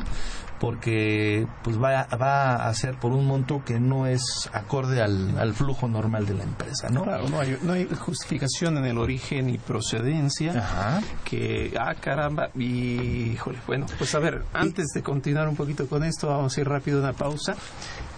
porque 0.60 1.48
pues 1.64 1.82
va, 1.82 2.06
va 2.22 2.68
a 2.68 2.74
ser 2.74 2.96
por 2.96 3.14
un 3.14 3.26
monto 3.26 3.64
que 3.66 3.80
no 3.80 4.08
es 4.08 4.50
acorde 4.54 5.02
al, 5.02 5.54
flujo 5.54 5.88
normal 5.88 6.26
de 6.26 6.34
la 6.36 6.44
empresa, 6.44 6.90
¿no? 6.90 7.04
Claro, 7.04 7.30
no 7.30 7.40
hay, 7.40 7.58
no 7.62 7.72
hay 7.74 7.88
justificación 7.88 8.78
en 8.78 8.86
el 8.86 8.98
origen 8.98 9.50
y 9.50 9.58
procedencia 9.58 10.52
Ajá. 10.52 11.02
que, 11.24 11.74
ah, 11.80 11.96
caramba, 11.96 12.50
y, 12.56 13.32
híjole, 13.32 13.60
bueno, 13.66 13.86
pues 13.98 14.14
a 14.16 14.20
ver, 14.20 14.44
antes 14.54 14.88
de 14.94 15.02
continuar 15.02 15.48
un 15.48 15.56
poquito 15.56 15.88
con 15.88 16.04
esto, 16.04 16.28
vamos 16.28 16.58
a 16.58 16.62
ir 16.62 16.68
rápido 16.68 17.00
a 17.00 17.04
una 17.04 17.14
pausa 17.14 17.56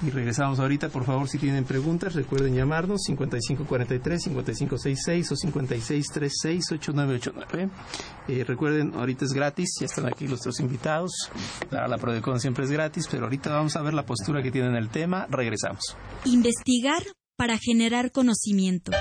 y 0.01 0.09
regresamos 0.09 0.59
ahorita. 0.59 0.89
Por 0.89 1.05
favor, 1.05 1.29
si 1.29 1.37
tienen 1.37 1.63
preguntas, 1.63 2.15
recuerden 2.15 2.55
llamarnos 2.55 3.01
5543-5566 3.07 5.31
o 5.31 5.35
5636-8989. 5.35 7.69
Eh, 8.27 8.43
recuerden, 8.45 8.93
ahorita 8.95 9.25
es 9.25 9.33
gratis, 9.33 9.75
ya 9.79 9.85
están 9.85 10.07
aquí 10.07 10.27
los 10.27 10.41
dos 10.41 10.59
invitados. 10.59 11.29
La, 11.69 11.87
la 11.87 11.97
Prodecon 11.97 12.30
siempre 12.39 12.65
es 12.65 12.71
gratis, 12.71 13.07
pero 13.09 13.23
ahorita 13.23 13.51
vamos 13.51 13.75
a 13.75 13.81
ver 13.81 13.93
la 13.93 14.05
postura 14.05 14.41
que 14.41 14.51
tienen 14.51 14.75
el 14.75 14.89
tema. 14.89 15.27
Regresamos. 15.29 15.95
Investigar 16.25 17.03
para 17.35 17.57
generar 17.57 18.11
conocimiento. 18.11 18.91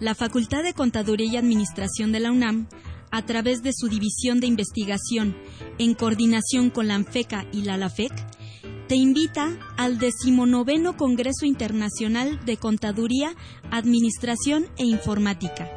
La 0.00 0.14
Facultad 0.14 0.62
de 0.62 0.74
Contaduría 0.74 1.26
y 1.26 1.36
Administración 1.36 2.12
de 2.12 2.20
la 2.20 2.30
UNAM 2.30 2.68
a 3.10 3.24
través 3.24 3.62
de 3.62 3.72
su 3.72 3.88
división 3.88 4.40
de 4.40 4.46
investigación 4.46 5.36
en 5.78 5.94
coordinación 5.94 6.70
con 6.70 6.88
la 6.88 6.94
ANFECA 6.94 7.46
y 7.52 7.62
la 7.62 7.76
LAFEC, 7.76 8.12
te 8.88 8.96
invita 8.96 9.58
al 9.76 9.98
decimonoveno 9.98 10.96
Congreso 10.96 11.44
Internacional 11.44 12.44
de 12.44 12.56
Contaduría, 12.56 13.34
Administración 13.70 14.66
e 14.78 14.84
Informática, 14.84 15.68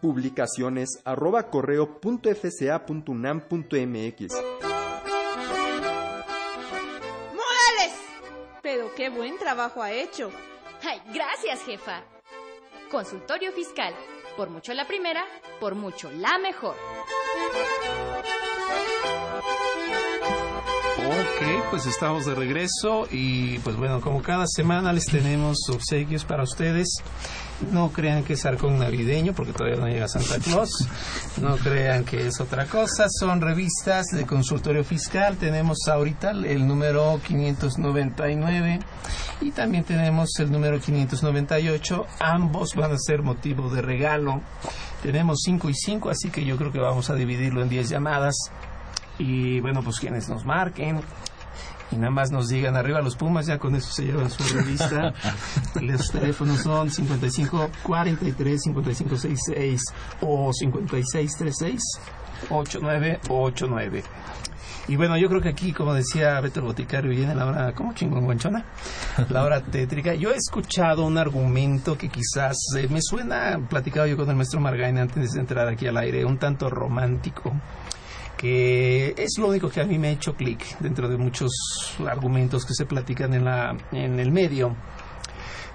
publicaciones 0.00 1.00
arroba 1.04 1.50
correo 1.50 2.00
punto 2.00 2.28
¡Morales! 7.32 7.94
Pero 8.62 8.94
qué 8.94 9.08
buen 9.08 9.38
trabajo 9.38 9.82
ha 9.82 9.92
hecho. 9.92 10.30
Ay, 10.82 11.00
gracias, 11.12 11.62
jefa. 11.64 12.02
Consultorio 12.90 13.52
Fiscal. 13.52 13.94
Por 14.36 14.50
mucho 14.50 14.74
la 14.74 14.86
primera, 14.86 15.24
por 15.60 15.74
mucho 15.74 16.10
la 16.10 16.38
mejor. 16.38 16.76
Ok, 21.06 21.70
pues 21.70 21.86
estamos 21.86 22.26
de 22.26 22.34
regreso 22.34 23.06
y 23.12 23.60
pues 23.60 23.76
bueno, 23.76 24.00
como 24.00 24.22
cada 24.22 24.44
semana 24.48 24.92
les 24.92 25.06
tenemos 25.06 25.56
obsequios 25.70 26.24
para 26.24 26.42
ustedes. 26.42 26.88
No 27.70 27.92
crean 27.92 28.24
que 28.24 28.32
es 28.32 28.44
arcón 28.44 28.80
navideño 28.80 29.32
porque 29.32 29.52
todavía 29.52 29.78
no 29.78 29.86
llega 29.86 30.08
Santa 30.08 30.40
Claus. 30.40 30.70
No 31.40 31.56
crean 31.58 32.04
que 32.04 32.26
es 32.26 32.40
otra 32.40 32.66
cosa. 32.66 33.06
Son 33.08 33.40
revistas 33.40 34.06
de 34.06 34.26
consultorio 34.26 34.82
fiscal. 34.82 35.36
Tenemos 35.36 35.78
ahorita 35.86 36.32
el 36.32 36.66
número 36.66 37.20
599 37.24 38.80
y 39.42 39.50
también 39.52 39.84
tenemos 39.84 40.30
el 40.40 40.50
número 40.50 40.80
598. 40.80 42.04
Ambos 42.18 42.74
van 42.74 42.92
a 42.92 42.98
ser 42.98 43.22
motivo 43.22 43.70
de 43.70 43.80
regalo. 43.80 44.40
Tenemos 45.02 45.38
5 45.44 45.70
y 45.70 45.74
5, 45.74 46.10
así 46.10 46.30
que 46.30 46.44
yo 46.44 46.56
creo 46.56 46.72
que 46.72 46.80
vamos 46.80 47.10
a 47.10 47.14
dividirlo 47.14 47.62
en 47.62 47.68
10 47.68 47.90
llamadas. 47.90 48.34
Y 49.18 49.60
bueno, 49.60 49.82
pues 49.82 49.98
quienes 49.98 50.28
nos 50.28 50.44
marquen 50.44 51.00
y 51.92 51.96
nada 51.96 52.10
más 52.10 52.30
nos 52.30 52.48
digan 52.48 52.76
arriba 52.76 53.00
los 53.00 53.16
Pumas, 53.16 53.46
ya 53.46 53.58
con 53.58 53.74
eso 53.74 53.90
se 53.92 54.04
llevan 54.04 54.30
su 54.30 54.42
revista. 54.54 55.12
los 55.80 56.10
teléfonos 56.10 56.60
son 56.60 56.90
55 56.90 57.70
43 57.82 58.62
55 58.62 59.16
66 59.16 59.80
o 60.22 60.52
56 60.52 61.36
36 61.36 61.80
8989. 62.50 64.02
Y 64.88 64.94
bueno, 64.94 65.16
yo 65.16 65.28
creo 65.28 65.40
que 65.40 65.48
aquí, 65.48 65.72
como 65.72 65.94
decía 65.94 66.40
Beto 66.40 66.60
el 66.60 66.66
Boticario, 66.66 67.10
viene 67.10 67.34
la 67.34 67.46
hora, 67.46 67.72
¿cómo 67.72 67.92
chingón 67.92 68.38
La 69.30 69.42
hora 69.42 69.60
tétrica. 69.60 70.14
Yo 70.14 70.30
he 70.30 70.36
escuchado 70.36 71.04
un 71.04 71.18
argumento 71.18 71.98
que 71.98 72.08
quizás 72.08 72.56
eh, 72.76 72.86
me 72.88 73.00
suena, 73.02 73.58
platicado 73.68 74.06
yo 74.06 74.16
con 74.16 74.30
el 74.30 74.36
maestro 74.36 74.60
Margain 74.60 74.98
antes 74.98 75.32
de 75.32 75.40
entrar 75.40 75.66
aquí 75.68 75.88
al 75.88 75.96
aire, 75.96 76.24
un 76.24 76.38
tanto 76.38 76.70
romántico 76.70 77.52
que 78.36 79.14
es 79.16 79.38
lo 79.38 79.48
único 79.48 79.68
que 79.68 79.80
a 79.80 79.84
mí 79.84 79.98
me 79.98 80.08
ha 80.08 80.10
hecho 80.12 80.34
clic 80.34 80.78
dentro 80.78 81.08
de 81.08 81.16
muchos 81.16 81.50
argumentos 82.06 82.64
que 82.64 82.74
se 82.74 82.86
platican 82.86 83.34
en, 83.34 83.44
la, 83.44 83.76
en 83.92 84.20
el 84.20 84.30
medio. 84.30 84.76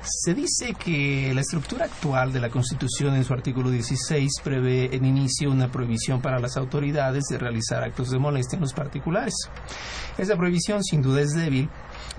Se 0.03 0.33
dice 0.33 0.73
que 0.73 1.31
la 1.33 1.41
estructura 1.41 1.85
actual 1.85 2.33
de 2.33 2.39
la 2.39 2.49
Constitución 2.49 3.15
en 3.15 3.23
su 3.23 3.33
artículo 3.33 3.69
16 3.69 4.31
prevé 4.43 4.95
en 4.95 5.05
inicio 5.05 5.51
una 5.51 5.71
prohibición 5.71 6.21
para 6.21 6.39
las 6.39 6.57
autoridades 6.57 7.25
de 7.29 7.37
realizar 7.37 7.83
actos 7.83 8.09
de 8.09 8.17
molestia 8.17 8.55
en 8.55 8.61
los 8.61 8.73
particulares. 8.73 9.35
Esa 10.17 10.35
prohibición 10.35 10.83
sin 10.83 11.03
duda 11.03 11.21
es 11.21 11.33
débil 11.33 11.69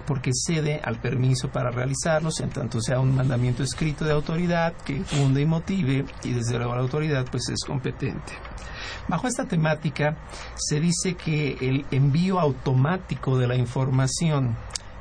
porque 0.07 0.31
cede 0.33 0.81
al 0.83 1.01
permiso 1.01 1.49
para 1.49 1.71
realizarlos 1.71 2.41
en 2.41 2.51
tanto 2.51 2.81
sea 2.81 3.01
un 3.01 3.17
mandamiento 3.17 3.65
escrito 3.65 4.05
de 4.05 4.13
autoridad 4.13 4.75
que 4.85 5.03
funde 5.03 5.41
y 5.41 5.47
motive 5.47 6.05
y 6.23 6.33
desde 6.33 6.59
luego 6.59 6.77
la 6.77 6.83
autoridad 6.83 7.27
pues 7.31 7.49
es 7.49 7.65
competente. 7.65 8.33
Bajo 9.09 9.27
esta 9.27 9.47
temática 9.47 10.17
se 10.55 10.81
dice 10.81 11.15
que 11.15 11.59
el 11.61 11.85
envío 11.91 12.39
automático 12.39 13.37
de 13.37 13.47
la 13.47 13.57
información 13.57 14.57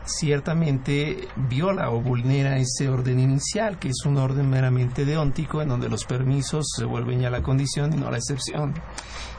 ciertamente 0.05 1.27
viola 1.35 1.91
o 1.91 2.01
vulnera 2.01 2.57
ese 2.57 2.89
orden 2.89 3.19
inicial, 3.19 3.77
que 3.79 3.89
es 3.89 4.05
un 4.05 4.17
orden 4.17 4.49
meramente 4.49 5.05
deóntico 5.05 5.61
en 5.61 5.69
donde 5.69 5.89
los 5.89 6.05
permisos 6.05 6.65
se 6.75 6.85
vuelven 6.85 7.21
ya 7.21 7.29
la 7.29 7.43
condición 7.43 7.93
y 7.93 7.97
no 7.97 8.09
la 8.09 8.17
excepción. 8.17 8.73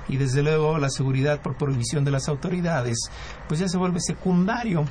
Y 0.08 0.16
desde 0.16 0.42
luego 0.42 0.78
la 0.78 0.90
seguridad 0.90 1.40
por 1.40 1.56
prohibición 1.56 2.04
de 2.04 2.10
las 2.10 2.28
autoridades, 2.28 2.98
pues 3.48 3.60
ya 3.60 3.68
se 3.68 3.78
vuelve 3.78 4.00
secundario 4.00 4.84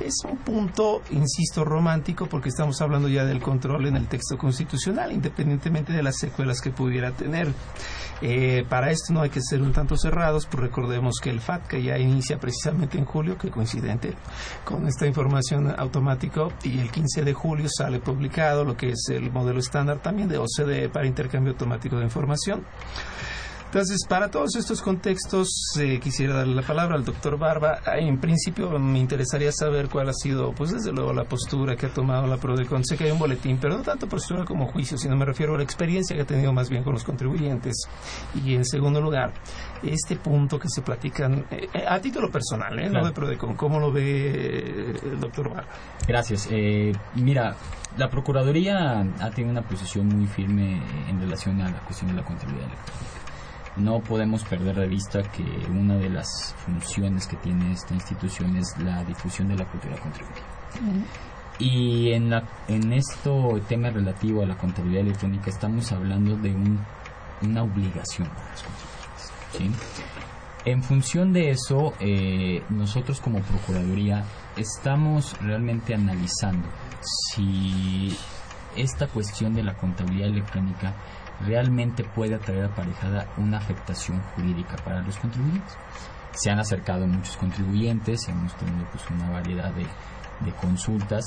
es 0.00 0.14
un 0.24 0.36
punto, 0.38 1.02
insisto, 1.10 1.64
romántico 1.64 2.26
porque 2.26 2.48
estamos 2.48 2.80
hablando 2.80 3.08
ya 3.08 3.24
del 3.24 3.40
control 3.40 3.86
en 3.86 3.96
el 3.96 4.08
texto 4.08 4.36
constitucional, 4.36 5.12
independientemente 5.12 5.92
de 5.92 6.02
las 6.02 6.16
secuelas 6.16 6.60
que 6.60 6.70
pudiera 6.70 7.12
tener. 7.12 7.48
Eh, 8.22 8.64
para 8.68 8.90
esto 8.90 9.12
no 9.12 9.20
hay 9.20 9.30
que 9.30 9.40
ser 9.40 9.62
un 9.62 9.72
tanto 9.72 9.96
cerrados, 9.96 10.46
pues 10.46 10.62
recordemos 10.62 11.16
que 11.22 11.30
el 11.30 11.40
FATCA 11.40 11.78
ya 11.78 11.98
inicia 11.98 12.38
precisamente 12.38 12.98
en 12.98 13.04
julio, 13.04 13.36
que 13.36 13.50
coincidente 13.50 14.14
con 14.64 14.86
esta 14.86 15.06
información 15.06 15.74
automática, 15.78 16.48
y 16.62 16.78
el 16.78 16.90
15 16.90 17.24
de 17.24 17.32
julio 17.32 17.68
sale 17.68 18.00
publicado 18.00 18.64
lo 18.64 18.76
que 18.76 18.90
es 18.90 19.08
el 19.10 19.30
modelo 19.30 19.58
estándar 19.58 19.98
también 19.98 20.28
de 20.28 20.38
OCDE 20.38 20.88
para 20.88 21.06
intercambio 21.06 21.52
automático 21.52 21.98
de 21.98 22.04
información. 22.04 22.64
Entonces, 23.66 24.06
para 24.08 24.30
todos 24.30 24.56
estos 24.56 24.80
contextos, 24.80 25.48
eh, 25.78 25.98
quisiera 26.00 26.36
darle 26.36 26.54
la 26.54 26.62
palabra 26.62 26.94
al 26.94 27.04
doctor 27.04 27.36
Barba. 27.36 27.80
En 27.98 28.18
principio, 28.18 28.70
me 28.78 28.98
interesaría 28.98 29.50
saber 29.52 29.88
cuál 29.88 30.08
ha 30.08 30.12
sido, 30.12 30.52
pues 30.52 30.72
desde 30.72 30.92
luego, 30.92 31.12
la 31.12 31.24
postura 31.24 31.76
que 31.76 31.86
ha 31.86 31.92
tomado 31.92 32.26
la 32.26 32.36
PRODECON. 32.36 32.84
Sé 32.84 32.96
que 32.96 33.04
hay 33.04 33.10
un 33.10 33.18
boletín, 33.18 33.58
pero 33.60 33.76
no 33.76 33.82
tanto 33.82 34.08
postura 34.08 34.44
como 34.44 34.66
juicio, 34.66 34.96
sino 34.96 35.16
me 35.16 35.24
refiero 35.24 35.54
a 35.54 35.58
la 35.58 35.64
experiencia 35.64 36.14
que 36.16 36.22
ha 36.22 36.26
tenido 36.26 36.52
más 36.52 36.70
bien 36.70 36.84
con 36.84 36.94
los 36.94 37.04
contribuyentes. 37.04 37.74
Y 38.44 38.54
en 38.54 38.64
segundo 38.64 39.00
lugar, 39.00 39.32
este 39.82 40.16
punto 40.16 40.58
que 40.58 40.68
se 40.68 40.82
platican, 40.82 41.46
eh, 41.50 41.68
eh, 41.74 41.84
a 41.86 42.00
título 42.00 42.30
personal, 42.30 42.78
¿eh? 42.78 42.88
no 42.88 43.04
de 43.04 43.12
PRODECON, 43.12 43.56
¿cómo 43.56 43.80
lo 43.80 43.92
ve 43.92 44.92
el 45.02 45.20
doctor 45.20 45.50
Barba? 45.50 45.68
Gracias. 46.06 46.48
mira, 47.14 47.56
la 47.98 48.08
Procuraduría 48.08 49.00
ha 49.00 49.30
tenido 49.30 49.50
una 49.50 49.62
posición 49.62 50.06
muy 50.08 50.26
firme 50.26 50.80
en 51.08 51.20
relación 51.20 51.60
a 51.60 51.70
la 51.70 51.80
cuestión 51.80 52.10
de 52.10 52.16
la 52.16 52.24
contabilidad 52.24 52.66
electrónica 52.66 53.25
no 53.76 54.00
podemos 54.00 54.44
perder 54.44 54.76
de 54.76 54.88
vista 54.88 55.22
que 55.22 55.44
una 55.70 55.96
de 55.96 56.10
las 56.10 56.54
funciones 56.64 57.26
que 57.26 57.36
tiene 57.36 57.72
esta 57.72 57.94
institución 57.94 58.56
es 58.56 58.74
la 58.78 59.04
difusión 59.04 59.48
de 59.48 59.56
la 59.56 59.64
cultura 59.66 59.96
contributiva. 59.98 60.46
Y 61.58 62.12
en, 62.12 62.30
la, 62.30 62.44
en 62.68 62.92
esto 62.92 63.60
tema 63.68 63.90
relativo 63.90 64.42
a 64.42 64.46
la 64.46 64.56
contabilidad 64.56 65.02
electrónica 65.02 65.50
estamos 65.50 65.90
hablando 65.92 66.36
de 66.36 66.54
un, 66.54 66.80
una 67.42 67.62
obligación 67.62 68.28
para 68.28 68.50
los 68.50 68.62
contribuyentes. 68.62 70.04
En 70.64 70.82
función 70.82 71.32
de 71.32 71.50
eso, 71.50 71.94
eh, 72.00 72.62
nosotros 72.70 73.20
como 73.20 73.40
Procuraduría 73.40 74.24
estamos 74.56 75.38
realmente 75.40 75.94
analizando 75.94 76.66
si 77.00 78.16
esta 78.74 79.06
cuestión 79.06 79.54
de 79.54 79.62
la 79.62 79.74
contabilidad 79.76 80.28
electrónica 80.28 80.94
realmente 81.44 82.04
puede 82.04 82.34
atraer 82.34 82.66
aparejada 82.66 83.28
una 83.36 83.58
afectación 83.58 84.20
jurídica 84.34 84.76
para 84.76 85.02
los 85.02 85.16
contribuyentes. 85.18 85.76
Se 86.32 86.50
han 86.50 86.58
acercado 86.58 87.06
muchos 87.06 87.36
contribuyentes, 87.36 88.28
hemos 88.28 88.54
tenido 88.56 88.86
pues 88.90 89.08
una 89.10 89.30
variedad 89.30 89.72
de, 89.72 89.86
de 90.44 90.52
consultas 90.60 91.24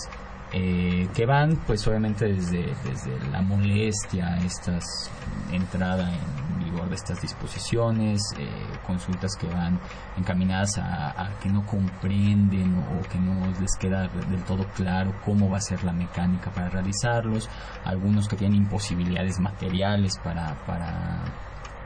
eh, 0.52 1.08
que 1.14 1.26
van 1.26 1.56
pues 1.68 1.88
obviamente 1.88 2.26
desde, 2.26 2.74
desde 2.84 3.30
la 3.32 3.42
molestia, 3.42 4.38
estas 4.44 5.12
entrada 5.52 6.10
en 6.12 6.64
vigor 6.64 6.90
de 6.90 6.96
estas 6.96 7.22
disposiciones, 7.22 8.22
eh, 8.38 8.50
consultas 8.86 9.36
que 9.36 9.48
van 9.48 9.80
encaminadas 10.18 10.78
a, 10.78 11.30
que 11.42 11.50
no 11.50 11.66
comprenden 11.66 12.76
o, 12.76 13.08
que 13.10 13.20
no 13.20 13.46
les 13.60 13.76
queda 13.80 14.08
del 14.08 14.44
todo 14.44 14.66
claro 14.76 15.14
cómo 15.24 15.50
va 15.50 15.58
a 15.58 15.62
ser 15.62 15.84
la 15.84 15.94
mecánica 15.94 16.52
para 16.52 16.70
realizarlos, 16.70 17.50
algunos 17.86 18.28
que 18.28 18.36
tienen 18.36 18.58
imposibilidades 18.58 19.40
materiales 19.40 20.18
para, 20.24 20.56
para 20.66 21.24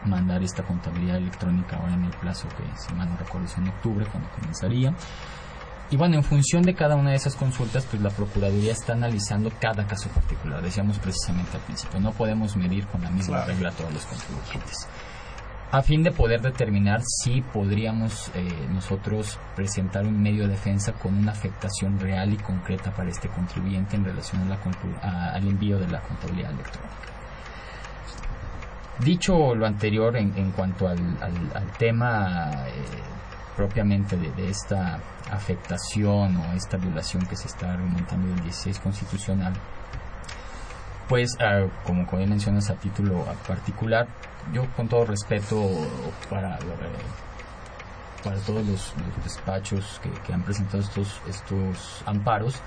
mandar 0.05 0.41
esta 0.43 0.63
contabilidad 0.63 1.17
electrónica 1.17 1.77
ahora 1.77 1.93
en 1.93 2.05
el 2.05 2.11
plazo 2.11 2.47
que 2.49 2.63
si 2.77 2.93
mal 2.93 3.09
no 3.09 3.17
recuerdo 3.17 3.47
es 3.47 3.57
en 3.57 3.67
octubre 3.67 4.05
cuando 4.11 4.29
comenzaría 4.31 4.93
y 5.93 5.95
bueno, 5.95 6.15
en 6.15 6.23
función 6.23 6.63
de 6.63 6.73
cada 6.73 6.95
una 6.95 7.11
de 7.11 7.17
esas 7.17 7.35
consultas, 7.35 7.85
pues 7.85 8.01
la 8.01 8.09
Procuraduría 8.09 8.71
está 8.71 8.93
analizando 8.93 9.51
cada 9.61 9.85
caso 9.85 10.09
particular. 10.09 10.59
Decíamos 10.59 10.97
precisamente 10.97 11.55
al 11.55 11.61
principio, 11.61 11.99
no 11.99 12.11
podemos 12.13 12.57
medir 12.57 12.87
con 12.87 13.03
la 13.03 13.11
misma 13.11 13.45
regla 13.45 13.69
a 13.69 13.71
todos 13.73 13.93
los 13.93 14.03
contribuyentes. 14.07 14.87
A 15.69 15.83
fin 15.83 16.01
de 16.01 16.11
poder 16.11 16.41
determinar 16.41 17.03
si 17.03 17.41
podríamos 17.41 18.31
eh, 18.33 18.41
nosotros 18.73 19.37
presentar 19.55 20.07
un 20.07 20.19
medio 20.19 20.47
de 20.47 20.53
defensa 20.53 20.93
con 20.93 21.15
una 21.15 21.31
afectación 21.31 21.99
real 21.99 22.33
y 22.33 22.37
concreta 22.37 22.89
para 22.89 23.11
este 23.11 23.29
contribuyente 23.29 23.95
en 23.95 24.05
relación 24.05 24.41
al 24.51 25.47
envío 25.47 25.77
de 25.77 25.89
la 25.89 26.01
contabilidad 26.01 26.53
electrónica. 26.53 26.95
Dicho 28.97 29.53
lo 29.53 29.67
anterior 29.67 30.17
en, 30.17 30.51
cuanto 30.53 30.87
al, 30.87 30.97
tema 31.77 32.49
eh, 32.65 32.71
propiamente 33.55 34.17
de, 34.17 34.49
esta 34.49 34.99
afectación 35.31 36.37
o 36.37 36.53
esta 36.53 36.77
violación 36.77 37.25
que 37.25 37.35
se 37.35 37.47
está 37.47 37.73
argumentando 37.73 38.27
del 38.27 38.43
16 38.43 38.79
constitucional, 38.79 39.53
pues 41.07 41.35
ah, 41.39 41.67
como, 41.85 42.05
como 42.07 42.25
mencionas 42.25 42.69
a 42.69 42.75
título 42.75 43.25
particular, 43.47 44.07
yo 44.51 44.65
con 44.75 44.87
todo 44.87 45.05
respeto 45.05 45.69
para, 46.29 46.57
para 48.23 48.37
todos 48.37 48.65
los, 48.65 48.93
despachos 49.23 49.99
que, 50.01 50.09
que, 50.09 50.33
han 50.33 50.43
presentado 50.43 50.81
estos, 50.83 51.21
estos 51.27 52.03
amparos, 52.05 52.61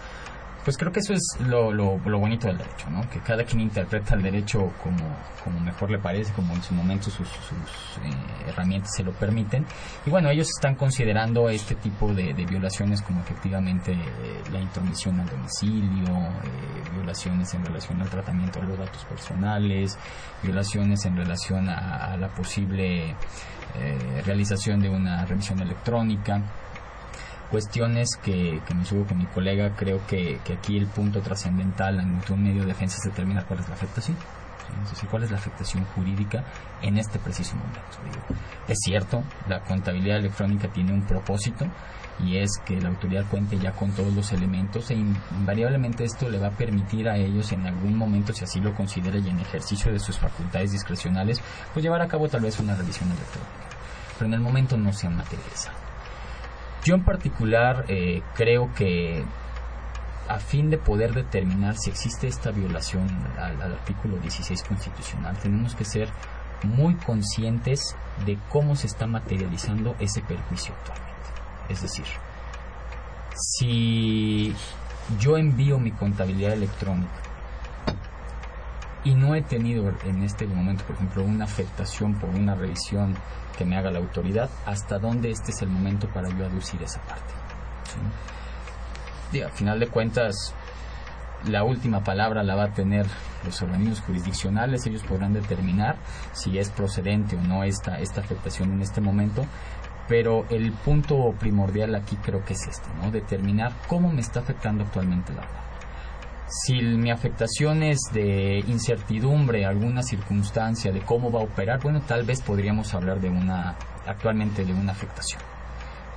pues 0.66 0.76
creo 0.76 0.90
que 0.90 0.98
eso 0.98 1.14
es 1.14 1.22
lo, 1.46 1.70
lo, 1.70 1.96
bonito 1.96 2.48
del 2.48 2.58
derecho, 2.58 2.90
¿no? 2.90 3.08
Que 3.08 3.20
cada 3.20 3.44
quien 3.44 3.60
interpreta 3.60 4.16
el 4.16 4.22
derecho 4.22 4.72
como, 4.82 5.16
como 5.44 5.60
mejor 5.60 5.92
le 5.92 6.00
parece, 6.00 6.32
como 6.32 6.56
en 6.56 6.62
su 6.64 6.74
momento 6.74 7.08
sus, 7.08 7.28
eh, 7.28 8.48
herramientas 8.48 8.90
se 8.96 9.04
lo 9.04 9.12
permiten. 9.12 9.64
Y 10.04 10.10
bueno, 10.10 10.28
ellos 10.28 10.48
están 10.48 10.74
considerando 10.74 11.48
este 11.50 11.76
tipo 11.76 12.12
de, 12.12 12.32
violaciones 12.32 13.00
como 13.00 13.20
efectivamente 13.20 13.92
eh, 13.92 14.42
la 14.50 14.58
intromisión 14.60 15.20
al 15.20 15.28
domicilio, 15.28 16.08
eh, 16.08 16.90
violaciones 16.96 17.54
en 17.54 17.64
relación 17.64 18.02
al 18.02 18.10
tratamiento 18.10 18.58
de 18.58 18.66
los 18.66 18.76
datos 18.76 19.04
personales, 19.04 19.96
violaciones 20.42 21.04
en 21.04 21.16
relación 21.16 21.68
a 21.68 22.16
la 22.16 22.26
posible 22.34 23.14
realización 24.24 24.80
de 24.80 24.88
una 24.88 25.26
revisión 25.26 25.60
electrónica 25.60 26.42
cuestiones 27.50 28.16
que, 28.22 28.60
me 28.74 28.84
subo 28.84 29.06
con 29.06 29.18
mi 29.18 29.26
colega, 29.26 29.74
creo 29.76 30.04
que, 30.06 30.40
aquí 30.52 30.76
el 30.76 30.86
punto 30.86 31.20
trascendental 31.20 32.00
en 32.00 32.20
un 32.28 32.42
medio 32.42 32.62
de 32.62 32.68
defensa 32.68 32.96
es 32.98 33.04
determinar 33.04 33.46
cuál 33.46 33.60
es 33.60 33.68
la 33.68 33.74
afectación. 33.74 34.16
Es 34.82 34.90
decir, 34.90 35.08
cuál 35.08 35.22
es 35.22 35.30
la 35.30 35.38
afectación 35.38 35.84
jurídica 35.94 36.44
en 36.82 36.98
este 36.98 37.18
preciso 37.18 37.54
momento. 37.54 37.80
Es 38.66 38.78
cierto, 38.84 39.22
la 39.48 39.60
contabilidad 39.60 40.18
electrónica 40.18 40.68
tiene 40.68 40.92
un 40.92 41.06
propósito 41.06 41.66
y 42.18 42.38
es 42.38 42.50
que 42.64 42.80
la 42.80 42.88
autoridad 42.88 43.26
cuente 43.30 43.58
ya 43.58 43.72
con 43.72 43.92
todos 43.92 44.12
los 44.12 44.32
elementos 44.32 44.90
e 44.90 44.94
invariablemente 44.94 46.04
esto 46.04 46.28
le 46.28 46.38
va 46.38 46.48
a 46.48 46.50
permitir 46.50 47.08
a 47.08 47.16
ellos 47.16 47.52
en 47.52 47.66
algún 47.66 47.96
momento, 47.96 48.32
si 48.32 48.44
así 48.44 48.60
lo 48.60 48.74
considera 48.74 49.18
y 49.18 49.28
en 49.28 49.38
ejercicio 49.38 49.92
de 49.92 49.98
sus 49.98 50.18
facultades 50.18 50.72
discrecionales, 50.72 51.40
pues 51.72 51.84
llevar 51.84 52.02
a 52.02 52.08
cabo 52.08 52.28
tal 52.28 52.42
vez 52.42 52.58
una 52.58 52.74
revisión 52.74 53.08
electrónica. 53.10 53.52
Pero 54.18 54.26
en 54.26 54.34
el 54.34 54.40
momento 54.40 54.76
no 54.76 54.92
se 54.92 55.06
ha 55.06 55.10
materializado. 55.10 55.85
Yo 56.86 56.94
en 56.94 57.02
particular 57.02 57.84
eh, 57.88 58.22
creo 58.36 58.72
que 58.72 59.24
a 60.28 60.38
fin 60.38 60.70
de 60.70 60.78
poder 60.78 61.14
determinar 61.14 61.76
si 61.76 61.90
existe 61.90 62.28
esta 62.28 62.52
violación 62.52 63.08
al, 63.36 63.60
artículo 63.60 64.18
16 64.18 64.62
constitucional, 64.62 65.36
tenemos 65.38 65.74
que 65.74 65.84
ser 65.84 66.08
muy 66.62 66.94
conscientes 66.94 67.96
de 68.24 68.38
cómo 68.50 68.76
se 68.76 68.86
está 68.86 69.08
materializando 69.08 69.96
ese 69.98 70.20
perjuicio 70.20 70.74
actualmente. 70.74 71.28
Es 71.68 71.82
decir, 71.82 72.04
si 73.34 74.54
yo 75.18 75.38
envío 75.38 75.80
mi 75.80 75.90
contabilidad 75.90 76.52
electrónica 76.52 77.25
y 79.06 79.14
no 79.14 79.36
he 79.36 79.42
tenido 79.42 79.92
en 80.04 80.24
este 80.24 80.48
momento, 80.48 80.82
por 80.84 80.96
ejemplo, 80.96 81.22
una 81.22 81.44
afectación 81.44 82.14
por 82.14 82.28
una 82.30 82.56
revisión 82.56 83.14
que 83.56 83.64
me 83.64 83.76
haga 83.76 83.92
la 83.92 84.00
autoridad, 84.00 84.50
hasta 84.66 84.98
dónde 84.98 85.30
este 85.30 85.52
es 85.52 85.62
el 85.62 85.68
momento 85.68 86.08
para 86.08 86.28
yo 86.28 86.44
aducir 86.44 86.82
esa 86.82 87.00
parte. 87.02 87.32
Y 89.32 89.42
al 89.42 89.52
final 89.52 89.78
de 89.78 89.86
cuentas, 89.86 90.52
la 91.46 91.62
última 91.62 92.02
palabra 92.02 92.42
la 92.42 92.56
va 92.56 92.64
a 92.64 92.72
tener 92.72 93.06
los 93.44 93.62
organismos 93.62 94.00
jurisdiccionales, 94.00 94.84
ellos 94.86 95.04
podrán 95.04 95.34
determinar 95.34 95.94
si 96.32 96.58
es 96.58 96.70
procedente 96.70 97.36
o 97.36 97.40
no 97.42 97.62
esta, 97.62 98.00
esta 98.00 98.22
afectación 98.22 98.72
en 98.72 98.82
este 98.82 99.00
momento, 99.00 99.46
pero 100.08 100.46
el 100.50 100.72
punto 100.72 101.32
primordial 101.38 101.94
aquí 101.94 102.16
creo 102.16 102.44
que 102.44 102.54
es 102.54 102.66
este, 102.66 102.88
¿no? 103.00 103.12
determinar 103.12 103.72
cómo 103.86 104.10
me 104.10 104.20
está 104.20 104.40
afectando 104.40 104.82
actualmente 104.82 105.32
la 105.32 105.42
ley. 105.42 105.65
Si 106.48 106.80
mi 106.80 107.10
afectación 107.10 107.82
es 107.82 107.98
de 108.12 108.60
incertidumbre, 108.68 109.66
alguna 109.66 110.02
circunstancia 110.02 110.92
de 110.92 111.00
cómo 111.00 111.32
va 111.32 111.40
a 111.40 111.44
operar, 111.44 111.80
bueno, 111.82 112.00
tal 112.02 112.24
vez 112.24 112.40
podríamos 112.40 112.94
hablar 112.94 113.20
de 113.20 113.28
una, 113.28 113.74
actualmente 114.06 114.64
de 114.64 114.72
una 114.72 114.92
afectación. 114.92 115.42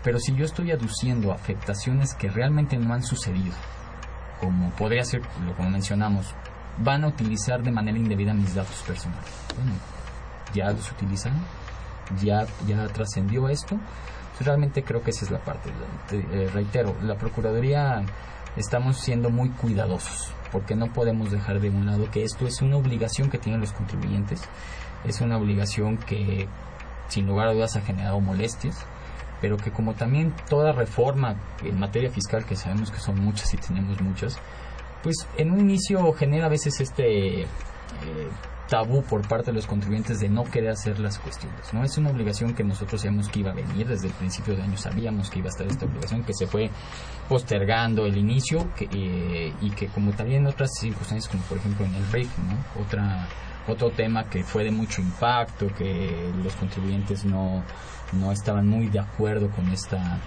Pero 0.04 0.20
si 0.20 0.36
yo 0.36 0.46
estoy 0.46 0.72
aduciendo 0.72 1.32
afectaciones 1.32 2.14
que 2.14 2.30
realmente 2.30 2.78
no 2.78 2.94
han 2.94 3.02
sucedido, 3.02 3.56
como 4.40 4.70
podría 4.72 5.04
ser, 5.04 5.22
lo 5.46 5.56
como 5.56 5.72
mencionamos, 5.72 6.28
van 6.78 7.04
a 7.04 7.08
utilizar 7.08 7.64
de 7.64 7.72
manera 7.72 7.98
indebida 7.98 8.34
mis 8.34 8.54
datos 8.54 8.84
personales. 8.88 9.32
Bueno, 9.56 9.74
ya 10.54 10.72
los 10.72 10.92
utilizan, 10.92 11.34
ya, 12.22 12.46
ya 12.68 12.88
trascendió 12.88 13.50
esto. 13.50 13.80
realmente 14.40 14.84
creo 14.84 15.02
que 15.02 15.10
esa 15.10 15.26
es 15.26 15.32
la 15.32 15.40
parte. 15.40 15.72
Eh, 16.12 16.50
reitero, 16.54 16.96
la 17.02 17.16
Procuraduría 17.16 18.04
estamos 18.56 18.98
siendo 18.98 19.30
muy 19.30 19.50
cuidadosos, 19.50 20.34
porque 20.52 20.76
no 20.76 20.92
podemos 20.92 21.32
dejar 21.32 21.60
de 21.60 21.70
un 21.70 21.86
lado 21.86 22.10
que 22.12 22.24
esto 22.24 22.48
es 22.48 22.62
una 22.62 22.78
obligación 22.78 23.30
que 23.30 23.38
tienen 23.38 23.62
los 23.62 23.72
contribuyentes, 23.72 24.42
es 25.06 25.22
una 25.22 25.38
obligación 25.38 25.98
que 25.98 26.48
sin 27.08 27.26
lugar 27.28 27.48
a 27.48 27.54
dudas 27.54 27.76
ha 27.76 27.82
generado 27.82 28.20
molestias, 28.20 28.86
pero 29.42 29.58
que 29.58 29.72
como 29.72 29.94
también 29.94 30.34
toda 30.50 30.72
reforma 30.72 31.36
en 31.64 31.80
materia 31.80 32.12
fiscal, 32.12 32.46
que 32.46 32.56
sabemos 32.56 32.92
que 32.92 33.00
son 33.00 33.20
muchas 33.20 33.54
y 33.54 33.58
tenemos 33.58 34.02
muchas, 34.02 34.38
pues 35.02 35.16
en 35.38 35.52
un 35.52 35.62
inicio 35.62 36.12
genera 36.14 36.48
a 36.48 36.50
veces 36.50 36.80
este... 36.82 37.42
Eh, 37.42 37.48
tabú 38.70 39.04
por 39.04 39.28
parte 39.28 39.48
de 39.48 39.54
los 39.54 39.66
contribuyentes 39.66 40.20
de 40.20 40.30
no 40.30 40.44
querer 40.44 40.72
hacer 40.72 41.00
las 41.00 41.18
cuestiones. 41.18 41.74
No 41.74 41.84
es 41.84 41.98
una 41.98 42.12
obligación 42.12 42.54
que 42.54 42.64
nosotros 42.64 43.02
sabíamos 43.02 43.28
que 43.30 43.40
iba 43.40 43.52
a 43.52 43.56
venir 43.56 43.88
desde 43.88 44.08
el 44.08 44.14
principio 44.14 44.56
de 44.56 44.62
año, 44.62 44.78
sabíamos 44.78 45.30
que 45.30 45.40
iba 45.40 45.48
a 45.48 45.52
estar 45.52 45.68
esta 45.68 45.86
obligación, 45.86 46.24
que 46.24 46.34
se 46.34 46.48
fue 46.48 46.70
postergando 47.28 48.06
el 48.06 48.18
inicio 48.18 48.68
eh, 48.80 49.54
y 49.62 49.72
que 49.72 49.88
como 49.88 50.12
también 50.12 50.44
en 50.44 50.48
otras 50.48 50.72
circunstancias, 50.80 51.30
como 51.30 51.44
por 51.44 51.58
ejemplo 51.58 51.86
en 51.86 51.96
el 51.96 52.04
¿no? 52.48 52.82
otra 52.82 53.28
otro 53.68 53.92
tema 53.92 54.24
que 54.24 54.44
fue 54.44 54.64
de 54.64 54.72
mucho 54.72 55.02
impacto, 55.02 55.68
que 55.76 56.32
los 56.44 56.56
contribuyentes 56.56 57.24
no, 57.26 57.64
no 58.14 58.32
estaban 58.32 58.68
muy 58.68 58.88
de 58.88 59.00
acuerdo 59.00 59.50
con 59.52 59.70
esta 59.70 60.20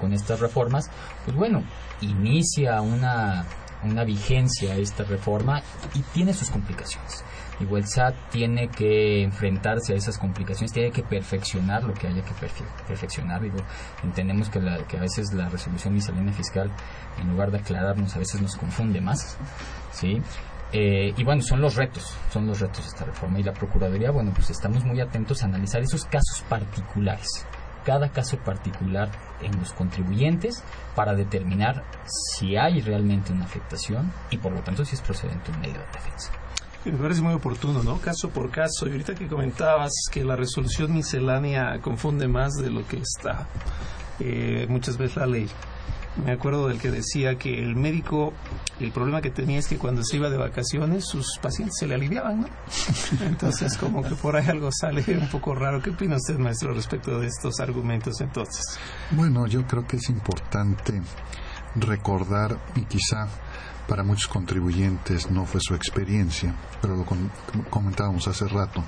con 0.00 0.12
estas 0.12 0.40
reformas, 0.40 0.90
pues 1.24 1.36
bueno, 1.36 1.62
inicia 2.00 2.80
una, 2.80 3.44
una 3.84 4.04
vigencia 4.04 4.74
esta 4.74 5.04
reforma 5.04 5.62
y 5.94 6.00
tiene 6.12 6.34
sus 6.34 6.50
complicaciones. 6.50 7.24
El 7.60 7.86
SAT 7.86 8.14
tiene 8.30 8.68
que 8.68 9.22
enfrentarse 9.22 9.94
a 9.94 9.96
esas 9.96 10.18
complicaciones, 10.18 10.72
tiene 10.72 10.90
que 10.90 11.02
perfeccionar 11.02 11.84
lo 11.84 11.94
que 11.94 12.08
haya 12.08 12.22
que 12.22 12.32
perfeccionar. 12.86 13.42
Digo, 13.42 13.58
entendemos 14.02 14.48
que, 14.48 14.60
la, 14.60 14.78
que 14.86 14.96
a 14.96 15.00
veces 15.00 15.32
la 15.32 15.48
resolución 15.48 15.94
miscelánea 15.94 16.32
fiscal, 16.32 16.70
en 17.20 17.30
lugar 17.30 17.50
de 17.50 17.58
aclararnos, 17.58 18.14
a 18.16 18.18
veces 18.18 18.40
nos 18.40 18.56
confunde 18.56 19.00
más. 19.00 19.36
¿sí? 19.92 20.20
Eh, 20.72 21.14
y 21.16 21.22
bueno, 21.22 21.40
son 21.42 21.60
los 21.60 21.76
retos, 21.76 22.16
son 22.30 22.46
los 22.46 22.60
retos 22.60 22.82
de 22.82 22.88
esta 22.88 23.04
reforma. 23.04 23.38
Y 23.38 23.44
la 23.44 23.52
Procuraduría, 23.52 24.10
bueno, 24.10 24.32
pues 24.34 24.50
estamos 24.50 24.84
muy 24.84 25.00
atentos 25.00 25.42
a 25.42 25.46
analizar 25.46 25.80
esos 25.80 26.04
casos 26.04 26.42
particulares, 26.48 27.46
cada 27.84 28.10
caso 28.10 28.36
particular 28.38 29.10
en 29.40 29.56
los 29.58 29.72
contribuyentes 29.72 30.64
para 30.96 31.14
determinar 31.14 31.84
si 32.04 32.56
hay 32.56 32.80
realmente 32.80 33.32
una 33.32 33.44
afectación 33.44 34.12
y 34.30 34.38
por 34.38 34.52
lo 34.52 34.62
tanto 34.62 34.84
si 34.84 34.96
es 34.96 35.02
procedente 35.02 35.52
un 35.52 35.60
medio 35.60 35.74
de 35.74 35.86
defensa. 35.92 36.32
Me 36.84 36.92
parece 36.92 37.22
muy 37.22 37.34
oportuno, 37.34 37.82
¿no? 37.82 37.98
Caso 38.00 38.28
por 38.28 38.50
caso. 38.50 38.86
Y 38.86 38.92
ahorita 38.92 39.14
que 39.14 39.26
comentabas 39.26 39.92
que 40.10 40.22
la 40.22 40.36
resolución 40.36 40.92
miscelánea 40.92 41.80
confunde 41.80 42.28
más 42.28 42.52
de 42.54 42.70
lo 42.70 42.86
que 42.86 42.98
está 42.98 43.48
eh, 44.20 44.66
muchas 44.68 44.96
veces 44.96 45.16
la 45.16 45.26
ley. 45.26 45.48
Me 46.24 46.30
acuerdo 46.30 46.68
del 46.68 46.78
que 46.78 46.92
decía 46.92 47.36
que 47.38 47.58
el 47.58 47.74
médico, 47.74 48.32
el 48.78 48.92
problema 48.92 49.20
que 49.20 49.30
tenía 49.30 49.58
es 49.58 49.66
que 49.66 49.78
cuando 49.78 50.04
se 50.04 50.16
iba 50.16 50.30
de 50.30 50.36
vacaciones, 50.36 51.06
sus 51.06 51.38
pacientes 51.42 51.76
se 51.76 51.88
le 51.88 51.96
aliviaban, 51.96 52.42
¿no? 52.42 52.48
Entonces, 53.22 53.76
como 53.76 54.02
que 54.02 54.14
por 54.14 54.36
ahí 54.36 54.46
algo 54.46 54.70
sale 54.70 55.02
un 55.18 55.28
poco 55.28 55.56
raro. 55.56 55.82
¿Qué 55.82 55.90
opina 55.90 56.16
usted, 56.16 56.38
maestro, 56.38 56.72
respecto 56.72 57.18
de 57.18 57.26
estos 57.26 57.58
argumentos 57.58 58.20
entonces? 58.20 58.62
Bueno, 59.10 59.46
yo 59.48 59.66
creo 59.66 59.86
que 59.86 59.96
es 59.96 60.08
importante 60.08 61.02
recordar 61.74 62.60
y 62.76 62.82
quizá 62.82 63.26
para 63.88 64.02
muchos 64.02 64.28
contribuyentes 64.28 65.30
no 65.30 65.44
fue 65.44 65.60
su 65.60 65.74
experiencia, 65.74 66.54
pero 66.80 66.96
lo 66.96 67.04
comentábamos 67.70 68.26
hace 68.28 68.48
rato. 68.48 68.82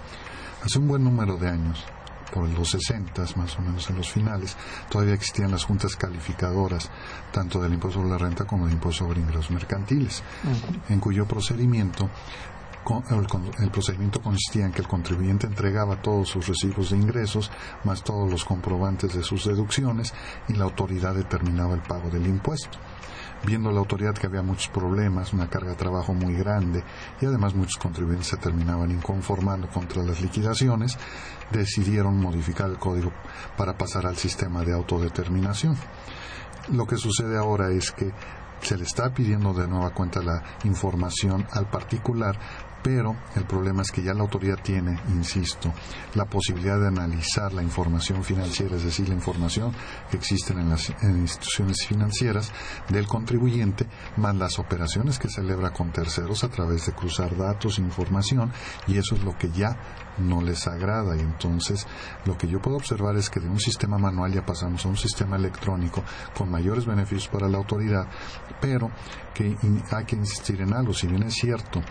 Hace 0.65 0.79
un 0.79 0.89
buen 0.89 1.05
número 1.05 1.37
de 1.37 1.49
años, 1.49 1.85
por 2.33 2.49
los 2.49 2.71
60 2.71 3.23
más 3.37 3.57
o 3.59 3.63
menos 3.63 3.89
en 3.91 3.97
los 3.97 4.11
finales, 4.11 4.57
todavía 4.91 5.15
existían 5.15 5.51
las 5.51 5.65
juntas 5.65 5.97
calificadoras, 5.97 6.91
tanto 7.33 7.61
del 7.61 7.75
impuesto 7.75 8.01
sobre 8.01 8.11
la 8.11 8.19
renta 8.19 8.45
como 8.45 8.65
del 8.65 8.75
impuesto 8.75 9.05
sobre 9.05 9.21
ingresos 9.21 9.51
mercantiles, 9.51 10.23
en 10.89 11.01
cuyo 11.01 11.27
procedimiento 11.27 12.11
el, 13.59 13.71
procedimiento 13.71 14.23
consistía 14.23 14.65
en 14.65 14.73
que 14.73 14.81
el 14.81 14.87
contribuyente 14.87 15.49
entregaba 15.49 16.01
todos 16.01 16.29
sus 16.29 16.47
recibos 16.47 16.91
de 16.91 16.97
ingresos, 16.97 17.51
más 17.83 18.05
todos 18.05 18.31
los 18.31 18.45
comprobantes 18.45 19.13
de 19.13 19.25
sus 19.25 19.45
deducciones, 19.45 20.15
y 20.49 20.53
la 20.53 20.65
autoridad 20.65 21.15
determinaba 21.15 21.75
el 21.75 21.83
pago 21.83 22.11
del 22.11 22.27
impuesto 22.27 22.79
viendo 23.47 23.71
la 23.71 23.79
autoridad 23.79 24.15
que 24.15 24.27
había 24.27 24.43
muchos 24.43 24.69
problemas, 24.69 25.33
una 25.33 25.49
carga 25.49 25.71
de 25.71 25.77
trabajo 25.77 26.13
muy 26.13 26.35
grande 26.35 26.83
y 27.21 27.27
además 27.27 27.55
muchos 27.55 27.79
contribuyentes 27.79 28.29
se 28.29 28.37
terminaban 28.37 28.91
inconformando 28.91 29.69
contra 29.69 30.03
las 30.03 30.21
liquidaciones, 30.21 30.99
decidieron 31.51 32.21
modificar 32.21 32.69
el 32.69 32.79
código 32.79 33.13
para 33.57 33.79
pasar 33.79 34.07
al 34.07 34.17
sistema 34.17 34.63
de 34.65 34.73
autodeterminación. 34.73 35.77
Lo 36.73 36.87
que 36.87 36.97
sucede 36.97 37.39
ahora 37.39 37.71
es 37.71 37.93
que 37.93 38.13
se 38.61 38.77
le 38.77 38.85
está 38.85 39.13
pidiendo 39.15 39.53
de 39.53 39.69
nueva 39.69 39.91
cuenta 39.91 40.21
la 40.23 40.43
información 40.65 41.47
al 41.53 41.71
particular 41.71 42.39
pero 42.87 43.17
el 43.35 43.45
problema 43.47 43.83
es 43.83 43.91
que 43.91 44.01
ya 44.01 44.15
la 44.15 44.21
autoridad 44.21 44.61
tiene, 44.63 44.97
insisto, 45.09 45.75
la 46.15 46.25
posibilidad 46.27 46.79
de 46.79 46.87
analizar 46.87 47.53
la 47.53 47.65
información 47.65 48.23
financiera, 48.23 48.77
es 48.77 48.85
decir, 48.85 49.09
la 49.09 49.17
información 49.17 49.73
que 50.09 50.17
existen 50.17 50.61
en 50.61 50.71
las 50.71 50.91
instituciones 51.03 51.85
financieras 51.85 52.53
del 52.89 53.09
contribuyente, 53.09 53.89
más 54.19 54.37
las 54.37 54.61
operaciones 54.61 55.19
que 55.19 55.29
celebra 55.29 55.73
con 55.73 55.91
terceros 55.91 56.45
a 56.45 56.49
través 56.49 56.87
de 56.87 56.93
cruzar 56.93 57.37
datos, 57.37 57.81
información, 57.81 58.53
y 58.87 58.99
eso 58.99 59.17
es 59.17 59.25
lo 59.25 59.37
que 59.37 59.51
ya 59.51 59.77
no 60.19 60.41
les 60.41 60.69
agrada. 60.69 61.17
Y 61.17 61.21
entonces 61.23 61.89
lo 62.25 62.39
que 62.39 62.47
yo 62.47 62.63
puedo 62.63 62.77
observar 62.77 63.17
es 63.17 63.31
que 63.31 63.41
de 63.41 63.49
un 63.49 63.59
sistema 63.59 63.99
manual 63.99 64.33
ya 64.33 64.47
pasamos 64.47 64.87
a 64.87 64.89
un 64.89 64.97
sistema 64.97 65.35
electrónico 65.35 66.05
con 66.39 66.53
mayores 66.53 66.87
beneficios 66.87 67.27
para 67.27 67.49
la 67.49 67.59
autoridad, 67.59 68.07
pero 68.61 68.93
que 69.35 69.57
hay 69.91 70.05
que 70.05 70.15
insistir 70.15 70.61
en 70.61 70.73
algo. 70.73 70.95
Si 70.95 71.09
bien 71.09 71.25
es 71.25 71.35
cierto, 71.35 71.83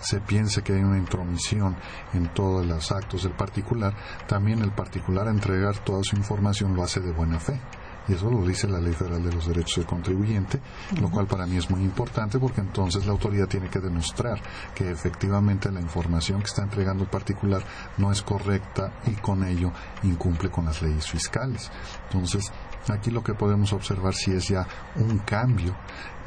se 0.00 0.20
piensa 0.20 0.62
que 0.62 0.74
hay 0.74 0.82
una 0.82 0.98
intromisión 0.98 1.76
en 2.12 2.32
todos 2.34 2.66
los 2.66 2.90
actos 2.92 3.22
del 3.22 3.32
particular, 3.32 3.94
también 4.26 4.62
el 4.62 4.72
particular 4.72 5.28
a 5.28 5.30
entregar 5.30 5.78
toda 5.78 6.02
su 6.02 6.16
información 6.16 6.74
lo 6.74 6.82
hace 6.82 7.00
de 7.00 7.12
buena 7.12 7.38
fe 7.38 7.60
y 8.08 8.14
eso 8.14 8.30
lo 8.30 8.44
dice 8.44 8.66
la 8.68 8.80
Ley 8.80 8.92
Federal 8.92 9.22
de 9.22 9.32
los 9.32 9.46
Derechos 9.46 9.76
del 9.76 9.86
Contribuyente, 9.86 10.60
lo 11.00 11.10
cual 11.10 11.26
para 11.26 11.46
mí 11.46 11.56
es 11.56 11.70
muy 11.70 11.82
importante 11.82 12.38
porque 12.38 12.60
entonces 12.60 13.06
la 13.06 13.12
autoridad 13.12 13.46
tiene 13.46 13.68
que 13.68 13.78
demostrar 13.78 14.40
que 14.74 14.90
efectivamente 14.90 15.70
la 15.70 15.80
información 15.80 16.40
que 16.40 16.46
está 16.46 16.62
entregando 16.62 17.04
el 17.04 17.10
particular 17.10 17.62
no 17.98 18.10
es 18.10 18.22
correcta 18.22 19.00
y 19.06 19.12
con 19.12 19.44
ello 19.44 19.72
incumple 20.02 20.50
con 20.50 20.64
las 20.64 20.82
leyes 20.82 21.08
fiscales. 21.08 21.70
Entonces, 22.10 22.50
aquí 22.88 23.10
lo 23.10 23.22
que 23.22 23.34
podemos 23.34 23.72
observar 23.72 24.14
si 24.14 24.32
es 24.32 24.48
ya 24.48 24.66
un 24.96 25.18
cambio, 25.18 25.76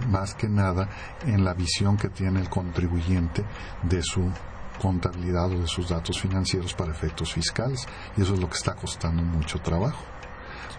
más 0.09 0.35
que 0.35 0.47
nada, 0.47 0.89
en 1.25 1.43
la 1.43 1.53
visión 1.53 1.97
que 1.97 2.09
tiene 2.09 2.39
el 2.39 2.49
contribuyente 2.49 3.43
de 3.83 4.01
su 4.01 4.29
contabilidad 4.81 5.51
o 5.51 5.59
de 5.59 5.67
sus 5.67 5.89
datos 5.89 6.19
financieros 6.19 6.73
para 6.73 6.91
efectos 6.91 7.33
fiscales. 7.33 7.85
Y 8.17 8.21
eso 8.21 8.33
es 8.33 8.39
lo 8.39 8.47
que 8.47 8.57
está 8.57 8.75
costando 8.75 9.23
mucho 9.23 9.59
trabajo. 9.59 10.12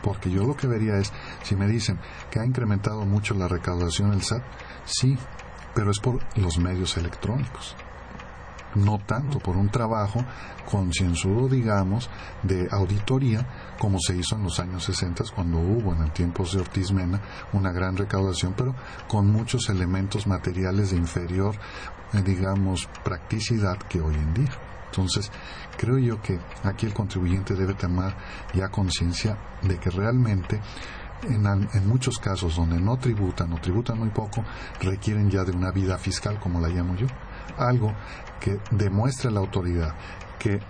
Porque 0.03 0.31
yo 0.31 0.45
lo 0.45 0.57
que 0.57 0.67
vería 0.67 0.97
es, 0.97 1.13
si 1.43 1.57
me 1.57 1.67
dicen 1.67 1.99
que 2.31 2.41
ha 2.41 2.47
incrementado 2.47 3.05
mucho 3.05 3.35
la 3.35 3.49
recaudación 3.49 4.11
del 4.11 4.23
SAT, 4.23 4.43
sí, 4.85 5.17
pero 5.75 5.91
es 5.91 5.99
por 5.99 6.21
los 6.37 6.59
medios 6.59 6.97
electrónicos. 6.97 7.77
No 8.75 8.99
tanto 8.99 9.39
por 9.39 9.57
un 9.57 9.69
trabajo 9.69 10.25
concienzudo, 10.69 11.49
digamos, 11.49 12.11
de 12.43 12.69
auditoría, 12.71 13.47
como 13.79 13.99
se 14.01 14.17
hizo 14.17 14.35
en 14.35 14.43
los 14.43 14.59
años 14.59 14.85
60 14.85 15.25
cuando 15.35 15.59
hubo 15.59 15.95
en 15.95 16.03
el 16.03 16.11
tiempo 16.11 16.45
de 16.45 16.61
Ortiz 16.61 16.91
Mena 16.91 17.21
una 17.53 17.71
gran 17.71 17.97
recaudación, 17.97 18.55
pero 18.57 18.75
con 19.07 19.31
muchos 19.31 19.69
elementos 19.69 20.27
materiales 20.27 20.91
de 20.91 20.97
inferior, 20.97 21.55
eh, 22.13 22.23
digamos, 22.23 22.89
practicidad 23.05 23.79
que 23.79 24.01
hoy 24.01 24.15
en 24.15 24.35
día. 24.35 24.64
Entonces, 24.95 25.31
creo 25.77 25.99
yo 25.99 26.23
que 26.23 26.39
aquí 26.63 26.87
el 26.87 26.95
contribuyente 26.95 27.55
debe 27.55 27.75
tomar 27.75 28.17
ya 28.55 28.69
conciencia 28.69 29.37
de 29.63 29.77
que 29.79 29.91
realmente 29.91 30.61
en, 31.25 31.45
en, 31.47 31.89
muchos 31.89 32.19
casos 32.19 32.55
donde 32.55 32.81
no 32.81 32.97
tributan 32.97 33.53
o 33.53 33.59
tributan 33.59 33.99
muy 33.99 34.11
poco, 34.11 34.45
requieren 34.81 35.29
ya 35.29 35.43
de 35.43 35.51
una 35.51 35.73
vida 35.73 35.99
fiscal, 35.99 36.39
como 36.39 36.61
la 36.61 36.69
llamo 36.69 36.95
yo. 36.95 37.09
Algo 37.57 37.93
que 38.39 38.61
demuestre 38.71 39.31
a 39.31 39.33
la 39.33 39.41
autoridad 39.41 39.95
que 40.39 40.61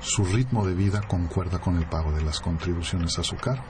su 0.00 0.24
ritmo 0.24 0.66
de 0.66 0.74
vida 0.74 1.00
concuerda 1.08 1.58
con 1.58 1.76
el 1.76 1.86
pago 1.86 2.12
de 2.12 2.22
las 2.22 2.38
contribuciones 2.40 3.18
a 3.18 3.22
su 3.22 3.36
cargo. 3.36 3.64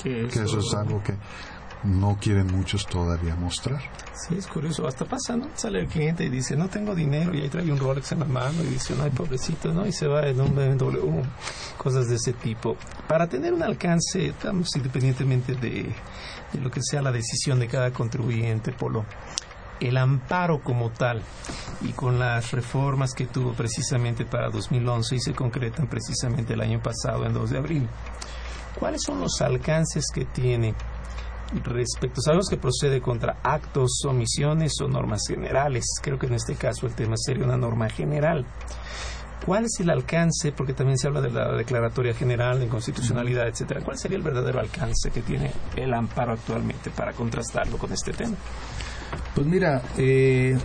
Que 0.00 0.26
eso 0.26 0.58
es 0.58 0.74
algo 0.74 1.02
que 1.02 1.16
no 1.84 2.16
quieren 2.20 2.46
muchos 2.46 2.86
todavía 2.86 3.34
mostrar. 3.36 3.80
Sí, 4.14 4.36
es 4.36 4.46
curioso. 4.46 4.86
Hasta 4.86 5.04
pasa, 5.04 5.36
¿no? 5.36 5.48
Sale 5.54 5.80
el 5.80 5.86
cliente 5.86 6.24
y 6.24 6.30
dice, 6.30 6.56
no 6.56 6.68
tengo 6.68 6.94
dinero, 6.94 7.34
y 7.34 7.42
ahí 7.42 7.48
trae 7.48 7.70
un 7.70 7.78
Rolex 7.78 8.12
en 8.12 8.20
la 8.20 8.24
mano 8.24 8.62
y 8.62 8.66
dice, 8.66 8.94
hay 9.02 9.10
pobrecito, 9.10 9.72
¿no? 9.72 9.86
Y 9.86 9.92
se 9.92 10.06
va 10.06 10.26
en 10.26 10.40
un 10.40 10.54
BMW, 10.54 11.22
cosas 11.76 12.08
de 12.08 12.16
ese 12.16 12.32
tipo. 12.32 12.76
Para 13.06 13.28
tener 13.28 13.52
un 13.52 13.62
alcance, 13.62 14.28
estamos 14.28 14.74
independientemente 14.76 15.54
de, 15.54 15.94
de 16.52 16.60
lo 16.60 16.70
que 16.70 16.80
sea 16.82 17.02
la 17.02 17.12
decisión 17.12 17.60
de 17.60 17.68
cada 17.68 17.90
contribuyente, 17.92 18.72
Polo, 18.72 19.04
el 19.80 19.96
amparo 19.96 20.62
como 20.62 20.90
tal 20.90 21.20
y 21.82 21.92
con 21.92 22.18
las 22.18 22.52
reformas 22.52 23.12
que 23.12 23.26
tuvo 23.26 23.52
precisamente 23.52 24.24
para 24.24 24.48
2011 24.48 25.16
y 25.16 25.20
se 25.20 25.34
concretan 25.34 25.88
precisamente 25.88 26.54
el 26.54 26.60
año 26.60 26.80
pasado, 26.82 27.26
en 27.26 27.34
2 27.34 27.50
de 27.50 27.58
abril. 27.58 27.88
¿Cuáles 28.78 29.02
son 29.02 29.20
los 29.20 29.40
alcances 29.40 30.06
que 30.12 30.24
tiene 30.24 30.74
respecto, 31.62 32.20
sabemos 32.20 32.48
que 32.48 32.56
procede 32.56 33.00
contra 33.00 33.38
actos, 33.42 34.02
omisiones 34.06 34.72
o 34.80 34.88
normas 34.88 35.22
generales. 35.28 35.84
Creo 36.02 36.18
que 36.18 36.26
en 36.26 36.34
este 36.34 36.54
caso 36.54 36.86
el 36.86 36.94
tema 36.94 37.16
sería 37.16 37.44
una 37.44 37.56
norma 37.56 37.88
general. 37.88 38.44
¿Cuál 39.44 39.66
es 39.66 39.78
el 39.80 39.90
alcance? 39.90 40.52
Porque 40.52 40.72
también 40.72 40.96
se 40.96 41.06
habla 41.06 41.20
de 41.20 41.30
la 41.30 41.52
declaratoria 41.52 42.14
general, 42.14 42.58
de 42.58 42.64
inconstitucionalidad, 42.64 43.46
etcétera. 43.46 43.82
¿Cuál 43.84 43.98
sería 43.98 44.16
el 44.16 44.22
verdadero 44.22 44.58
alcance 44.58 45.10
que 45.10 45.20
tiene 45.20 45.52
el 45.76 45.92
amparo 45.92 46.32
actualmente 46.32 46.90
para 46.90 47.12
contrastarlo 47.12 47.76
con 47.76 47.92
este 47.92 48.12
tema? 48.12 48.36
Pues 49.34 49.46
mira, 49.46 49.82
eh, 49.98 50.56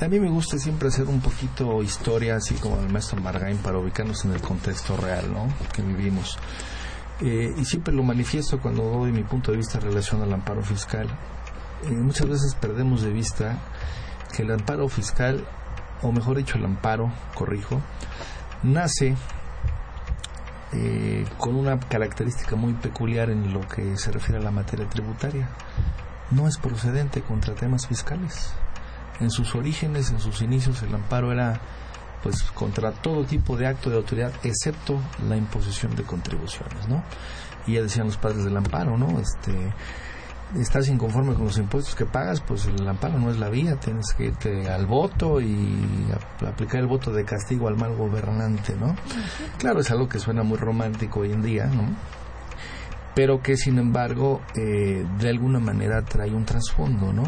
A 0.00 0.06
mí 0.06 0.20
me 0.20 0.30
gusta 0.30 0.58
siempre 0.58 0.88
hacer 0.88 1.06
un 1.08 1.20
poquito 1.20 1.82
historia, 1.82 2.36
así 2.36 2.54
como 2.54 2.78
el 2.78 2.88
maestro 2.88 3.20
Margain, 3.20 3.58
para 3.58 3.78
ubicarnos 3.78 4.24
en 4.24 4.32
el 4.32 4.40
contexto 4.40 4.96
real, 4.96 5.32
¿no? 5.32 5.48
Que 5.74 5.82
vivimos. 5.82 6.38
Eh, 7.20 7.52
y 7.56 7.64
siempre 7.64 7.92
lo 7.92 8.02
manifiesto 8.02 8.60
cuando 8.60 8.84
doy 8.84 9.10
mi 9.10 9.24
punto 9.24 9.50
de 9.50 9.58
vista 9.58 9.78
en 9.78 9.84
relación 9.84 10.22
al 10.22 10.32
amparo 10.32 10.62
fiscal. 10.62 11.08
Eh, 11.84 11.90
muchas 11.90 12.28
veces 12.28 12.54
perdemos 12.54 13.02
de 13.02 13.12
vista 13.12 13.58
que 14.34 14.42
el 14.42 14.52
amparo 14.52 14.88
fiscal, 14.88 15.44
o 16.02 16.12
mejor 16.12 16.36
dicho, 16.36 16.58
el 16.58 16.64
amparo, 16.64 17.12
corrijo, 17.34 17.80
nace 18.62 19.16
eh, 20.72 21.24
con 21.38 21.56
una 21.56 21.80
característica 21.80 22.54
muy 22.54 22.74
peculiar 22.74 23.30
en 23.30 23.52
lo 23.52 23.60
que 23.66 23.96
se 23.96 24.12
refiere 24.12 24.38
a 24.38 24.44
la 24.44 24.50
materia 24.50 24.88
tributaria. 24.88 25.48
No 26.30 26.46
es 26.46 26.58
procedente 26.58 27.22
contra 27.22 27.54
temas 27.54 27.86
fiscales. 27.86 28.52
En 29.18 29.30
sus 29.30 29.54
orígenes, 29.54 30.10
en 30.10 30.20
sus 30.20 30.42
inicios, 30.42 30.82
el 30.82 30.94
amparo 30.94 31.32
era 31.32 31.60
pues 32.22 32.42
contra 32.52 32.92
todo 32.92 33.24
tipo 33.24 33.56
de 33.56 33.66
acto 33.66 33.90
de 33.90 33.96
autoridad 33.96 34.32
excepto 34.42 34.98
la 35.28 35.36
imposición 35.36 35.94
de 35.94 36.02
contribuciones, 36.02 36.88
¿no? 36.88 37.02
Y 37.66 37.74
ya 37.74 37.82
decían 37.82 38.06
los 38.06 38.16
padres 38.16 38.44
del 38.44 38.56
amparo, 38.56 38.96
¿no? 38.96 39.20
Este 39.20 39.72
estás 40.56 40.88
inconforme 40.88 41.34
con 41.34 41.44
los 41.44 41.58
impuestos 41.58 41.94
que 41.94 42.06
pagas, 42.06 42.40
pues 42.40 42.66
el 42.66 42.86
amparo 42.88 43.18
no 43.18 43.30
es 43.30 43.38
la 43.38 43.50
vía, 43.50 43.76
tienes 43.76 44.14
que 44.14 44.26
irte 44.26 44.68
al 44.68 44.86
voto 44.86 45.40
y 45.40 46.08
aplicar 46.46 46.80
el 46.80 46.86
voto 46.86 47.12
de 47.12 47.24
castigo 47.24 47.68
al 47.68 47.76
mal 47.76 47.94
gobernante, 47.94 48.74
¿no? 48.74 48.96
Claro, 49.58 49.80
es 49.80 49.90
algo 49.90 50.08
que 50.08 50.18
suena 50.18 50.42
muy 50.42 50.56
romántico 50.56 51.20
hoy 51.20 51.32
en 51.32 51.42
día, 51.42 51.66
¿no? 51.66 51.88
Pero 53.14 53.42
que 53.42 53.56
sin 53.56 53.78
embargo 53.78 54.40
eh, 54.54 55.04
de 55.18 55.28
alguna 55.28 55.58
manera 55.58 56.02
trae 56.02 56.30
un 56.30 56.44
trasfondo, 56.44 57.12
¿no? 57.12 57.24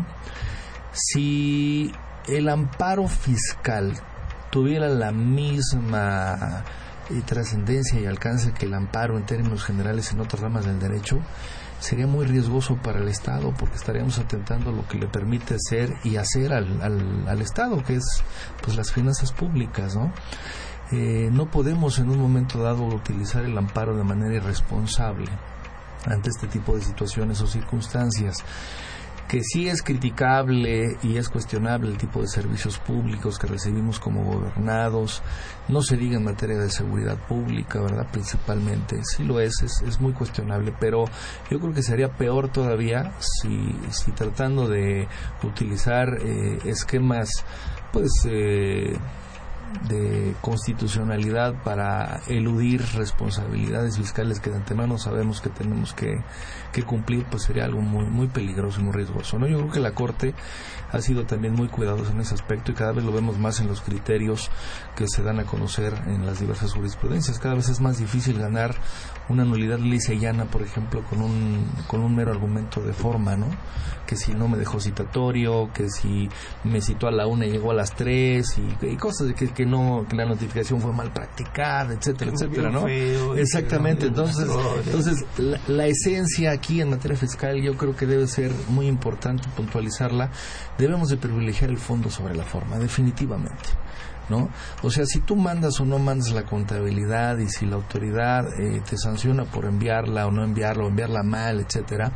Si 0.93 1.93
el 2.27 2.49
amparo 2.49 3.07
fiscal 3.07 3.93
tuviera 4.51 4.89
la 4.89 5.13
misma 5.13 6.65
eh, 7.11 7.23
trascendencia 7.25 8.01
y 8.01 8.07
alcance 8.07 8.53
que 8.53 8.67
el 8.67 8.75
amparo 8.75 9.17
en 9.17 9.25
términos 9.25 9.65
generales 9.65 10.13
en 10.13 10.21
otras 10.21 10.43
ramas 10.43 10.67
del 10.67 10.79
derecho, 10.79 11.19
sería 11.81 12.07
muy 12.07 12.27
riesgoso 12.27 12.77
para 12.77 13.01
el 13.01 13.09
Estado 13.09 13.53
porque 13.59 13.77
estaríamos 13.77 14.19
atentando 14.19 14.71
lo 14.71 14.87
que 14.87 14.99
le 14.99 15.09
permite 15.09 15.57
ser 15.59 15.95
y 16.05 16.17
hacer 16.17 16.53
al, 16.53 16.81
al, 17.27 17.41
Estado, 17.41 17.83
que 17.83 17.97
es 17.97 18.23
pues 18.63 18.77
las 18.77 18.93
finanzas 18.93 19.33
públicas, 19.33 19.97
¿no? 19.97 20.13
Eh, 20.93 21.31
no 21.33 21.51
podemos 21.51 21.99
en 21.99 22.11
un 22.11 22.19
momento 22.19 22.63
dado 22.63 22.85
utilizar 22.85 23.45
el 23.45 23.57
amparo 23.57 23.97
de 23.97 24.05
manera 24.05 24.35
irresponsable 24.35 25.31
ante 26.07 26.31
este 26.31 26.49
tipo 26.49 26.75
de 26.75 26.83
situaciones 26.83 27.41
o 27.41 27.47
circunstancias 27.47 28.45
que 29.31 29.45
sí 29.45 29.69
es 29.69 29.81
criticable 29.81 30.97
y 31.05 31.17
es 31.17 31.29
cuestionable 31.29 31.89
el 31.89 31.97
tipo 31.97 32.21
de 32.21 32.27
servicios 32.27 32.79
públicos 32.79 33.39
que 33.39 33.47
recibimos 33.47 34.01
como 34.01 34.25
gobernados, 34.25 35.23
no 35.69 35.83
se 35.83 35.97
diga 35.97 36.17
en 36.17 36.25
materia 36.25 36.59
de 36.59 36.69
seguridad 36.69 37.17
pública, 37.29 37.81
¿verdad? 37.81 38.09
Principalmente, 38.11 38.99
sí 39.05 39.23
lo 39.23 39.39
es, 39.39 39.53
es, 39.63 40.01
muy 40.01 40.13
cuestionable, 40.15 40.75
pero 40.81 41.05
yo 41.49 41.61
creo 41.61 41.73
que 41.73 41.85
sería 41.85 42.09
peor 42.09 42.49
todavía 42.49 43.13
si, 43.21 43.73
si 43.91 44.11
tratando 44.11 44.67
de 44.67 45.07
utilizar 45.45 46.09
eh, 46.21 46.59
esquemas, 46.65 47.31
pues, 47.93 48.11
eh, 48.27 48.99
de 49.89 50.35
constitucionalidad 50.41 51.63
para 51.63 52.21
eludir 52.29 52.83
responsabilidades 52.97 53.97
fiscales 53.97 54.41
que 54.41 54.51
de 54.51 54.57
antemano 54.57 54.99
sabemos 54.99 55.41
que 55.41 55.49
tenemos 55.51 55.95
que, 55.95 56.23
cumplir, 56.85 57.25
pues 57.31 57.45
sería 57.45 57.65
algo 57.65 57.81
muy, 57.81 58.07
muy 58.07 58.29
peligroso 58.29 58.81
y 58.81 58.85
muy 58.85 58.93
riesgoso. 58.93 59.39
¿no? 59.39 59.47
Yo 59.47 59.59
creo 59.59 59.71
que 59.71 59.81
la 59.81 59.93
Corte 59.93 60.35
ha 60.91 61.01
sido 61.01 61.25
también 61.25 61.55
muy 61.55 61.69
cuidadosa 61.69 62.13
en 62.13 62.21
ese 62.21 62.35
aspecto 62.35 62.73
y 62.73 62.75
cada 62.75 62.93
vez 62.93 63.05
lo 63.05 63.13
vemos 63.13 63.39
más 63.39 63.61
en 63.61 63.69
los 63.69 63.81
criterios 63.81 64.51
que 64.97 65.07
se 65.09 65.23
dan 65.23 65.39
a 65.41 65.45
conocer 65.45 65.95
en 66.07 66.27
las 66.27 66.41
diversas 66.41 66.73
jurisprudencias. 66.73 67.39
Cada 67.39 67.55
vez 67.55 67.69
es 67.69 67.81
más 67.81 67.99
difícil 67.99 68.39
ganar 68.39 68.75
una 69.29 69.45
nulidad 69.45 69.79
lisa 69.79 70.13
y 70.13 70.19
llana, 70.19 70.47
por 70.47 70.63
ejemplo, 70.63 71.03
con 71.09 71.23
un, 71.23 71.65
con 71.87 72.01
un 72.01 72.15
mero 72.17 72.33
argumento 72.33 72.81
de 72.81 72.93
forma, 72.93 73.37
¿no? 73.37 73.47
Que 74.07 74.17
si 74.17 74.35
no 74.35 74.49
me 74.49 74.59
dejó 74.59 74.81
citatorio, 74.81 75.71
que 75.73 75.89
si 75.89 76.29
me 76.65 76.81
citó 76.81 77.07
a 77.07 77.13
la 77.13 77.29
una 77.29 77.47
y 77.47 77.53
llegó 77.53 77.71
a 77.71 77.75
las 77.75 77.95
tres 77.95 78.59
y, 78.59 78.97
cosas 78.97 79.29
de 79.29 79.35
que, 79.35 79.60
que, 79.61 79.67
no, 79.67 80.07
que 80.09 80.17
la 80.17 80.25
notificación 80.25 80.81
fue 80.81 80.91
mal 80.91 81.13
practicada, 81.13 81.93
etcétera, 81.93 82.31
etcétera, 82.33 82.71
¿no? 82.71 82.89
Exactamente. 82.89 84.07
Entonces, 84.07 84.49
entonces 84.87 85.23
la, 85.37 85.61
la 85.69 85.87
esencia 85.87 86.53
aquí 86.53 86.81
en 86.81 86.89
materia 86.89 87.15
fiscal 87.15 87.61
yo 87.61 87.77
creo 87.77 87.95
que 87.95 88.07
debe 88.07 88.27
ser 88.27 88.53
muy 88.69 88.87
importante 88.87 89.47
puntualizarla. 89.55 90.31
Debemos 90.79 91.11
de 91.11 91.19
privilegiar 91.19 91.69
el 91.69 91.77
fondo 91.77 92.09
sobre 92.09 92.35
la 92.35 92.45
forma, 92.45 92.79
definitivamente. 92.79 93.69
¿No? 94.31 94.49
O 94.83 94.91
sea, 94.91 95.05
si 95.05 95.21
tú 95.21 95.37
mandas 95.37 95.81
o 95.81 95.85
no 95.85 95.99
mandas 95.99 96.31
la 96.33 96.45
contabilidad 96.45 97.37
y 97.39 97.49
si 97.49 97.67
la 97.67 97.77
autoridad 97.77 98.47
eh, 98.59 98.81
te 98.89 98.97
sanciona 98.97 99.45
por 99.45 99.67
enviarla 99.67 100.27
o 100.27 100.31
no 100.31 100.45
enviarla 100.45 100.85
o 100.85 100.89
enviarla 100.89 101.23
mal, 101.23 101.61
etcétera, 101.61 102.13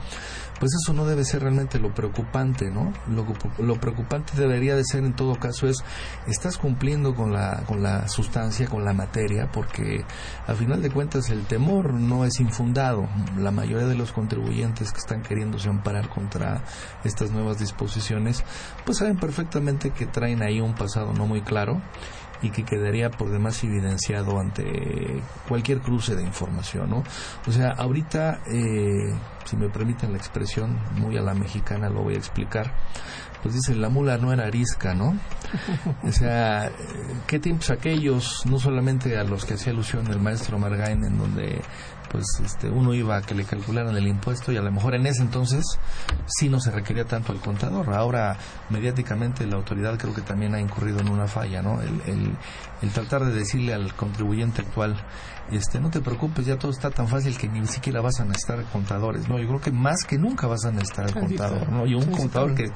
pues 0.58 0.72
eso 0.82 0.92
no 0.92 1.04
debe 1.04 1.24
ser 1.24 1.42
realmente 1.42 1.78
lo 1.78 1.92
preocupante, 1.92 2.70
¿no? 2.70 2.92
Lo, 3.08 3.26
lo, 3.58 3.80
preocupante 3.80 4.32
debería 4.36 4.76
de 4.76 4.84
ser 4.84 5.04
en 5.04 5.14
todo 5.14 5.34
caso 5.34 5.68
es, 5.68 5.84
estás 6.26 6.58
cumpliendo 6.58 7.14
con 7.14 7.32
la, 7.32 7.64
con 7.66 7.82
la 7.82 8.08
sustancia, 8.08 8.68
con 8.68 8.84
la 8.84 8.92
materia, 8.92 9.50
porque 9.52 10.04
a 10.46 10.54
final 10.54 10.80
de 10.80 10.90
cuentas 10.90 11.28
el 11.30 11.44
temor 11.46 11.92
no 11.94 12.24
es 12.24 12.40
infundado. 12.40 13.08
La 13.36 13.50
mayoría 13.50 13.86
de 13.86 13.96
los 13.96 14.12
contribuyentes 14.12 14.92
que 14.92 14.98
están 14.98 15.22
queriéndose 15.22 15.68
amparar 15.68 16.08
contra 16.08 16.62
estas 17.02 17.30
nuevas 17.30 17.58
disposiciones, 17.58 18.44
pues 18.86 18.98
saben 18.98 19.16
perfectamente 19.16 19.90
que 19.90 20.06
traen 20.06 20.42
ahí 20.42 20.60
un 20.60 20.74
pasado 20.74 21.12
no 21.12 21.26
muy 21.26 21.42
claro 21.42 21.82
y 22.44 22.50
que 22.50 22.62
quedaría 22.62 23.10
por 23.10 23.30
demás 23.30 23.64
evidenciado 23.64 24.38
ante 24.38 25.22
cualquier 25.48 25.80
cruce 25.80 26.14
de 26.14 26.22
información, 26.22 26.90
¿no? 26.90 27.02
O 27.46 27.50
sea, 27.50 27.70
ahorita, 27.70 28.42
eh, 28.46 29.14
si 29.46 29.56
me 29.56 29.70
permiten 29.70 30.12
la 30.12 30.18
expresión 30.18 30.78
muy 30.96 31.16
a 31.16 31.22
la 31.22 31.32
mexicana, 31.32 31.88
lo 31.88 32.02
voy 32.02 32.14
a 32.14 32.18
explicar, 32.18 32.74
pues 33.42 33.54
dice, 33.54 33.74
la 33.74 33.88
mula 33.88 34.18
no 34.18 34.30
era 34.30 34.44
arisca, 34.44 34.94
¿no? 34.94 35.18
O 36.02 36.12
sea, 36.12 36.70
¿qué 37.26 37.38
tiempos 37.38 37.70
aquellos, 37.70 38.42
no 38.44 38.58
solamente 38.58 39.16
a 39.16 39.24
los 39.24 39.46
que 39.46 39.54
hacía 39.54 39.72
alusión 39.72 40.06
el 40.08 40.20
maestro 40.20 40.58
Margain, 40.58 41.02
en 41.02 41.16
donde 41.16 41.62
pues 42.14 42.26
este, 42.44 42.70
uno 42.70 42.94
iba 42.94 43.16
a 43.16 43.22
que 43.22 43.34
le 43.34 43.42
calcularan 43.42 43.96
el 43.96 44.06
impuesto 44.06 44.52
y 44.52 44.56
a 44.56 44.62
lo 44.62 44.70
mejor 44.70 44.94
en 44.94 45.04
ese 45.04 45.20
entonces 45.20 45.64
sí 46.26 46.48
no 46.48 46.60
se 46.60 46.70
requería 46.70 47.04
tanto 47.04 47.32
al 47.32 47.40
contador. 47.40 47.92
Ahora, 47.92 48.36
mediáticamente, 48.70 49.44
la 49.48 49.56
autoridad 49.56 49.98
creo 49.98 50.14
que 50.14 50.22
también 50.22 50.54
ha 50.54 50.60
incurrido 50.60 51.00
en 51.00 51.08
una 51.08 51.26
falla, 51.26 51.60
¿no? 51.60 51.80
El, 51.80 52.00
el, 52.06 52.30
el 52.82 52.90
tratar 52.90 53.24
de 53.24 53.32
decirle 53.32 53.74
al 53.74 53.94
contribuyente 53.94 54.62
actual, 54.62 54.94
este, 55.50 55.80
no 55.80 55.90
te 55.90 56.00
preocupes, 56.00 56.46
ya 56.46 56.56
todo 56.56 56.70
está 56.70 56.90
tan 56.90 57.08
fácil 57.08 57.36
que 57.36 57.48
ni 57.48 57.66
siquiera 57.66 58.00
vas 58.00 58.20
a 58.20 58.24
necesitar 58.24 58.64
contadores. 58.66 59.28
No, 59.28 59.40
yo 59.40 59.48
creo 59.48 59.60
que 59.60 59.72
más 59.72 60.04
que 60.06 60.16
nunca 60.16 60.46
vas 60.46 60.64
a 60.66 60.70
necesitar 60.70 61.06
el 61.06 61.14
contador, 61.14 61.68
¿no? 61.68 61.84
Y 61.84 61.96
un 61.96 62.12
contador 62.12 62.54
que, 62.54 62.70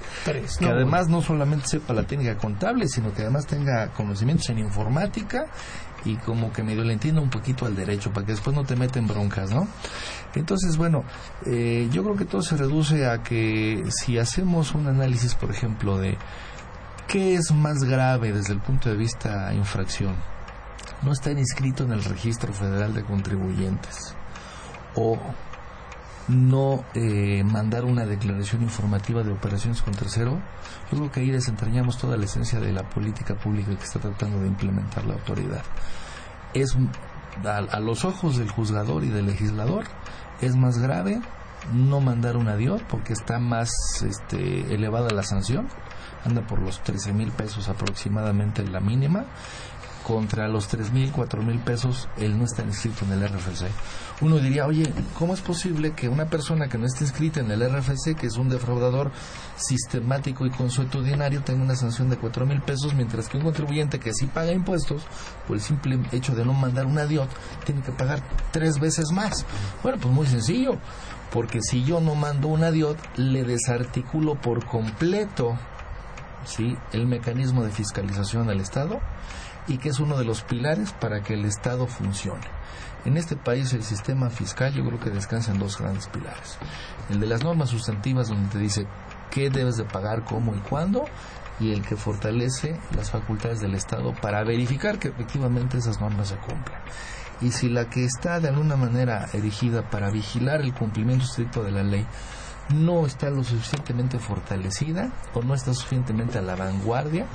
que 0.59 0.66
además 0.66 1.07
no 1.07 1.22
solamente 1.22 1.68
sepa 1.68 1.95
la 1.95 2.03
técnica 2.03 2.36
contable, 2.36 2.89
sino 2.89 3.12
que 3.12 3.22
además 3.22 3.47
tenga 3.47 3.93
conocimientos 3.93 4.49
en 4.49 4.59
informática 4.59 5.47
y 6.09 6.17
como 6.17 6.53
que 6.53 6.63
medio 6.63 6.85
le 6.85 6.95
entienda 6.95 7.21
un 7.21 7.31
poquito 7.31 7.67
al 7.67 7.77
derecho 7.77 8.13
para 8.13 8.25
que 8.25 8.33
después 8.33 8.57
no 8.57 8.65
te 8.65 8.77
meten 8.77 9.07
broncas, 9.07 9.51
¿no? 9.51 9.69
Entonces, 10.35 10.77
bueno, 10.77 11.05
eh, 11.47 11.89
yo 11.93 12.03
creo 12.03 12.17
que 12.17 12.25
todo 12.25 12.43
se 12.43 12.57
reduce 12.57 13.07
a 13.07 13.23
que 13.23 13.85
si 13.91 14.19
hacemos 14.19 14.75
un 14.75 14.87
análisis, 14.87 15.35
por 15.35 15.51
ejemplo, 15.51 15.99
de 15.99 16.17
qué 17.07 17.35
es 17.35 17.53
más 17.53 17.79
grave 17.81 18.33
desde 18.33 18.53
el 18.53 18.61
punto 18.61 18.89
de 18.89 18.97
vista 18.97 19.53
infracción, 19.55 20.17
no 21.03 21.13
estar 21.13 21.37
inscrito 21.37 21.85
en 21.85 21.93
el 21.93 22.05
registro 22.05 22.53
federal 22.53 22.95
de 22.95 23.05
contribuyentes 23.05 24.15
o 24.95 25.19
no 26.29 26.85
eh, 26.95 27.43
mandar 27.45 27.85
una 27.85 28.05
declaración 28.05 28.62
informativa 28.62 29.22
de 29.22 29.33
operaciones 29.33 29.83
con 29.83 29.95
tercero, 29.95 30.41
yo 30.91 30.99
creo 30.99 31.11
que 31.11 31.20
ahí 31.20 31.31
desentrañamos 31.31 31.99
toda 31.99 32.16
la 32.16 32.26
esencia 32.26 32.61
de 32.61 32.72
la 32.72 32.89
política 32.89 33.35
pública 33.35 33.74
que 33.76 33.85
está 33.85 33.99
tratando 33.99 34.41
de 34.41 34.49
implementar 34.49 35.07
la 35.07 35.14
autoridad. 35.14 35.62
Es 36.55 36.76
a, 37.45 37.81
los 37.81 38.05
ojos 38.05 38.39
del 38.39 38.51
juzgador 38.51 39.05
y 39.05 39.09
del 39.09 39.26
legislador 39.26 39.85
es 40.41 40.57
más 40.57 40.79
grave 40.79 41.20
no 41.72 42.01
mandar 42.01 42.37
un 42.37 42.49
adiós 42.49 42.83
porque 42.89 43.12
está 43.12 43.39
más 43.39 43.70
este, 44.03 44.74
elevada 44.74 45.11
la 45.11 45.22
sanción, 45.22 45.68
anda 46.24 46.47
por 46.47 46.61
los 46.61 46.83
13 46.83 47.12
mil 47.12 47.31
pesos 47.31 47.68
aproximadamente 47.68 48.66
la 48.66 48.81
mínima, 48.81 49.24
contra 50.09 50.49
los 50.49 50.69
3 50.69 50.91
mil, 50.91 51.13
4 51.13 51.43
mil 51.43 51.59
pesos, 51.59 52.09
él 52.17 52.39
no 52.39 52.47
está 52.47 52.63
inscrito 52.63 53.05
en 53.05 53.13
el 53.13 53.29
RFC. 53.29 53.67
Uno 54.23 54.39
diría, 54.39 54.67
oye, 54.67 54.91
¿cómo 55.19 55.35
es 55.35 55.43
posible 55.43 55.93
que 55.93 56.09
una 56.09 56.25
persona 56.31 56.67
que 56.67 56.79
no 56.79 56.87
esté 56.87 57.05
inscrita 57.05 57.41
en 57.41 57.51
el 57.51 57.61
RFC, 57.61 58.17
que 58.17 58.27
es 58.27 58.39
un 58.39 58.49
defraudador 58.49 59.13
sistemático 59.57 60.47
y 60.47 60.51
consuetudinario, 60.51 61.43
tenga 61.43 61.63
una 61.63 61.77
sanción 61.77 62.09
de 62.09 62.17
4 62.17 62.47
mil 62.47 62.63
pesos, 62.63 62.95
mientras 62.95 63.29
que 63.29 63.37
un 63.37 63.43
contribuyente 63.43 64.01
que 64.01 64.15
sí 64.15 64.25
paga 64.25 64.53
impuestos, 64.53 65.03
por 65.47 65.57
el 65.57 65.63
simple 65.63 66.01
hecho 66.13 66.35
de 66.35 66.47
no 66.47 66.55
mandar 66.55 66.87
un 66.87 66.99
adiós, 66.99 67.29
tiene 67.67 67.83
que 67.83 67.93
pagar 67.93 68.23
tres 68.51 68.81
veces 68.81 69.13
más? 69.13 69.45
Bueno, 69.83 69.99
pues 70.01 70.15
muy 70.15 70.27
sencillo, 70.27 70.79
porque 71.31 71.61
si 71.61 71.85
yo 71.85 72.01
no 72.01 72.15
mando 72.15 72.49
un 72.49 72.65
adiós, 72.65 72.97
le 73.17 73.45
desarticulo 73.45 74.37
por 74.37 74.65
completo 74.65 75.59
¿sí? 76.47 76.79
el 76.93 77.07
mecanismo 77.07 77.63
de 77.63 77.71
fiscalización 77.71 78.47
del 78.47 78.61
Estado 78.61 79.01
y 79.69 79.79
que 79.79 79.91
es 79.91 80.01
uno 80.01 80.16
de 80.19 80.25
los 80.25 80.43
pilares 80.43 80.93
para 80.93 81.23
que 81.23 81.35
el 81.35 81.45
Estado 81.45 81.87
funcione. 81.87 82.47
En 83.05 83.16
este 83.16 83.37
país 83.37 83.73
el 83.75 83.85
sistema 83.85 84.31
fiscal 84.31 84.75
yo 84.75 84.85
creo 84.85 84.99
que 84.99 85.11
descansa 85.11 85.53
en 85.53 85.59
dos 85.59 85.79
grandes 85.79 86.09
pilares. 86.09 86.59
El 87.09 87.21
de 87.21 87.27
las 87.27 87.45
normas 87.45 87.71
sustantivas 87.71 88.29
donde 88.29 88.49
te 88.49 88.59
dice 88.59 88.87
qué 89.31 89.51
debes 89.51 89.77
de 89.77 89.85
pagar, 89.85 90.25
cómo 90.25 90.55
y 90.55 90.59
cuándo, 90.61 91.05
y 91.61 91.73
el 91.73 91.83
que 91.83 91.97
fortalece 91.97 92.79
las 92.97 93.11
facultades 93.11 93.61
del 93.61 93.75
Estado 93.75 94.14
para 94.14 94.45
verificar 94.45 94.99
que 94.99 95.09
efectivamente 95.09 95.79
esas 95.79 96.01
normas 96.01 96.29
se 96.29 96.37
cumplan. 96.37 96.81
Y 97.41 97.53
si 97.53 97.69
la 97.69 97.89
que 97.89 98.05
está 98.05 98.41
de 98.41 98.49
alguna 98.49 98.77
manera 98.77 99.29
erigida 99.33 99.89
para 99.89 100.11
vigilar 100.11 100.61
el 100.61 100.75
cumplimiento 100.75 101.25
estricto 101.25 101.62
de 101.62 101.71
la 101.71 101.83
ley 101.83 102.05
no 102.75 103.07
está 103.07 103.31
lo 103.31 103.43
suficientemente 103.45 104.19
fortalecida 104.19 105.11
o 105.35 105.43
no 105.43 105.55
está 105.55 105.73
suficientemente 105.73 106.39
a 106.39 106.43
la 106.43 106.55
vanguardia 106.55 107.27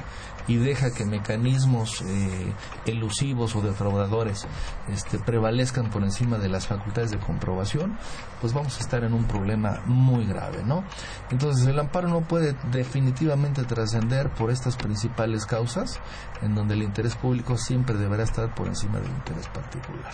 y 0.47 0.57
deja 0.57 0.91
que 0.91 1.05
mecanismos 1.05 2.01
eh, 2.01 2.53
elusivos 2.85 3.55
o 3.55 3.61
defraudadores 3.61 4.45
este, 4.89 5.19
prevalezcan 5.19 5.89
por 5.89 6.03
encima 6.03 6.37
de 6.37 6.49
las 6.49 6.67
facultades 6.67 7.11
de 7.11 7.19
comprobación, 7.19 7.97
pues 8.41 8.53
vamos 8.53 8.77
a 8.77 8.79
estar 8.81 9.03
en 9.03 9.13
un 9.13 9.25
problema 9.25 9.81
muy 9.85 10.25
grave, 10.25 10.63
¿no? 10.65 10.83
Entonces 11.31 11.65
el 11.67 11.79
amparo 11.79 12.09
no 12.09 12.21
puede 12.21 12.55
definitivamente 12.71 13.63
trascender 13.63 14.29
por 14.29 14.51
estas 14.51 14.75
principales 14.75 15.45
causas, 15.45 15.99
en 16.41 16.55
donde 16.55 16.73
el 16.73 16.83
interés 16.83 17.15
público 17.15 17.57
siempre 17.57 17.95
deberá 17.95 18.23
estar 18.23 18.53
por 18.53 18.67
encima 18.67 18.99
del 18.99 19.11
interés 19.11 19.47
particular. 19.47 20.13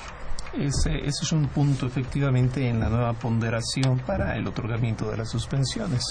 Ese, 0.53 0.97
ese, 0.97 1.23
es 1.23 1.31
un 1.31 1.47
punto 1.47 1.85
efectivamente 1.85 2.67
en 2.67 2.79
la 2.79 2.89
nueva 2.89 3.13
ponderación 3.13 3.99
para 3.99 4.35
el 4.35 4.47
otorgamiento 4.47 5.09
de 5.09 5.17
las 5.17 5.29
suspensiones. 5.29 6.03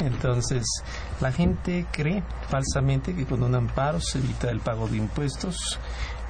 Entonces, 0.00 0.64
la 1.20 1.30
gente 1.32 1.86
cree 1.92 2.22
falsamente 2.48 3.14
que 3.14 3.26
con 3.26 3.42
un 3.42 3.54
amparo 3.54 4.00
se 4.00 4.18
evita 4.18 4.50
el 4.50 4.60
pago 4.60 4.88
de 4.88 4.96
impuestos. 4.96 5.78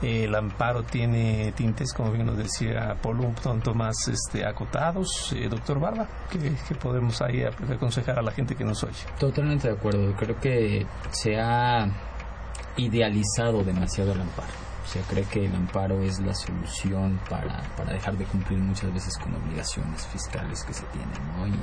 El 0.03 0.35
amparo 0.35 0.83
tiene 0.83 1.53
tintes, 1.53 1.93
como 1.93 2.11
bien 2.11 2.27
nos 2.27 2.37
decía 2.37 2.97
Paul, 3.01 3.20
un 3.20 3.35
tanto 3.37 3.73
más 3.73 4.09
este, 4.09 4.45
acotados. 4.45 5.33
Eh, 5.33 5.49
doctor 5.49 5.79
Barba, 5.79 6.09
¿qué, 6.29 6.75
podemos 6.75 7.23
ahí 7.23 7.45
aconsejar 7.45 8.18
a 8.18 8.23
la 8.23 8.33
gente 8.33 8.57
que 8.57 8.64
nos 8.64 8.83
oye? 8.83 8.99
Totalmente 9.18 9.68
de 9.68 9.75
acuerdo. 9.75 10.12
Creo 10.16 10.41
que 10.41 10.85
se 11.12 11.39
ha 11.39 11.87
idealizado 12.77 13.62
demasiado 13.62 14.12
el 14.12 14.23
amparo 14.23 14.72
se 14.93 15.01
cree 15.01 15.24
que 15.24 15.47
el 15.47 15.55
amparo 15.55 16.03
es 16.03 16.20
la 16.20 16.34
solución 16.34 17.18
para, 17.30 17.62
para 17.78 17.95
dejar 17.95 18.14
de 18.18 18.26
cumplir 18.26 18.59
muchas 18.59 18.93
veces 18.93 19.16
con 19.16 19.34
obligaciones 19.34 20.07
fiscales 20.07 20.62
que 20.64 20.74
se 20.74 20.84
tienen, 20.86 21.09
¿no? 21.34 21.47
Y, 21.47 21.55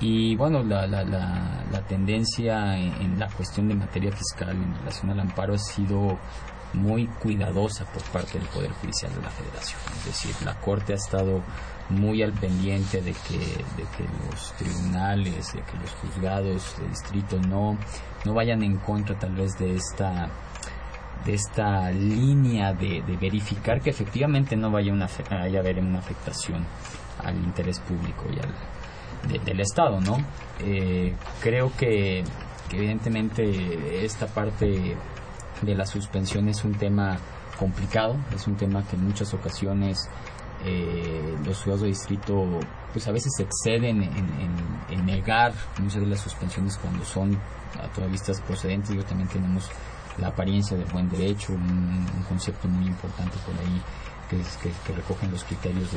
y 0.00 0.36
bueno, 0.36 0.62
la, 0.62 0.86
la, 0.86 1.02
la, 1.02 1.82
tendencia 1.88 2.78
en, 2.78 3.18
la 3.18 3.28
cuestión 3.28 3.66
de 3.68 3.74
materia 3.74 4.12
fiscal 4.12 4.50
en 4.50 4.72
relación 4.76 5.10
al 5.10 5.18
amparo 5.18 5.54
ha 5.54 5.58
sido 5.58 6.16
muy 6.74 7.08
cuidadosa 7.08 7.84
por 7.86 8.02
parte 8.04 8.38
del 8.38 8.46
Poder 8.46 8.70
Judicial 8.70 9.12
de 9.12 9.22
la 9.22 9.30
Federación. 9.30 9.80
Es 9.98 10.04
decir, 10.04 10.34
la 10.44 10.54
Corte 10.60 10.92
ha 10.92 10.96
estado 10.96 11.42
muy 11.88 12.22
al 12.22 12.32
pendiente 12.32 13.02
de 13.02 13.12
que, 13.12 13.38
de 13.38 13.82
que 13.96 14.04
los 14.30 14.52
tribunales, 14.52 15.54
de 15.54 15.62
que 15.62 15.76
los 15.78 15.90
juzgados 15.94 16.78
de 16.78 16.88
distrito 16.88 17.40
no, 17.48 17.76
no 18.24 18.34
vayan 18.34 18.62
en 18.62 18.76
contra 18.76 19.18
tal 19.18 19.34
vez 19.34 19.58
de 19.58 19.74
esta 19.74 20.28
de 21.24 21.34
esta 21.34 21.90
línea 21.90 22.72
de, 22.72 23.02
verificar 23.20 23.80
que 23.80 23.90
efectivamente 23.90 24.56
no 24.56 24.70
vaya, 24.70 24.92
una, 24.92 25.08
haber 25.30 25.78
una 25.78 25.98
afectación 25.98 26.64
al 27.22 27.36
interés 27.36 27.80
público 27.80 28.24
y 28.34 28.38
al 28.38 28.54
del 29.44 29.60
Estado, 29.60 30.00
¿no? 30.00 30.18
Eh, 30.60 31.14
creo 31.40 31.72
que, 31.76 32.24
evidentemente 32.70 34.04
esta 34.04 34.26
parte 34.26 34.96
de 35.62 35.74
la 35.74 35.86
suspensión 35.86 36.48
es 36.48 36.64
un 36.64 36.74
tema 36.74 37.18
complicado, 37.58 38.16
es 38.34 38.46
un 38.46 38.56
tema 38.56 38.86
que 38.86 38.96
en 38.96 39.04
muchas 39.04 39.34
ocasiones 39.34 40.08
eh, 40.64 41.36
los 41.44 41.58
ciudadanos 41.58 41.82
de 41.82 41.88
distrito 41.88 42.60
pues 42.92 43.06
a 43.06 43.12
veces 43.12 43.32
exceden 43.38 44.02
en, 44.02 44.12
en, 44.90 45.06
negar 45.06 45.52
muchas 45.80 46.00
de 46.00 46.06
las 46.06 46.20
suspensiones 46.20 46.76
cuando 46.76 47.04
son 47.04 47.38
a 47.82 47.88
todas 47.88 48.10
vistas 48.10 48.40
procedentes. 48.42 48.94
Yo 48.94 49.04
también 49.04 49.28
tenemos 49.28 49.70
la 50.20 50.28
apariencia 50.28 50.76
del 50.76 50.86
buen 50.86 51.08
derecho, 51.08 51.52
un, 51.52 52.06
concepto 52.28 52.68
muy 52.68 52.86
importante 52.86 53.36
por 53.46 53.54
ahí 53.58 53.82
que, 54.28 54.92
recogen 54.94 55.30
los 55.30 55.44
criterios 55.44 55.88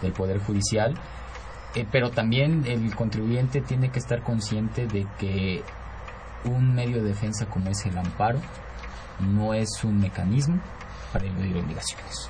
del 0.00 0.12
Poder 0.12 0.38
Judicial. 0.38 0.94
Eh, 1.74 1.86
pero 1.90 2.10
también 2.10 2.64
el 2.66 2.94
contribuyente 2.94 3.62
tiene 3.62 3.90
que 3.90 3.98
estar 3.98 4.22
consciente 4.22 4.86
de 4.86 5.06
que 5.18 5.62
un 6.44 6.74
medio 6.74 7.02
de 7.02 7.08
defensa 7.08 7.46
como 7.46 7.70
es 7.70 7.86
el 7.86 7.96
amparo 7.96 8.40
no 9.20 9.54
es 9.54 9.68
un 9.84 9.98
mecanismo 9.98 10.60
para 11.12 11.26
eludir 11.26 11.56
obligaciones. 11.56 12.28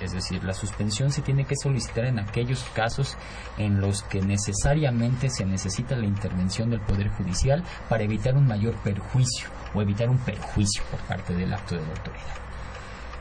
Es 0.00 0.12
decir, 0.12 0.42
la 0.44 0.54
suspensión 0.54 1.10
se 1.10 1.22
tiene 1.22 1.44
que 1.44 1.56
solicitar 1.56 2.04
en 2.04 2.18
aquellos 2.18 2.64
casos 2.74 3.16
en 3.58 3.80
los 3.80 4.02
que 4.04 4.20
necesariamente 4.20 5.28
se 5.28 5.44
necesita 5.44 5.96
la 5.96 6.06
intervención 6.06 6.70
del 6.70 6.80
Poder 6.80 7.08
Judicial 7.08 7.62
para 7.88 8.04
evitar 8.04 8.36
un 8.36 8.46
mayor 8.46 8.74
perjuicio 8.76 9.48
o 9.74 9.82
evitar 9.82 10.08
un 10.08 10.18
perjuicio 10.18 10.82
por 10.90 11.00
parte 11.00 11.34
del 11.34 11.52
acto 11.52 11.74
de 11.74 11.82
autoridad. 11.82 12.36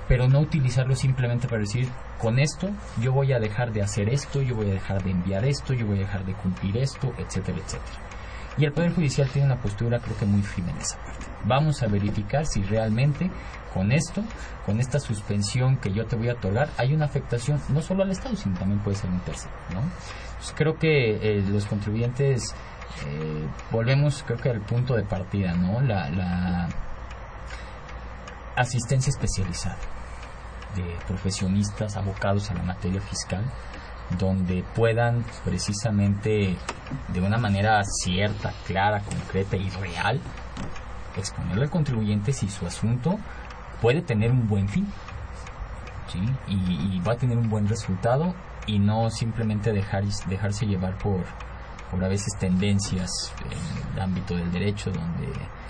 Pero 0.07 0.27
no 0.27 0.39
utilizarlo 0.39 0.95
simplemente 0.95 1.47
para 1.47 1.61
decir, 1.61 1.87
con 2.19 2.39
esto 2.39 2.69
yo 2.99 3.13
voy 3.13 3.33
a 3.33 3.39
dejar 3.39 3.71
de 3.71 3.81
hacer 3.81 4.09
esto, 4.09 4.41
yo 4.41 4.55
voy 4.55 4.69
a 4.69 4.73
dejar 4.73 5.03
de 5.03 5.11
enviar 5.11 5.45
esto, 5.45 5.73
yo 5.73 5.85
voy 5.85 5.97
a 5.97 6.01
dejar 6.01 6.25
de 6.25 6.33
cumplir 6.33 6.77
esto, 6.77 7.13
etcétera, 7.17 7.59
etcétera. 7.59 8.08
Y 8.57 8.65
el 8.65 8.73
Poder 8.73 8.93
Judicial 8.93 9.29
tiene 9.29 9.47
una 9.47 9.61
postura 9.61 9.99
creo 9.99 10.17
que 10.17 10.25
muy 10.25 10.41
firme 10.41 10.71
en 10.71 10.77
esa 10.77 10.97
parte. 10.97 11.25
Vamos 11.45 11.81
a 11.81 11.87
verificar 11.87 12.45
si 12.45 12.61
realmente 12.63 13.31
con 13.73 13.91
esto, 13.91 14.23
con 14.65 14.79
esta 14.79 14.99
suspensión 14.99 15.77
que 15.77 15.93
yo 15.93 16.05
te 16.05 16.15
voy 16.15 16.29
a 16.29 16.33
otorgar, 16.33 16.69
hay 16.77 16.93
una 16.93 17.05
afectación 17.05 17.61
no 17.69 17.81
solo 17.81 18.03
al 18.03 18.11
Estado, 18.11 18.35
sino 18.35 18.57
también 18.57 18.81
puede 18.81 18.97
ser 18.97 19.09
un 19.09 19.19
tercero. 19.21 19.53
¿no? 19.73 19.81
creo 20.55 20.77
que 20.77 21.15
eh, 21.15 21.43
los 21.49 21.65
contribuyentes 21.65 22.55
eh, 23.05 23.47
volvemos 23.71 24.23
creo 24.25 24.39
que 24.39 24.49
al 24.49 24.61
punto 24.61 24.95
de 24.95 25.03
partida, 25.03 25.53
¿no? 25.53 25.81
La, 25.81 26.67
asistencia 28.55 29.09
especializada 29.09 29.77
de 30.75 30.83
profesionistas 31.07 31.95
abocados 31.95 32.51
a 32.51 32.55
la 32.55 32.63
materia 32.63 32.99
fiscal 32.99 33.41
donde 34.17 34.63
puedan 34.75 35.23
precisamente 35.45 36.55
de 37.09 37.21
una 37.21 37.37
manera 37.37 37.83
cierta, 37.83 38.53
clara, 38.65 39.01
concreta 39.01 39.55
y 39.55 39.69
real 39.69 40.19
exponerle 41.15 41.63
al 41.63 41.69
contribuyente 41.69 42.33
si 42.33 42.49
su 42.49 42.65
asunto 42.65 43.19
puede 43.81 44.01
tener 44.01 44.31
un 44.31 44.47
buen 44.47 44.67
fin 44.67 44.87
y, 46.47 46.99
va 47.01 47.13
a 47.13 47.17
tener 47.17 47.37
un 47.37 47.49
buen 47.49 47.67
resultado 47.67 48.33
y 48.65 48.79
no 48.79 49.09
simplemente 49.11 49.71
dejar, 49.71 50.03
dejarse 50.27 50.65
llevar 50.65 50.97
por, 50.97 51.23
por 51.91 52.03
a 52.03 52.07
veces 52.07 52.35
tendencias 52.39 53.33
en 53.45 53.93
el 53.95 54.01
ámbito 54.01 54.35
del 54.35 54.51
derecho 54.51 54.91
donde 54.91 55.27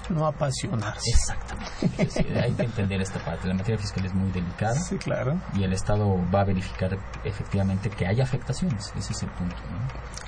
no 0.10 0.26
apasionarse. 0.26 1.12
Exactamente. 1.12 2.40
hay 2.40 2.52
que 2.54 2.64
entender 2.64 3.02
esta 3.02 3.20
parte. 3.20 3.48
La 3.48 3.54
materia 3.54 3.78
fiscal 3.78 4.06
es 4.06 4.14
muy 4.14 4.32
delicada. 4.32 4.76
Sí, 4.76 4.98
claro. 4.98 5.40
Y 5.56 5.64
el 5.64 5.74
Estado 5.74 6.18
va 6.34 6.42
a 6.42 6.46
verificar 6.46 6.98
efectivamente 7.24 7.90
que 7.90 8.08
hay 8.08 8.22
afectaciones. 8.22 8.92
Ese 8.98 9.14
es 9.14 9.24
el 9.24 9.30
punto. 9.30 9.56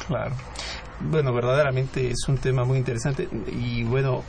Claro. 0.07 0.35
Bueno, 0.99 1.33
verdaderamente 1.33 2.11
es 2.11 2.27
un 2.27 2.37
tema 2.37 2.63
muy 2.63 2.77
interesante 2.77 3.27
y 3.51 3.83
bueno, 3.83 4.23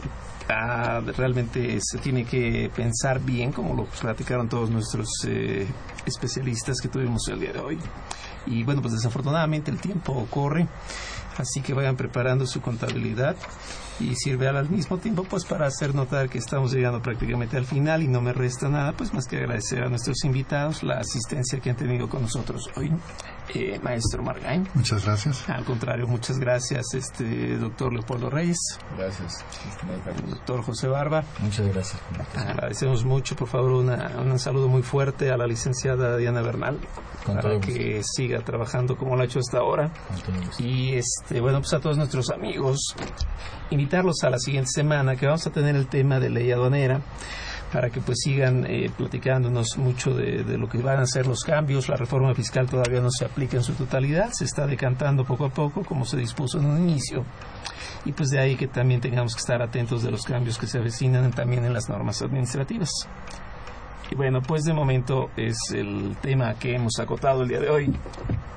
ah, 0.49 1.01
realmente 1.17 1.79
se 1.83 1.99
tiene 1.99 2.25
que 2.25 2.71
pensar 2.75 3.21
bien, 3.21 3.53
como 3.53 3.75
lo 3.75 3.85
platicaron 3.85 4.49
todos 4.49 4.71
nuestros 4.71 5.09
eh, 5.27 5.67
especialistas 6.07 6.81
que 6.81 6.89
tuvimos 6.89 7.29
el 7.29 7.41
día 7.41 7.53
de 7.53 7.61
hoy. 7.61 7.79
Y 8.47 8.65
bueno, 8.65 8.81
pues 8.81 8.95
desafortunadamente 8.95 9.71
el 9.71 9.79
tiempo 9.79 10.27
corre 10.31 10.67
así 11.39 11.61
que 11.61 11.75
vayan 11.75 11.97
preparando 11.97 12.47
su 12.47 12.61
contabilidad 12.61 13.37
y 14.03 14.15
sirve 14.17 14.49
al 14.49 14.69
mismo 14.69 14.99
tiempo 14.99 15.25
pues 15.25 15.45
para 15.45 15.67
hacer 15.67 15.95
notar 15.95 16.29
que 16.29 16.39
estamos 16.39 16.73
llegando 16.73 17.01
prácticamente 17.01 17.57
al 17.57 17.65
final 17.65 18.03
y 18.03 18.09
no 18.09 18.21
me 18.21 18.33
resta 18.33 18.69
nada 18.69 18.93
pues 18.93 19.15
más 19.15 19.27
que 19.27 19.37
agradecer 19.37 19.83
a 19.83 19.89
nuestros 19.89 20.25
invitados 20.25 20.83
la 20.83 20.99
asistencia 20.99 21.61
que 21.61 21.71
han 21.71 21.77
tenido 21.77 22.09
con 22.09 22.23
nosotros 22.23 22.69
hoy 22.77 22.91
eh, 23.55 23.79
maestro 23.83 24.23
Margain. 24.23 24.69
Muchas 24.75 25.05
gracias. 25.05 25.49
Al 25.49 25.65
contrario 25.65 26.07
muchas 26.07 26.39
gracias 26.39 26.95
este 26.95 27.57
doctor 27.57 27.93
Leopoldo 27.93 28.31
Reyes. 28.31 28.59
Gracias. 28.97 29.45
Doctor 30.29 30.63
José 30.63 30.89
Barba. 30.89 31.25
Muchas 31.41 31.69
gracias. 31.69 32.01
Agradecemos 32.35 33.05
mucho 33.05 33.37
por 33.37 33.49
favor 33.49 33.73
un 33.73 34.39
saludo 34.39 34.69
muy 34.69 34.83
fuerte 34.83 35.31
a 35.31 35.37
la 35.37 35.47
licenciada 35.47 36.17
Diana 36.17 36.43
Bernal 36.43 36.79
para 37.27 37.61
que 37.61 38.03
siga 38.03 38.41
trabajando 38.41 38.97
como 38.97 39.17
lo 39.17 39.23
ha 39.23 39.25
hecho 39.25 39.39
hasta 39.39 39.59
ahora. 39.59 39.93
Y 40.59 40.95
este 40.95 41.41
bueno 41.41 41.61
pues 41.61 41.73
a 41.75 41.81
todos 41.81 41.97
nuestros 41.97 42.31
amigos 42.31 42.95
invitarlos 43.71 44.23
a 44.23 44.31
la 44.31 44.39
siguiente 44.39 44.71
semana 44.71 45.17
que 45.17 45.27
vamos 45.27 45.47
a 45.47 45.51
tener 45.51 45.77
el 45.77 45.87
tema 45.87 46.21
de 46.21 46.31
ley 46.31 46.51
aduanera 46.51 47.01
para 47.73 47.91
que 47.91 48.01
pues 48.01 48.19
sigan 48.23 48.67
eh, 48.67 48.91
platicándonos 48.97 49.79
mucho 49.79 50.15
de, 50.15 50.45
de, 50.45 50.59
lo 50.59 50.69
que 50.69 50.79
van 50.79 51.01
a 51.01 51.07
ser 51.07 51.27
los 51.27 51.43
cambios. 51.43 51.89
La 51.89 51.97
reforma 51.97 52.35
fiscal 52.35 52.69
todavía 52.69 53.01
no 53.01 53.11
se 53.11 53.25
aplica 53.25 53.57
en 53.57 53.63
su 53.63 53.73
totalidad, 53.73 54.31
se 54.33 54.45
está 54.45 54.67
decantando 54.67 55.25
poco 55.25 55.47
a 55.47 55.51
poco 55.51 55.83
como 55.83 56.05
se 56.05 56.19
dispuso 56.19 56.59
en 56.59 56.67
un 56.67 56.79
inicio. 56.89 57.25
Y 58.05 58.13
pues 58.13 58.31
de 58.31 58.41
ahí 58.41 58.57
que 58.57 58.67
también 58.67 59.01
tengamos 59.01 59.35
que 59.35 59.41
estar 59.41 59.63
atentos 59.63 60.03
de 60.03 60.11
los 60.11 60.25
cambios 60.25 60.59
que 60.59 60.67
se 60.67 60.79
avecinan 60.79 61.31
también 61.31 61.65
en 61.65 61.73
las 61.73 61.89
normas 61.89 62.21
administrativas. 62.21 62.91
Y 64.11 64.15
bueno, 64.15 64.43
pues 64.43 64.65
de 64.65 64.75
momento 64.75 65.31
es 65.37 65.57
el 65.73 66.17
tema 66.21 66.55
que 66.55 66.75
hemos 66.75 66.99
acotado 66.99 67.43
el 67.43 67.49
día 67.49 67.61
de 67.61 67.71
hoy 67.71 67.97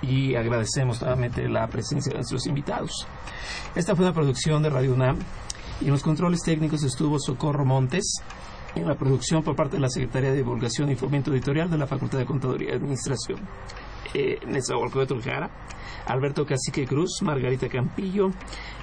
y 0.02 0.36
agradecemos 0.36 1.00
nuevamente 1.00 1.48
la 1.48 1.68
presencia 1.68 2.10
de 2.10 2.18
nuestros 2.18 2.46
invitados. 2.48 3.08
Esta 3.74 3.96
fue 3.96 4.04
una 4.04 4.14
producción 4.14 4.62
de 4.64 4.70
Radio 4.70 4.94
UNAM 4.94 5.20
y 5.80 5.86
en 5.86 5.92
los 5.92 6.04
controles 6.04 6.42
técnicos 6.42 6.84
estuvo 6.84 7.20
Socorro 7.20 7.64
Montes, 7.64 8.22
en 8.76 8.88
la 8.88 8.96
producción 8.96 9.44
por 9.44 9.56
parte 9.56 9.78
de 9.78 9.82
la 9.82 9.90
Secretaría 9.90 10.32
de 10.32 10.38
Divulgación 10.38 10.92
y 10.92 10.96
Fomento 10.96 11.32
Editorial 11.32 11.70
de 11.70 11.78
la 11.78 11.88
Facultad 11.88 12.20
de 12.20 12.26
Contaduría 12.26 12.72
y 12.72 12.76
Administración. 12.76 13.40
Eh, 14.14 14.40
Trujara, 15.08 15.50
Alberto 16.06 16.46
Cacique 16.46 16.86
Cruz, 16.86 17.22
Margarita 17.22 17.68
Campillo 17.68 18.32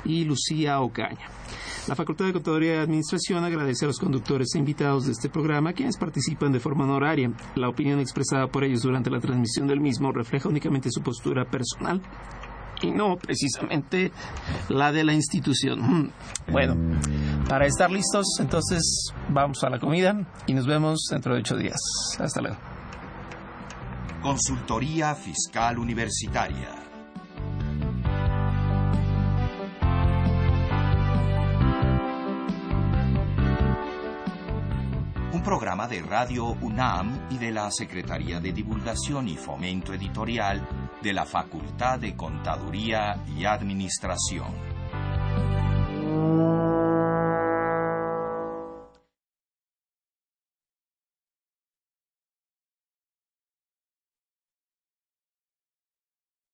y 0.04 0.24
Lucía 0.24 0.80
Ocaña. 0.80 1.26
La 1.88 1.94
Facultad 1.94 2.26
de 2.26 2.32
Contaduría 2.32 2.74
y 2.74 2.78
Administración 2.78 3.42
agradece 3.42 3.84
a 3.84 3.88
los 3.88 3.98
conductores 3.98 4.54
e 4.54 4.58
invitados 4.58 5.06
de 5.06 5.12
este 5.12 5.28
programa 5.28 5.72
quienes 5.72 5.96
participan 5.96 6.52
de 6.52 6.60
forma 6.60 6.84
honoraria. 6.84 7.32
La 7.54 7.68
opinión 7.68 7.98
expresada 7.98 8.46
por 8.46 8.64
ellos 8.64 8.82
durante 8.82 9.10
la 9.10 9.20
transmisión 9.20 9.66
del 9.66 9.80
mismo 9.80 10.12
refleja 10.12 10.48
únicamente 10.48 10.90
su 10.90 11.02
postura 11.02 11.44
personal 11.44 12.02
y 12.82 12.90
no 12.90 13.16
precisamente 13.16 14.12
la 14.68 14.92
de 14.92 15.04
la 15.04 15.14
institución. 15.14 15.80
Mm. 15.80 16.12
Bueno, 16.50 16.76
para 17.48 17.66
estar 17.66 17.90
listos, 17.90 18.26
entonces 18.40 19.12
vamos 19.28 19.62
a 19.64 19.70
la 19.70 19.78
comida 19.78 20.14
y 20.46 20.54
nos 20.54 20.66
vemos 20.66 21.06
dentro 21.10 21.34
de 21.34 21.40
ocho 21.40 21.56
días. 21.56 21.78
Hasta 22.18 22.40
luego. 22.40 22.56
Consultoría 24.22 25.14
Fiscal 25.14 25.78
Universitaria 25.78 26.82
programa 35.42 35.88
de 35.88 36.00
Radio 36.02 36.56
UNAM 36.60 37.26
y 37.30 37.38
de 37.38 37.50
la 37.50 37.70
Secretaría 37.70 38.38
de 38.40 38.52
Divulgación 38.52 39.28
y 39.28 39.36
Fomento 39.36 39.92
Editorial 39.92 40.66
de 41.02 41.12
la 41.12 41.24
Facultad 41.24 41.98
de 41.98 42.14
Contaduría 42.16 43.22
y 43.36 43.44
Administración. 43.44 44.52